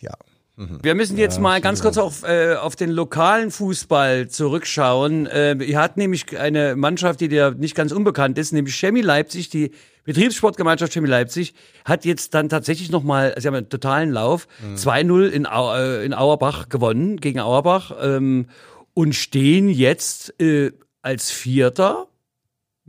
Ja. 0.00 0.12
Wir 0.56 0.96
müssen 0.96 1.16
jetzt 1.18 1.38
mal 1.40 1.60
ganz 1.60 1.80
kurz 1.82 1.98
auf, 1.98 2.24
äh, 2.24 2.56
auf 2.56 2.74
den 2.74 2.90
lokalen 2.90 3.52
Fußball 3.52 4.26
zurückschauen. 4.28 5.26
Äh, 5.26 5.54
ihr 5.62 5.78
habt 5.80 5.96
nämlich 5.96 6.36
eine 6.36 6.74
Mannschaft, 6.74 7.20
die 7.20 7.28
dir 7.28 7.52
nicht 7.52 7.76
ganz 7.76 7.92
unbekannt 7.92 8.38
ist, 8.38 8.52
nämlich 8.52 8.74
Chemie 8.74 9.02
Leipzig, 9.02 9.50
die 9.50 9.70
Betriebssportgemeinschaft 10.08 10.94
Chemie 10.94 11.06
Leipzig, 11.06 11.52
hat 11.84 12.06
jetzt 12.06 12.32
dann 12.32 12.48
tatsächlich 12.48 12.90
nochmal, 12.90 13.34
sie 13.36 13.46
haben 13.46 13.54
einen 13.54 13.68
totalen 13.68 14.10
Lauf, 14.10 14.48
2-0 14.74 15.26
in, 15.28 15.46
Au, 15.46 15.74
äh, 15.76 16.02
in 16.02 16.14
Auerbach 16.14 16.70
gewonnen, 16.70 17.18
gegen 17.18 17.40
Auerbach, 17.40 17.92
ähm, 18.00 18.46
und 18.94 19.14
stehen 19.14 19.68
jetzt 19.68 20.40
äh, 20.40 20.72
als 21.02 21.30
Vierter 21.30 22.06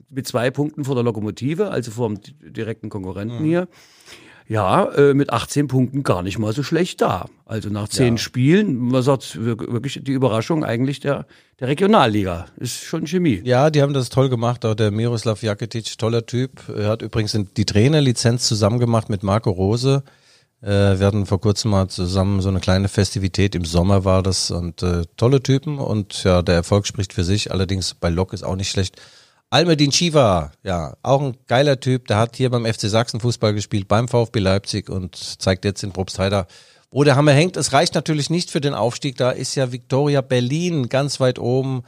mit 0.10 0.28
zwei 0.28 0.50
Punkten 0.50 0.86
vor 0.86 0.96
der 0.96 1.04
Lokomotive, 1.04 1.72
also 1.72 1.92
vor 1.92 2.08
dem 2.08 2.22
direkten 2.54 2.90
Konkurrenten 2.90 3.44
hier. 3.44 3.68
Ja, 4.50 4.86
äh, 4.86 5.14
mit 5.14 5.30
18 5.32 5.68
Punkten 5.68 6.02
gar 6.02 6.24
nicht 6.24 6.40
mal 6.40 6.52
so 6.54 6.64
schlecht 6.64 7.02
da. 7.02 7.28
Also 7.46 7.70
nach 7.70 7.88
zehn 7.88 8.18
Spielen, 8.18 8.76
man 8.78 9.04
sagt 9.04 9.38
wir- 9.40 9.60
wirklich 9.60 10.00
die 10.04 10.12
Überraschung 10.12 10.64
eigentlich 10.66 11.00
der, 11.00 11.28
der 11.60 11.68
Regionalliga. 11.68 12.48
Ist 12.58 12.82
schon 12.84 13.06
Chemie. 13.06 13.42
Ja, 13.46 13.70
die 13.70 13.82
haben 13.84 13.94
das 13.94 14.10
toll 14.10 14.28
gemacht. 14.28 14.66
Auch 14.66 14.74
der 14.74 14.90
Miroslav 14.90 15.44
Jakitic, 15.44 15.98
toller 16.00 16.26
Typ. 16.26 16.68
Er 16.76 16.88
hat 16.90 17.04
übrigens 17.04 17.38
die 17.56 17.66
Trainerlizenz 17.66 18.48
zusammen 18.48 18.80
gemacht 18.80 19.08
mit 19.10 19.22
Marco 19.22 19.52
Rose. 19.52 20.04
Äh, 20.62 21.00
wir 21.00 21.06
hatten 21.06 21.28
vor 21.28 21.40
kurzem 21.40 21.70
mal 21.72 21.88
zusammen 21.88 22.42
so 22.42 22.50
eine 22.50 22.60
kleine 22.60 22.88
Festivität, 22.90 23.54
im 23.54 23.66
Sommer 23.66 24.04
war 24.04 24.24
das 24.24 24.50
und 24.52 24.82
äh, 24.82 25.04
tolle 25.16 25.42
Typen 25.44 25.78
und 25.78 26.24
ja, 26.24 26.42
der 26.42 26.56
Erfolg 26.56 26.86
spricht 26.88 27.14
für 27.14 27.24
sich, 27.24 27.52
allerdings 27.52 27.94
bei 27.94 28.10
Lok 28.10 28.34
ist 28.34 28.44
auch 28.44 28.56
nicht 28.58 28.70
schlecht. 28.70 29.00
Almedin 29.52 29.92
Shiva, 29.92 30.52
ja, 30.64 30.94
auch 31.02 31.22
ein 31.22 31.36
geiler 31.48 31.80
Typ, 31.80 32.08
der 32.08 32.18
hat 32.18 32.36
hier 32.36 32.52
beim 32.52 32.66
FC 32.66 32.82
Sachsen 32.82 33.20
Fußball 33.20 33.54
gespielt, 33.56 33.88
beim 33.88 34.08
VfB 34.08 34.40
Leipzig 34.40 34.90
und 34.90 35.16
zeigt 35.16 35.66
jetzt 35.66 35.84
in 35.84 35.92
Probstheida, 35.92 36.46
wo 36.92 37.04
der 37.04 37.16
Hammer 37.16 37.32
hängt. 37.32 37.58
Es 37.58 37.74
reicht 37.74 37.96
natürlich 37.96 38.30
nicht 38.30 38.52
für 38.52 38.62
den 38.62 38.76
Aufstieg, 38.76 39.18
da 39.18 39.32
ist 39.32 39.56
ja 39.56 39.72
Victoria 39.72 40.22
Berlin 40.22 40.88
ganz 40.88 41.20
weit 41.20 41.40
oben. 41.40 41.82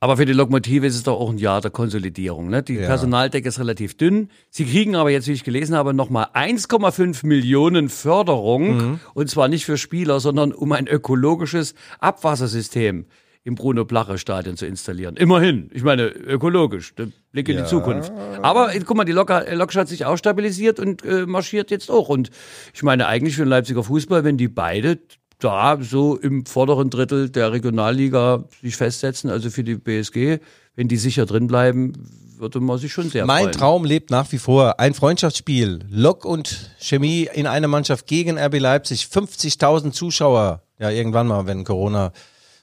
Aber 0.00 0.16
für 0.16 0.26
die 0.26 0.32
Lokomotive 0.32 0.86
ist 0.86 0.96
es 0.96 1.04
doch 1.04 1.18
auch 1.18 1.30
ein 1.30 1.38
Jahr 1.38 1.60
der 1.60 1.70
Konsolidierung. 1.70 2.50
Ne? 2.50 2.62
Die 2.64 2.74
Ja. 2.74 2.86
Personaldecke 2.86 3.48
ist 3.48 3.58
relativ 3.60 3.96
dünn. 3.96 4.28
Sie 4.50 4.66
kriegen 4.66 4.96
aber 4.96 5.10
jetzt, 5.10 5.28
wie 5.28 5.32
ich 5.32 5.44
gelesen 5.44 5.76
habe, 5.76 5.94
nochmal 5.94 6.26
1,5 6.34 7.24
Millionen 7.24 7.88
Förderung. 7.88 8.76
Mhm. 8.76 9.00
Und 9.14 9.30
zwar 9.30 9.48
nicht 9.48 9.64
für 9.64 9.78
Spieler, 9.78 10.20
sondern 10.20 10.52
um 10.52 10.72
ein 10.72 10.88
ökologisches 10.88 11.74
Abwassersystem 12.00 13.06
im 13.44 13.56
Bruno-Blache-Stadion 13.56 14.56
zu 14.56 14.66
installieren. 14.66 15.16
Immerhin. 15.16 15.70
Ich 15.72 15.82
meine, 15.82 16.06
ökologisch. 16.08 16.94
Der 16.94 17.08
Blick 17.30 17.48
in 17.50 17.58
die 17.58 17.64
Zukunft. 17.64 18.10
Aber 18.42 18.74
äh, 18.74 18.80
guck 18.80 18.96
mal, 18.96 19.04
die 19.04 19.12
Lok, 19.12 19.30
Lok 19.52 19.74
hat 19.74 19.88
sich 19.88 20.06
auch 20.06 20.16
stabilisiert 20.16 20.80
und 20.80 21.04
äh, 21.04 21.26
marschiert 21.26 21.70
jetzt 21.70 21.90
auch. 21.90 22.08
Und 22.08 22.30
ich 22.72 22.82
meine, 22.82 23.06
eigentlich 23.06 23.36
für 23.36 23.42
den 23.42 23.50
Leipziger 23.50 23.84
Fußball, 23.84 24.24
wenn 24.24 24.38
die 24.38 24.48
beide 24.48 24.98
da 25.38 25.76
so 25.78 26.16
im 26.16 26.46
vorderen 26.46 26.88
Drittel 26.88 27.28
der 27.28 27.52
Regionalliga 27.52 28.44
sich 28.62 28.76
festsetzen, 28.76 29.28
also 29.28 29.50
für 29.50 29.62
die 29.62 29.74
BSG, 29.74 30.38
wenn 30.74 30.88
die 30.88 30.96
sicher 30.96 31.26
drin 31.26 31.46
bleiben, 31.46 31.92
würde 32.38 32.60
man 32.60 32.78
sich 32.78 32.92
schon 32.92 33.10
sehr 33.10 33.26
Mein 33.26 33.44
freuen. 33.44 33.52
Traum 33.52 33.84
lebt 33.84 34.10
nach 34.10 34.32
wie 34.32 34.38
vor. 34.38 34.80
Ein 34.80 34.94
Freundschaftsspiel. 34.94 35.80
Lok 35.90 36.24
und 36.24 36.70
Chemie 36.78 37.28
in 37.32 37.46
einer 37.46 37.68
Mannschaft 37.68 38.06
gegen 38.06 38.38
RB 38.38 38.58
Leipzig. 38.58 39.08
50.000 39.12 39.92
Zuschauer. 39.92 40.62
Ja, 40.78 40.90
irgendwann 40.90 41.26
mal, 41.26 41.46
wenn 41.46 41.64
Corona, 41.64 42.12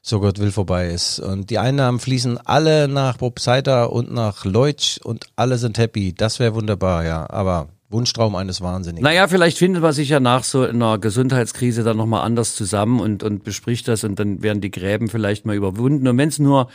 so 0.01 0.19
Gott 0.19 0.39
will, 0.39 0.51
vorbei 0.51 0.89
ist. 0.89 1.19
Und 1.19 1.49
die 1.49 1.59
Einnahmen 1.59 1.99
fließen 1.99 2.39
alle 2.39 2.87
nach 2.87 3.17
Bobseida 3.17 3.85
und 3.85 4.11
nach 4.11 4.45
Leutsch 4.45 4.97
und 5.03 5.27
alle 5.35 5.57
sind 5.57 5.77
happy. 5.77 6.13
Das 6.13 6.39
wäre 6.39 6.55
wunderbar, 6.55 7.05
ja. 7.05 7.29
Aber 7.29 7.69
Wunschtraum 7.91 8.35
eines 8.35 8.61
Wahnsinnigen. 8.61 9.03
Naja, 9.03 9.27
vielleicht 9.27 9.57
findet 9.57 9.83
man 9.83 9.93
sich 9.93 10.09
ja 10.09 10.19
nach 10.19 10.43
so 10.43 10.63
einer 10.63 10.97
Gesundheitskrise 10.97 11.83
dann 11.83 11.97
nochmal 11.97 12.25
anders 12.25 12.55
zusammen 12.55 12.99
und, 12.99 13.21
und 13.21 13.43
bespricht 13.43 13.87
das 13.87 14.03
und 14.03 14.17
dann 14.19 14.41
werden 14.41 14.61
die 14.61 14.71
Gräben 14.71 15.09
vielleicht 15.09 15.45
mal 15.45 15.55
überwunden. 15.55 16.07
Und 16.07 16.17
wenn 16.17 16.29
es 16.29 16.39
nur 16.39 16.69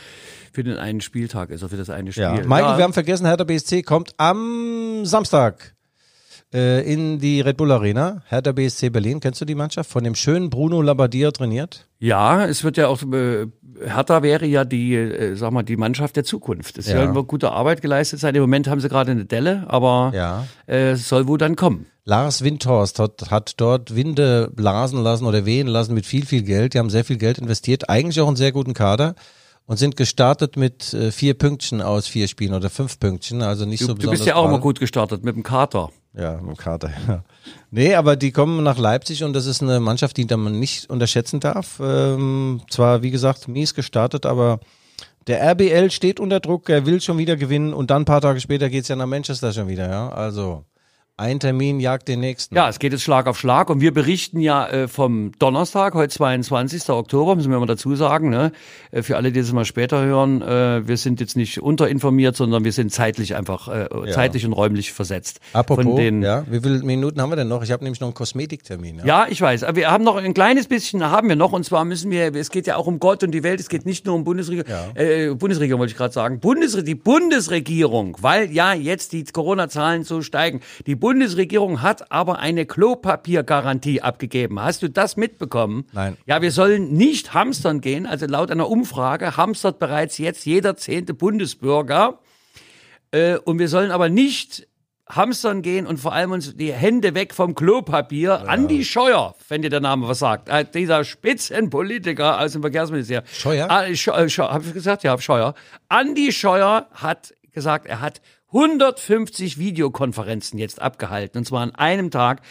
für 0.53 0.63
den 0.63 0.77
einen 0.77 1.01
Spieltag 1.01 1.49
ist, 1.49 1.63
oder 1.63 1.71
für 1.71 1.77
das 1.77 1.89
eine 1.89 2.11
Spiel. 2.11 2.23
Ja. 2.23 2.33
Michael, 2.33 2.77
wir 2.77 2.83
haben 2.83 2.93
vergessen, 2.93 3.25
Hertha 3.25 3.43
BSC 3.43 3.81
kommt 3.83 4.13
am 4.17 5.05
Samstag 5.05 5.75
äh, 6.53 6.81
in 6.91 7.19
die 7.19 7.41
Red 7.41 7.57
Bull 7.57 7.71
Arena. 7.71 8.21
Hertha 8.27 8.51
BSC 8.51 8.89
Berlin, 8.89 9.19
kennst 9.19 9.41
du 9.41 9.45
die 9.45 9.55
Mannschaft? 9.55 9.89
Von 9.89 10.03
dem 10.03 10.15
schönen 10.15 10.49
Bruno 10.49 10.81
Labbadia 10.81 11.31
trainiert? 11.31 11.87
Ja, 11.99 12.45
es 12.45 12.63
wird 12.63 12.77
ja 12.77 12.87
auch, 12.87 13.01
äh, 13.03 13.47
Hertha 13.85 14.23
wäre 14.23 14.45
ja 14.45 14.63
die, 14.65 14.95
äh, 14.95 15.35
sag 15.35 15.51
mal, 15.51 15.63
die 15.63 15.77
Mannschaft 15.77 16.15
der 16.15 16.23
Zukunft. 16.23 16.77
Es 16.77 16.87
Ja. 16.87 17.11
soll 17.13 17.23
gute 17.25 17.51
Arbeit 17.51 17.81
geleistet 17.81 18.19
sein. 18.19 18.33
Im 18.35 18.41
Moment 18.41 18.67
haben 18.67 18.79
sie 18.79 18.89
gerade 18.89 19.11
eine 19.11 19.25
Delle, 19.25 19.65
aber 19.67 20.11
Ja. 20.15 20.47
äh, 20.67 20.91
es 20.91 21.07
soll 21.09 21.27
wohl 21.27 21.37
dann 21.37 21.55
kommen. 21.55 21.85
Lars 22.05 22.41
Windhorst 22.43 22.99
hat, 22.99 23.29
hat 23.31 23.55
dort 23.57 23.93
Winde 23.95 24.49
blasen 24.55 25.03
lassen 25.03 25.25
oder 25.25 25.45
wehen 25.45 25.67
lassen 25.67 25.93
mit 25.93 26.05
viel, 26.05 26.25
viel 26.25 26.43
Geld. 26.43 26.73
Die 26.73 26.79
haben 26.79 26.89
sehr 26.89 27.03
viel 27.03 27.17
Geld 27.17 27.37
investiert, 27.37 27.89
eigentlich 27.89 28.21
auch 28.21 28.27
einen 28.27 28.37
sehr 28.37 28.53
guten 28.53 28.73
Kader 28.73 29.13
und 29.65 29.77
sind 29.77 29.97
gestartet 29.97 30.55
mit 30.55 30.93
äh, 30.93 31.11
vier 31.11 31.33
Pünktchen 31.33 31.81
aus 31.81 32.07
vier 32.07 32.29
Spielen 32.29 32.53
oder 32.53 32.69
fünf 32.69 32.97
Pünktchen, 33.01 33.41
also 33.41 33.65
nicht 33.65 33.81
Du, 33.81 33.87
so 33.87 33.91
du 33.93 33.97
besonders. 33.97 34.19
bist 34.19 34.27
ja 34.29 34.35
auch 34.35 34.45
immer 34.45 34.59
gut 34.59 34.79
gestartet 34.79 35.25
mit 35.25 35.35
dem 35.35 35.43
Kater. 35.43 35.89
Ja, 36.17 36.37
mit 36.37 36.47
dem 36.47 36.57
Kader, 36.57 36.91
ja. 37.07 37.23
Nee, 37.69 37.93
aber 37.93 38.15
die 38.15 38.31
kommen 38.31 38.63
nach 38.63 38.77
Leipzig 38.77 39.23
und 39.23 39.33
das 39.33 39.45
ist 39.45 39.61
eine 39.61 39.79
Mannschaft, 39.79 40.17
die 40.17 40.25
man 40.25 40.59
nicht 40.59 40.89
unterschätzen 40.89 41.39
darf. 41.39 41.79
Ähm, 41.79 42.61
zwar, 42.69 43.03
wie 43.03 43.11
gesagt, 43.11 43.47
mies 43.47 43.75
gestartet, 43.75 44.25
aber 44.25 44.59
der 45.27 45.41
RBL 45.41 45.91
steht 45.91 46.19
unter 46.19 46.39
Druck, 46.39 46.69
er 46.69 46.85
will 46.85 47.01
schon 47.01 47.17
wieder 47.17 47.35
gewinnen 47.35 47.73
und 47.73 47.91
dann 47.91 48.01
ein 48.03 48.05
paar 48.05 48.21
Tage 48.21 48.39
später 48.39 48.69
geht's 48.69 48.87
ja 48.87 48.95
nach 48.95 49.05
Manchester 49.05 49.53
schon 49.53 49.67
wieder, 49.67 49.89
ja. 49.89 50.09
Also 50.09 50.63
ein 51.17 51.39
Termin 51.39 51.79
jagt 51.79 52.07
den 52.07 52.19
nächsten. 52.19 52.55
Ja, 52.55 52.69
es 52.69 52.77
geht 52.77 52.91
jetzt 52.91 53.01
Schlag 53.01 53.25
auf 53.25 53.39
Schlag 53.39 53.71
und 53.71 53.81
wir 53.81 53.91
berichten 53.91 54.39
ja 54.39 54.67
äh, 54.67 54.87
vom 54.87 55.31
Donnerstag, 55.39 55.95
heute 55.95 56.13
22. 56.13 56.87
Oktober, 56.89 57.35
müssen 57.35 57.49
wir 57.49 57.59
mal 57.59 57.65
dazu 57.65 57.95
sagen, 57.95 58.29
ne? 58.29 58.51
Äh, 58.91 59.01
für 59.01 59.17
alle, 59.17 59.31
die 59.31 59.39
das 59.39 59.51
mal 59.51 59.65
später 59.65 60.03
hören, 60.03 60.43
äh, 60.43 60.87
wir 60.87 60.95
sind 60.95 61.19
jetzt 61.19 61.35
nicht 61.35 61.59
unterinformiert, 61.59 62.35
sondern 62.35 62.63
wir 62.63 62.71
sind 62.71 62.91
zeitlich 62.91 63.35
einfach, 63.35 63.67
äh, 63.67 64.11
zeitlich 64.11 64.45
und 64.45 64.53
räumlich 64.53 64.93
versetzt. 64.93 65.39
Apropos, 65.53 65.95
den, 65.95 66.21
ja, 66.21 66.45
wie 66.51 66.59
viele 66.59 66.83
Minuten 66.83 67.19
haben 67.19 67.31
wir 67.31 67.35
denn 67.35 67.47
noch? 67.47 67.63
Ich 67.63 67.71
habe 67.71 67.83
nämlich 67.83 67.99
noch 67.99 68.09
einen 68.09 68.13
Kosmetiktermin. 68.13 68.99
Ja. 68.99 69.05
Ja, 69.05 69.27
ich 69.27 69.41
weiß. 69.41 69.63
Aber 69.63 69.75
wir 69.75 69.89
haben 69.89 70.03
noch 70.03 70.17
ein 70.17 70.35
kleines 70.35 70.67
bisschen, 70.67 71.03
haben 71.03 71.29
wir 71.29 71.35
noch. 71.35 71.51
Und 71.51 71.63
zwar 71.63 71.83
müssen 71.83 72.11
wir, 72.11 72.35
es 72.35 72.51
geht 72.51 72.67
ja 72.67 72.75
auch 72.75 72.85
um 72.85 72.99
Gott 72.99 73.23
und 73.23 73.31
die 73.31 73.41
Welt. 73.41 73.59
Es 73.59 73.69
geht 73.69 73.87
nicht 73.87 74.05
nur 74.05 74.13
um 74.13 74.23
Bundesregierung. 74.23 74.71
Äh, 74.93 75.33
Bundesregierung 75.33 75.79
wollte 75.79 75.91
ich 75.91 75.97
gerade 75.97 76.13
sagen. 76.13 76.39
Bundesre 76.39 76.83
die 76.83 76.93
Bundesregierung, 76.93 78.17
weil 78.21 78.51
ja 78.51 78.73
jetzt 78.73 79.13
die 79.13 79.23
Corona-Zahlen 79.23 80.03
so 80.03 80.21
steigen. 80.21 80.61
Die 80.85 80.93
Bundesregierung 81.07 81.81
hat 81.81 82.11
aber 82.11 82.39
eine 82.39 82.65
Klopapiergarantie 82.65 84.01
abgegeben. 84.01 84.59
Hast 84.59 84.83
du 84.83 84.89
das 84.89 85.15
mitbekommen? 85.15 85.85
Nein. 85.93 86.17
Ja, 86.25 86.41
wir 86.41 86.51
sollen 86.51 86.91
nicht 86.91 87.33
hamstern 87.33 87.79
gehen. 87.79 88.05
Also 88.05 88.25
laut 88.25 88.51
einer 88.51 88.69
Umfrage 88.69 89.37
hamstert 89.37 89.79
bereits 89.79 90.17
jetzt 90.17 90.45
jeder 90.45 90.75
zehnte 90.75 91.13
Bundesbürger. 91.13 92.19
Äh, 93.11 93.37
und 93.37 93.57
wir 93.57 93.69
sollen 93.69 93.91
aber 93.91 94.09
nicht 94.09 94.67
hamstern 95.07 95.61
gehen 95.61 95.87
und 95.87 95.97
vor 95.97 96.11
allem 96.11 96.31
uns 96.31 96.57
die 96.57 96.73
Hände 96.73 97.15
weg 97.15 97.33
vom 97.33 97.55
Klopapier. 97.55 98.49
Andi 98.49 98.83
Scheuer, 98.83 99.33
wenn 99.47 99.61
dir 99.61 99.69
der 99.69 99.79
Name 99.79 100.09
was 100.09 100.19
sagt, 100.19 100.49
äh, 100.49 100.65
dieser 100.65 101.05
Spitzenpolitiker 101.05 102.41
aus 102.41 102.51
dem 102.51 102.63
Verkehrsministerium. 102.63 103.25
Scheuer? 103.31 103.71
Ah, 103.71 103.85
Scheu 103.95 104.25
äh, 104.25 104.29
Scheu 104.29 104.43
hab 104.43 104.65
ich 104.65 104.73
gesagt? 104.73 105.03
Ja, 105.03 105.17
Scheuer. 105.17 105.53
Andi 105.87 106.33
Scheuer 106.33 106.89
hat 106.91 107.33
gesagt, 107.53 107.85
er 107.85 108.01
hat 108.01 108.21
150 108.53 109.57
Videokonferenzen 109.57 110.57
jetzt 110.57 110.81
abgehalten, 110.81 111.39
und 111.39 111.45
zwar 111.45 111.61
an 111.61 111.75
einem 111.75 112.11
Tag, 112.11 112.41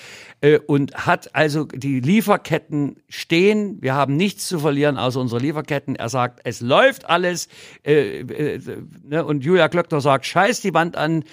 äh, 0.43 0.59
und 0.59 1.07
hat 1.07 1.35
also 1.35 1.65
die 1.65 2.01
Lieferketten 2.01 3.03
stehen. 3.09 3.79
Wir 3.81 3.95
haben 3.95 4.17
nichts 4.17 4.47
zu 4.47 4.59
verlieren 4.59 4.99
außer 4.99 5.21
unsere 5.21 5.41
Lieferketten. 5.41 5.97
Er 5.97 6.11
sagt, 6.11 6.41
es 6.45 6.61
läuft 6.61 7.09
alles. 7.09 7.49
Äh, 7.83 8.21
äh, 8.21 8.61
ne? 9.05 9.25
Und 9.25 9.45
Julia 9.45 9.69
Klöckner 9.69 10.01
sagt, 10.01 10.27
scheiß 10.27 10.61
die 10.61 10.75
Wand 10.75 10.97
an. 10.97 11.25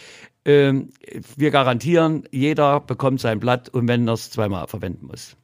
Ähm, 0.45 0.89
wir 1.37 1.51
garantieren, 1.51 2.23
jeder 2.31 2.79
bekommt 2.79 3.21
sein 3.21 3.39
Blatt 3.39 3.69
und 3.69 3.87
wenn 3.87 4.07
er 4.07 4.13
es 4.13 4.29
zweimal 4.29 4.67
verwenden 4.67 5.07
muss. 5.07 5.37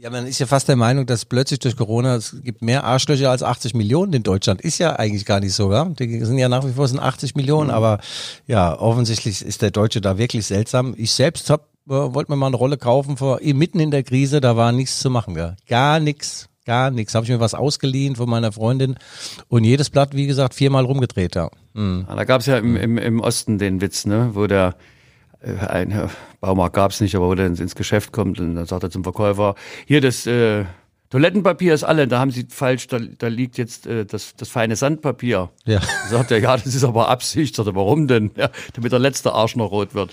Ja, 0.00 0.08
man 0.08 0.26
ist 0.26 0.38
ja 0.38 0.46
fast 0.46 0.66
der 0.66 0.76
Meinung, 0.76 1.04
dass 1.04 1.26
plötzlich 1.26 1.60
durch 1.60 1.76
Corona 1.76 2.16
es 2.16 2.34
gibt 2.42 2.62
mehr 2.62 2.84
Arschlöcher 2.84 3.30
als 3.30 3.42
80 3.42 3.74
Millionen 3.74 4.14
in 4.14 4.22
Deutschland. 4.22 4.62
Ist 4.62 4.78
ja 4.78 4.96
eigentlich 4.96 5.26
gar 5.26 5.40
nicht 5.40 5.52
so, 5.52 5.70
ja. 5.70 5.84
Die 5.84 6.24
sind 6.24 6.38
ja 6.38 6.48
nach 6.48 6.66
wie 6.66 6.72
vor 6.72 6.88
sind 6.88 7.00
80 7.00 7.34
Millionen, 7.34 7.68
Mhm. 7.68 7.74
aber 7.74 8.00
ja, 8.46 8.78
offensichtlich 8.78 9.44
ist 9.44 9.60
der 9.60 9.70
Deutsche 9.70 10.00
da 10.00 10.16
wirklich 10.16 10.46
seltsam. 10.46 10.94
Ich 10.96 11.12
selbst 11.12 11.50
hab, 11.50 11.64
äh, 11.88 11.92
wollte 11.92 12.32
mir 12.32 12.36
mal 12.36 12.46
eine 12.46 12.56
Rolle 12.56 12.78
kaufen 12.78 13.18
vor 13.18 13.40
mitten 13.42 13.78
in 13.78 13.90
der 13.90 14.02
Krise, 14.02 14.40
da 14.40 14.56
war 14.56 14.72
nichts 14.72 15.00
zu 15.00 15.10
machen, 15.10 15.34
gell. 15.34 15.56
Gar 15.68 16.00
nichts. 16.00 16.48
Gar 16.64 16.90
nichts. 16.90 17.14
Habe 17.14 17.24
ich 17.24 17.30
mir 17.30 17.40
was 17.40 17.54
ausgeliehen 17.54 18.16
von 18.16 18.28
meiner 18.28 18.52
Freundin 18.52 18.96
und 19.48 19.64
jedes 19.64 19.90
Blatt, 19.90 20.14
wie 20.14 20.26
gesagt, 20.26 20.54
viermal 20.54 20.84
rumgedreht, 20.86 21.34
ja. 21.34 21.50
Ja, 21.74 22.16
da 22.16 22.24
gab 22.24 22.40
es 22.40 22.46
ja 22.46 22.56
im, 22.58 22.76
im, 22.76 22.96
im 22.96 23.20
Osten 23.20 23.58
den 23.58 23.80
Witz, 23.80 24.06
ne, 24.06 24.30
wo 24.32 24.46
der 24.46 24.76
ein 25.42 25.90
äh, 25.90 26.08
Baumarkt 26.40 26.74
gab 26.74 26.90
es 26.92 27.00
nicht, 27.00 27.14
aber 27.14 27.28
wo 27.28 27.34
der 27.34 27.46
ins, 27.46 27.60
ins 27.60 27.74
Geschäft 27.74 28.12
kommt 28.12 28.38
und 28.40 28.54
dann 28.56 28.66
sagt 28.66 28.82
er 28.82 28.90
zum 28.90 29.02
Verkäufer, 29.04 29.54
hier 29.86 30.00
das 30.00 30.26
äh, 30.26 30.64
Toilettenpapier 31.10 31.74
ist 31.74 31.82
alle, 31.82 32.06
da 32.06 32.20
haben 32.20 32.30
sie 32.30 32.46
falsch, 32.48 32.86
da, 32.86 33.00
da 33.18 33.26
liegt 33.26 33.58
jetzt 33.58 33.84
äh, 33.84 34.06
das, 34.06 34.36
das 34.36 34.48
feine 34.48 34.76
Sandpapier. 34.76 35.50
Ja. 35.64 35.80
Sagt 36.08 36.30
er, 36.30 36.38
ja, 36.38 36.56
das 36.56 36.66
ist 36.72 36.84
aber 36.84 37.08
Absicht. 37.08 37.56
Sagt 37.56 37.66
er, 37.66 37.74
warum 37.74 38.06
denn? 38.06 38.30
Ja, 38.36 38.48
damit 38.74 38.92
der 38.92 39.00
letzte 39.00 39.32
Arsch 39.32 39.56
noch 39.56 39.72
rot 39.72 39.92
wird. 39.92 40.12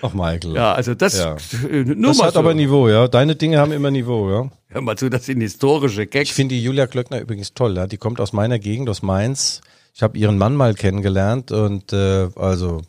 Ach, 0.00 0.14
Michael. 0.14 0.54
Ja, 0.54 0.72
also 0.72 0.94
das 0.94 1.18
Ja. 1.18 1.36
äh, 1.70 1.84
nur 1.84 2.08
Das 2.08 2.18
mal 2.18 2.28
hat 2.28 2.32
so. 2.34 2.38
aber 2.40 2.54
Niveau, 2.54 2.88
ja. 2.88 3.08
Deine 3.08 3.36
Dinge 3.36 3.58
haben 3.58 3.72
immer 3.72 3.90
Niveau, 3.90 4.30
ja. 4.30 4.50
Hör 4.68 4.80
mal 4.80 4.96
zu, 4.96 5.10
das 5.10 5.26
sind 5.26 5.42
historische 5.42 6.06
Gags. 6.06 6.30
Ich 6.30 6.34
finde 6.34 6.54
die 6.54 6.62
Julia 6.62 6.86
Klöckner 6.86 7.20
übrigens 7.20 7.52
toll. 7.52 7.76
Ja? 7.76 7.86
Die 7.86 7.98
kommt 7.98 8.18
aus 8.18 8.32
meiner 8.32 8.58
Gegend, 8.58 8.88
aus 8.88 9.02
Mainz. 9.02 9.60
Ich 9.94 10.02
habe 10.02 10.16
ihren 10.16 10.38
Mann 10.38 10.54
mal 10.56 10.72
kennengelernt 10.72 11.52
und 11.52 11.92
äh, 11.92 12.28
also 12.36 12.80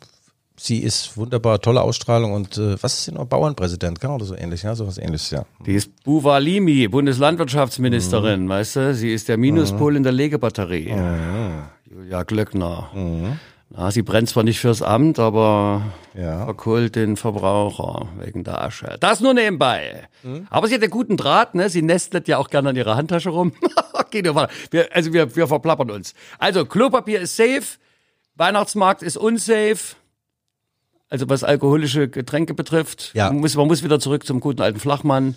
sie 0.62 0.78
ist 0.82 1.16
wunderbar, 1.16 1.60
tolle 1.60 1.80
Ausstrahlung 1.82 2.32
und 2.32 2.58
äh, 2.58 2.82
was 2.82 2.94
ist 2.94 3.04
sie 3.04 3.12
noch? 3.12 3.24
Bauernpräsident, 3.26 4.00
genau 4.00 4.16
oder 4.16 4.24
so 4.26 4.36
ähnlich, 4.36 4.62
ja, 4.62 4.74
sowas 4.74 4.98
ähnliches, 4.98 5.30
ja. 5.30 5.44
Die 5.66 5.74
ist 5.74 6.04
Buvalimi, 6.04 6.88
Bundeslandwirtschaftsministerin, 6.88 8.44
Mhm. 8.44 8.48
weißt 8.48 8.76
du? 8.76 8.94
Sie 8.94 9.12
ist 9.12 9.28
der 9.28 9.36
Minuspol 9.36 9.96
in 9.96 10.02
der 10.02 10.12
Legebatterie. 10.12 10.94
Julia 11.90 12.22
Glöckner. 12.22 12.90
Na, 13.72 13.92
sie 13.92 14.02
brennt 14.02 14.28
zwar 14.28 14.42
nicht 14.42 14.58
fürs 14.58 14.82
Amt, 14.82 15.18
aber 15.20 15.82
Mhm. 16.14 16.20
Ja. 16.22 16.44
verkohlt 16.44 16.96
den 16.96 17.16
Verbraucher 17.16 18.08
wegen 18.18 18.42
der 18.42 18.62
Asche. 18.62 18.96
Das 18.98 19.20
nur 19.20 19.32
nebenbei. 19.32 20.08
Mhm. 20.24 20.46
Aber 20.50 20.66
sie 20.66 20.74
hat 20.74 20.82
einen 20.82 20.90
guten 20.90 21.16
Draht, 21.16 21.54
ne? 21.54 21.68
Sie 21.70 21.80
nestelt 21.82 22.26
ja 22.26 22.38
auch 22.38 22.50
gerne 22.50 22.70
an 22.70 22.76
ihrer 22.76 22.96
Handtasche 22.96 23.30
rum. 23.30 23.52
okay, 23.94 24.24
wir, 24.24 24.88
also 24.92 25.12
wir, 25.12 25.36
wir 25.36 25.46
verplappern 25.46 25.90
uns. 25.90 26.14
Also 26.40 26.64
Klopapier 26.66 27.20
ist 27.20 27.36
safe, 27.36 27.62
Weihnachtsmarkt 28.36 29.02
ist 29.02 29.16
unsafe. 29.16 29.94
Also 31.10 31.28
was 31.28 31.44
alkoholische 31.44 32.08
Getränke 32.08 32.54
betrifft, 32.54 33.10
Ja. 33.14 33.26
man, 33.26 33.40
muss, 33.40 33.54
man 33.56 33.66
muss 33.66 33.82
wieder 33.84 34.00
zurück 34.00 34.24
zum 34.24 34.40
guten 34.40 34.62
alten 34.62 34.78
Flachmann. 34.80 35.34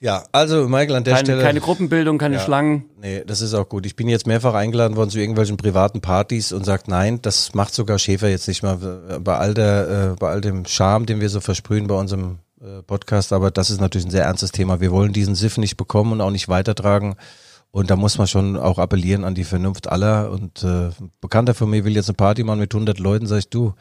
Ja, 0.00 0.22
also 0.30 0.68
Michael 0.68 0.94
an 0.96 1.02
der 1.04 1.14
Keine, 1.14 1.26
Stelle. 1.26 1.42
keine 1.42 1.60
Gruppenbildung, 1.60 2.18
keine 2.18 2.36
Ja. 2.36 2.40
Schlangen. 2.42 2.84
Nee, 3.00 3.24
das 3.26 3.40
ist 3.40 3.52
auch 3.54 3.68
gut. 3.68 3.84
Ich 3.84 3.96
bin 3.96 4.08
jetzt 4.08 4.28
mehrfach 4.28 4.54
eingeladen 4.54 4.96
worden 4.96 5.10
zu 5.10 5.18
irgendwelchen 5.18 5.56
privaten 5.56 6.00
Partys 6.00 6.52
und 6.52 6.64
sagt, 6.64 6.86
nein, 6.86 7.20
das 7.20 7.52
macht 7.54 7.74
sogar 7.74 7.98
Schäfer 7.98 8.28
jetzt 8.28 8.46
nicht 8.46 8.62
mal 8.62 8.76
bei 9.24 9.36
all 9.36 9.54
der, 9.54 10.12
äh, 10.12 10.16
bei 10.20 10.28
all 10.28 10.40
dem 10.40 10.66
Charme, 10.66 11.06
den 11.06 11.20
wir 11.20 11.28
so 11.30 11.40
versprühen 11.40 11.88
bei 11.88 11.96
unserem 11.96 12.38
äh, 12.60 12.82
Podcast. 12.82 13.32
Aber 13.32 13.50
das 13.50 13.70
ist 13.70 13.80
natürlich 13.80 14.06
ein 14.06 14.10
sehr 14.12 14.24
ernstes 14.24 14.52
Thema. 14.52 14.80
Wir 14.80 14.92
wollen 14.92 15.12
diesen 15.12 15.34
Siff 15.34 15.58
nicht 15.58 15.76
bekommen 15.76 16.12
und 16.12 16.20
auch 16.20 16.30
nicht 16.30 16.48
weitertragen. 16.48 17.16
Und 17.72 17.90
da 17.90 17.96
muss 17.96 18.18
man 18.18 18.28
schon 18.28 18.56
auch 18.56 18.78
appellieren 18.78 19.24
an 19.24 19.34
die 19.34 19.44
Vernunft 19.44 19.88
aller. 19.90 20.30
Und 20.30 20.62
äh, 20.62 20.66
ein 20.90 21.10
Bekannter 21.20 21.54
von 21.54 21.70
mir 21.70 21.84
will 21.84 21.96
jetzt 21.96 22.08
eine 22.08 22.14
Party 22.14 22.44
machen 22.44 22.60
mit 22.60 22.72
100 22.72 23.00
Leuten, 23.00 23.26
sag 23.26 23.38
ich, 23.38 23.50
du, 23.50 23.74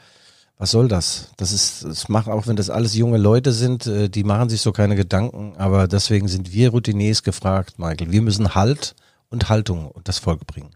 was 0.58 0.72
soll 0.72 0.88
das? 0.88 1.32
Das 1.38 1.52
ist, 1.52 1.84
das 1.84 2.10
macht 2.10 2.28
auch, 2.28 2.48
wenn 2.48 2.56
das 2.56 2.70
alles 2.70 2.96
junge 2.96 3.18
Leute 3.18 3.52
sind, 3.52 3.86
äh, 3.86 4.10
die 4.10 4.24
machen 4.24 4.50
sich 4.50 4.62
so 4.62 4.72
keine 4.72 4.96
Gedanken. 4.96 5.56
Aber 5.58 5.88
deswegen 5.88 6.28
sind 6.28 6.52
wir 6.52 6.70
Routiniers 6.70 7.24
gefragt, 7.24 7.78
Michael. 7.78 8.12
Wir 8.12 8.22
müssen 8.22 8.56
Halt 8.56 8.96
und 9.30 9.50
Haltung 9.50 9.92
und 9.92 10.08
das 10.08 10.18
Volk 10.20 10.48
bringen. 10.48 10.72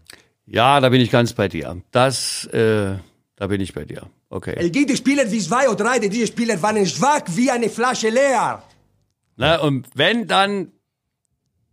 Ja, 0.46 0.80
da 0.80 0.88
bin 0.88 1.00
ich 1.00 1.10
ganz 1.10 1.32
bei 1.32 1.48
dir. 1.48 1.82
Das, 1.90 2.44
äh, 2.46 2.96
da 3.36 3.46
bin 3.46 3.60
ich 3.60 3.74
bei 3.74 3.84
dir. 3.84 4.08
Okay. 4.28 4.54
Es 4.56 4.70
gibt 4.72 4.96
Spieler 4.96 5.30
wie 5.30 5.40
zwei 5.40 5.68
oder 5.68 5.84
drei, 5.84 5.98
diese 5.98 6.26
Spieler 6.26 6.60
waren 6.62 6.86
schwach 6.86 7.22
wie 7.28 7.50
eine 7.50 7.68
Flasche 7.68 8.08
leer. 8.08 8.62
Ne, 9.36 9.60
und 9.60 9.86
wenn 9.94 10.26
dann 10.26 10.72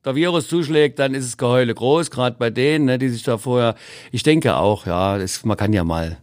der 0.03 0.15
Virus 0.15 0.47
zuschlägt, 0.47 0.99
dann 0.99 1.13
ist 1.13 1.25
es 1.25 1.37
Geheule 1.37 1.73
groß, 1.75 2.09
gerade 2.09 2.37
bei 2.37 2.49
denen, 2.49 2.85
ne, 2.85 2.97
die 2.97 3.09
sich 3.09 3.23
da 3.23 3.37
vorher. 3.37 3.75
Ich 4.11 4.23
denke 4.23 4.55
auch, 4.55 4.85
ja, 4.85 5.17
das, 5.17 5.43
man 5.45 5.57
kann 5.57 5.73
ja 5.73 5.83
mal. 5.83 6.17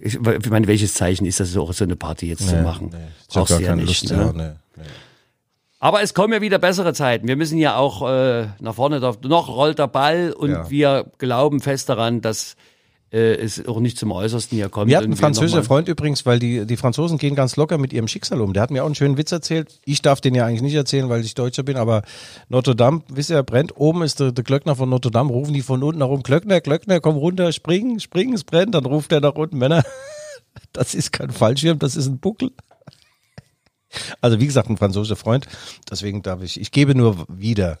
Ich, 0.00 0.14
ich 0.14 0.50
meine, 0.50 0.66
welches 0.66 0.94
Zeichen 0.94 1.26
ist 1.26 1.40
das, 1.40 1.52
so 1.52 1.70
so 1.72 1.84
eine 1.84 1.96
Party 1.96 2.28
jetzt 2.28 2.48
zu 2.48 2.56
machen? 2.56 2.88
Ich 3.28 3.36
habe 3.36 3.46
Brauchst 3.46 3.58
du 3.58 3.62
ja 3.62 3.68
keine 3.70 3.82
nicht. 3.82 4.02
Lust. 4.02 4.16
ne? 4.16 4.24
Ja, 4.24 4.32
nee, 4.32 4.52
nee. 4.76 4.82
Aber 5.78 6.00
es 6.02 6.14
kommen 6.14 6.32
ja 6.32 6.40
wieder 6.40 6.58
bessere 6.58 6.94
Zeiten. 6.94 7.28
Wir 7.28 7.36
müssen 7.36 7.58
ja 7.58 7.76
auch 7.76 8.08
äh, 8.08 8.46
nach 8.60 8.74
vorne. 8.74 9.00
drauf- 9.00 9.20
Noch 9.22 9.48
rollt 9.48 9.78
der 9.78 9.88
Ball 9.88 10.32
und 10.32 10.50
Ja. 10.50 10.70
wir 10.70 11.10
glauben 11.18 11.60
fest 11.60 11.90
daran, 11.90 12.22
dass 12.22 12.56
äh, 13.14 13.34
es 13.36 13.64
auch 13.68 13.78
nicht 13.78 13.96
zum 13.96 14.10
Äußersten 14.10 14.56
hier 14.56 14.68
kommt. 14.68 14.90
Wir 14.90 15.00
französischer 15.16 15.58
noch 15.58 15.62
mal- 15.62 15.66
Freund 15.66 15.88
übrigens, 15.88 16.26
weil 16.26 16.38
die, 16.40 16.66
die 16.66 16.76
Franzosen 16.76 17.16
gehen 17.16 17.34
ganz 17.36 17.54
locker 17.54 17.78
mit 17.78 17.92
ihrem 17.92 18.08
Schicksal 18.08 18.40
um. 18.40 18.52
Der 18.52 18.62
hat 18.62 18.70
mir 18.72 18.82
auch 18.82 18.86
einen 18.86 18.96
schönen 18.96 19.16
Witz 19.16 19.30
erzählt. 19.30 19.78
Ich 19.84 20.02
darf 20.02 20.20
den 20.20 20.34
ja 20.34 20.44
eigentlich 20.46 20.62
nicht 20.62 20.74
erzählen, 20.74 21.08
weil 21.08 21.24
ich 21.24 21.34
Deutscher 21.34 21.62
bin, 21.62 21.76
aber 21.76 22.02
Notre 22.48 22.74
Dame, 22.74 23.02
wisst 23.08 23.30
ihr, 23.30 23.42
brennt. 23.44 23.76
Oben 23.76 24.02
ist 24.02 24.18
der, 24.18 24.32
der 24.32 24.42
Glöckner 24.42 24.74
von 24.74 24.88
Notre 24.88 25.12
Dame, 25.12 25.30
rufen 25.30 25.54
die 25.54 25.62
von 25.62 25.82
unten 25.82 26.00
herum, 26.00 26.22
Glöckner, 26.24 26.60
Glöckner, 26.60 26.98
komm 27.00 27.16
runter, 27.16 27.52
springen, 27.52 28.00
springen, 28.00 28.34
es 28.34 28.42
brennt. 28.42 28.74
Dann 28.74 28.84
ruft 28.84 29.12
er 29.12 29.20
nach 29.20 29.34
unten, 29.36 29.58
Männer, 29.58 29.84
das 30.72 30.94
ist 30.94 31.12
kein 31.12 31.30
Fallschirm, 31.30 31.78
das 31.78 31.94
ist 31.94 32.06
ein 32.08 32.18
Buckel. 32.18 32.50
Also 34.20 34.40
wie 34.40 34.46
gesagt, 34.46 34.68
ein 34.70 34.76
französischer 34.76 35.14
Freund. 35.16 35.46
Deswegen 35.88 36.22
darf 36.22 36.42
ich, 36.42 36.60
ich 36.60 36.72
gebe 36.72 36.96
nur 36.96 37.24
wieder. 37.28 37.78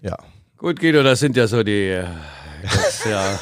Ja. 0.00 0.16
Gut, 0.56 0.80
Guido, 0.80 1.02
das 1.02 1.20
sind 1.20 1.36
ja 1.36 1.46
so 1.46 1.62
die. 1.62 1.88
äh, 1.90 2.06
Das, 2.62 3.04
ja. 3.04 3.38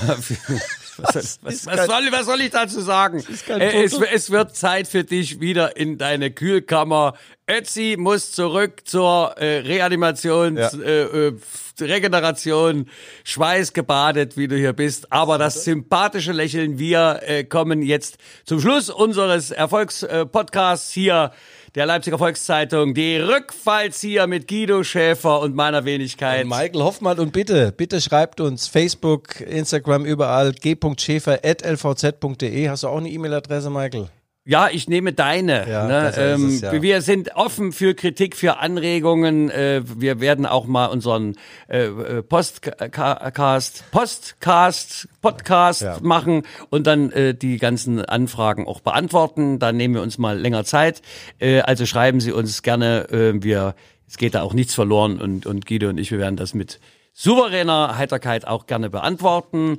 Was, 0.96 1.38
was, 1.42 1.66
was, 1.66 1.86
soll, 1.86 2.12
was 2.12 2.26
soll 2.26 2.40
ich 2.40 2.50
dazu 2.50 2.80
sagen? 2.80 3.22
Äh, 3.48 3.84
es, 3.84 3.94
es 3.94 4.30
wird 4.30 4.54
Zeit 4.56 4.86
für 4.88 5.04
dich 5.04 5.40
wieder 5.40 5.76
in 5.76 5.98
deine 5.98 6.30
Kühlkammer. 6.30 7.14
Ötzi 7.48 7.96
muss 7.98 8.32
zurück 8.32 8.82
zur 8.84 9.36
äh, 9.38 9.58
Reanimations, 9.58 10.58
Ja. 10.58 10.80
äh, 10.80 11.28
äh, 11.28 11.32
Regeneration, 11.80 12.88
schweißgebadet, 13.24 14.36
wie 14.36 14.48
du 14.48 14.56
hier 14.56 14.72
bist. 14.72 15.12
Aber 15.12 15.38
das 15.38 15.64
sympathische 15.64 16.32
Lächeln, 16.32 16.78
wir 16.78 17.20
äh, 17.22 17.44
kommen 17.44 17.82
jetzt 17.82 18.16
zum 18.44 18.60
Schluss 18.60 18.90
unseres 18.90 19.50
Erfolgspodcasts 19.50 20.92
hier 20.92 21.32
der 21.74 21.86
Leipziger 21.86 22.18
Volkszeitung. 22.18 22.94
Die 22.94 23.16
Rückfallzieher 23.16 24.28
mit 24.28 24.48
Guido 24.48 24.82
Schäfer 24.84 25.40
und 25.40 25.54
meiner 25.54 25.84
Wenigkeit. 25.84 26.46
Michael 26.46 26.82
Hoffmann 26.82 27.18
und 27.18 27.32
bitte, 27.32 27.72
bitte 27.72 28.00
schreibt 28.00 28.40
uns 28.40 28.68
Facebook, 28.68 29.40
Instagram, 29.40 30.04
überall 30.04 30.52
g.schäfer.lvz.de. 30.52 32.68
Hast 32.68 32.84
du 32.84 32.88
auch 32.88 32.98
eine 32.98 33.10
E-Mail-Adresse, 33.10 33.70
Michael? 33.70 34.08
Ja, 34.46 34.68
ich 34.70 34.88
nehme 34.90 35.14
deine. 35.14 35.66
Ja, 35.66 35.86
ne? 35.86 36.12
ähm, 36.18 36.48
es, 36.48 36.60
ja. 36.60 36.82
Wir 36.82 37.00
sind 37.00 37.34
offen 37.34 37.72
für 37.72 37.94
Kritik, 37.94 38.36
für 38.36 38.58
Anregungen. 38.58 39.48
Äh, 39.50 39.82
wir 39.86 40.20
werden 40.20 40.44
auch 40.44 40.66
mal 40.66 40.86
unseren 40.86 41.36
äh, 41.66 41.84
äh, 41.86 42.22
Postcast, 42.22 43.90
Postcast, 43.90 45.08
Podcast 45.22 45.80
Ja. 45.82 45.96
machen 46.02 46.42
und 46.68 46.86
dann 46.86 47.10
äh, 47.12 47.34
die 47.34 47.56
ganzen 47.56 48.04
Anfragen 48.04 48.66
auch 48.66 48.80
beantworten. 48.80 49.58
Da 49.58 49.72
nehmen 49.72 49.94
wir 49.94 50.02
uns 50.02 50.18
mal 50.18 50.38
länger 50.38 50.64
Zeit. 50.64 51.00
Äh, 51.38 51.60
also 51.60 51.86
schreiben 51.86 52.20
Sie 52.20 52.32
uns 52.32 52.62
gerne. 52.62 53.08
Äh, 53.10 53.42
wir, 53.42 53.74
es 54.06 54.18
geht 54.18 54.34
da 54.34 54.42
auch 54.42 54.52
nichts 54.52 54.74
verloren 54.74 55.22
und, 55.22 55.46
und 55.46 55.64
Guido 55.64 55.88
und 55.88 55.96
ich, 55.96 56.10
wir 56.10 56.18
werden 56.18 56.36
das 56.36 56.52
mit 56.52 56.80
souveräner 57.14 57.96
Heiterkeit 57.96 58.46
auch 58.46 58.66
gerne 58.66 58.90
beantworten. 58.90 59.78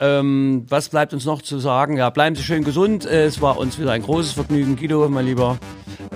Ähm, 0.00 0.64
was 0.68 0.88
bleibt 0.88 1.12
uns 1.12 1.26
noch 1.26 1.42
zu 1.42 1.58
sagen? 1.58 1.98
Ja, 1.98 2.08
bleiben 2.08 2.34
Sie 2.34 2.42
schön 2.42 2.64
gesund. 2.64 3.04
Äh, 3.04 3.24
es 3.24 3.42
war 3.42 3.58
uns 3.58 3.78
wieder 3.78 3.92
ein 3.92 4.02
großes 4.02 4.32
Vergnügen. 4.32 4.76
Guido, 4.76 5.06
mein 5.10 5.26
Lieber, 5.26 5.58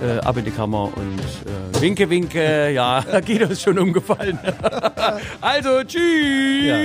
äh, 0.01 0.17
ab 0.25 0.37
in 0.37 0.45
die 0.45 0.51
Kammer 0.51 0.91
und 0.95 1.19
äh, 1.19 1.81
winke, 1.81 2.09
winke. 2.09 2.71
Ja, 2.71 3.03
Guido 3.25 3.45
ist 3.45 3.61
schon 3.61 3.77
umgefallen. 3.77 4.39
also, 5.41 5.83
tschüss. 5.83 6.65
Ja, 6.65 6.75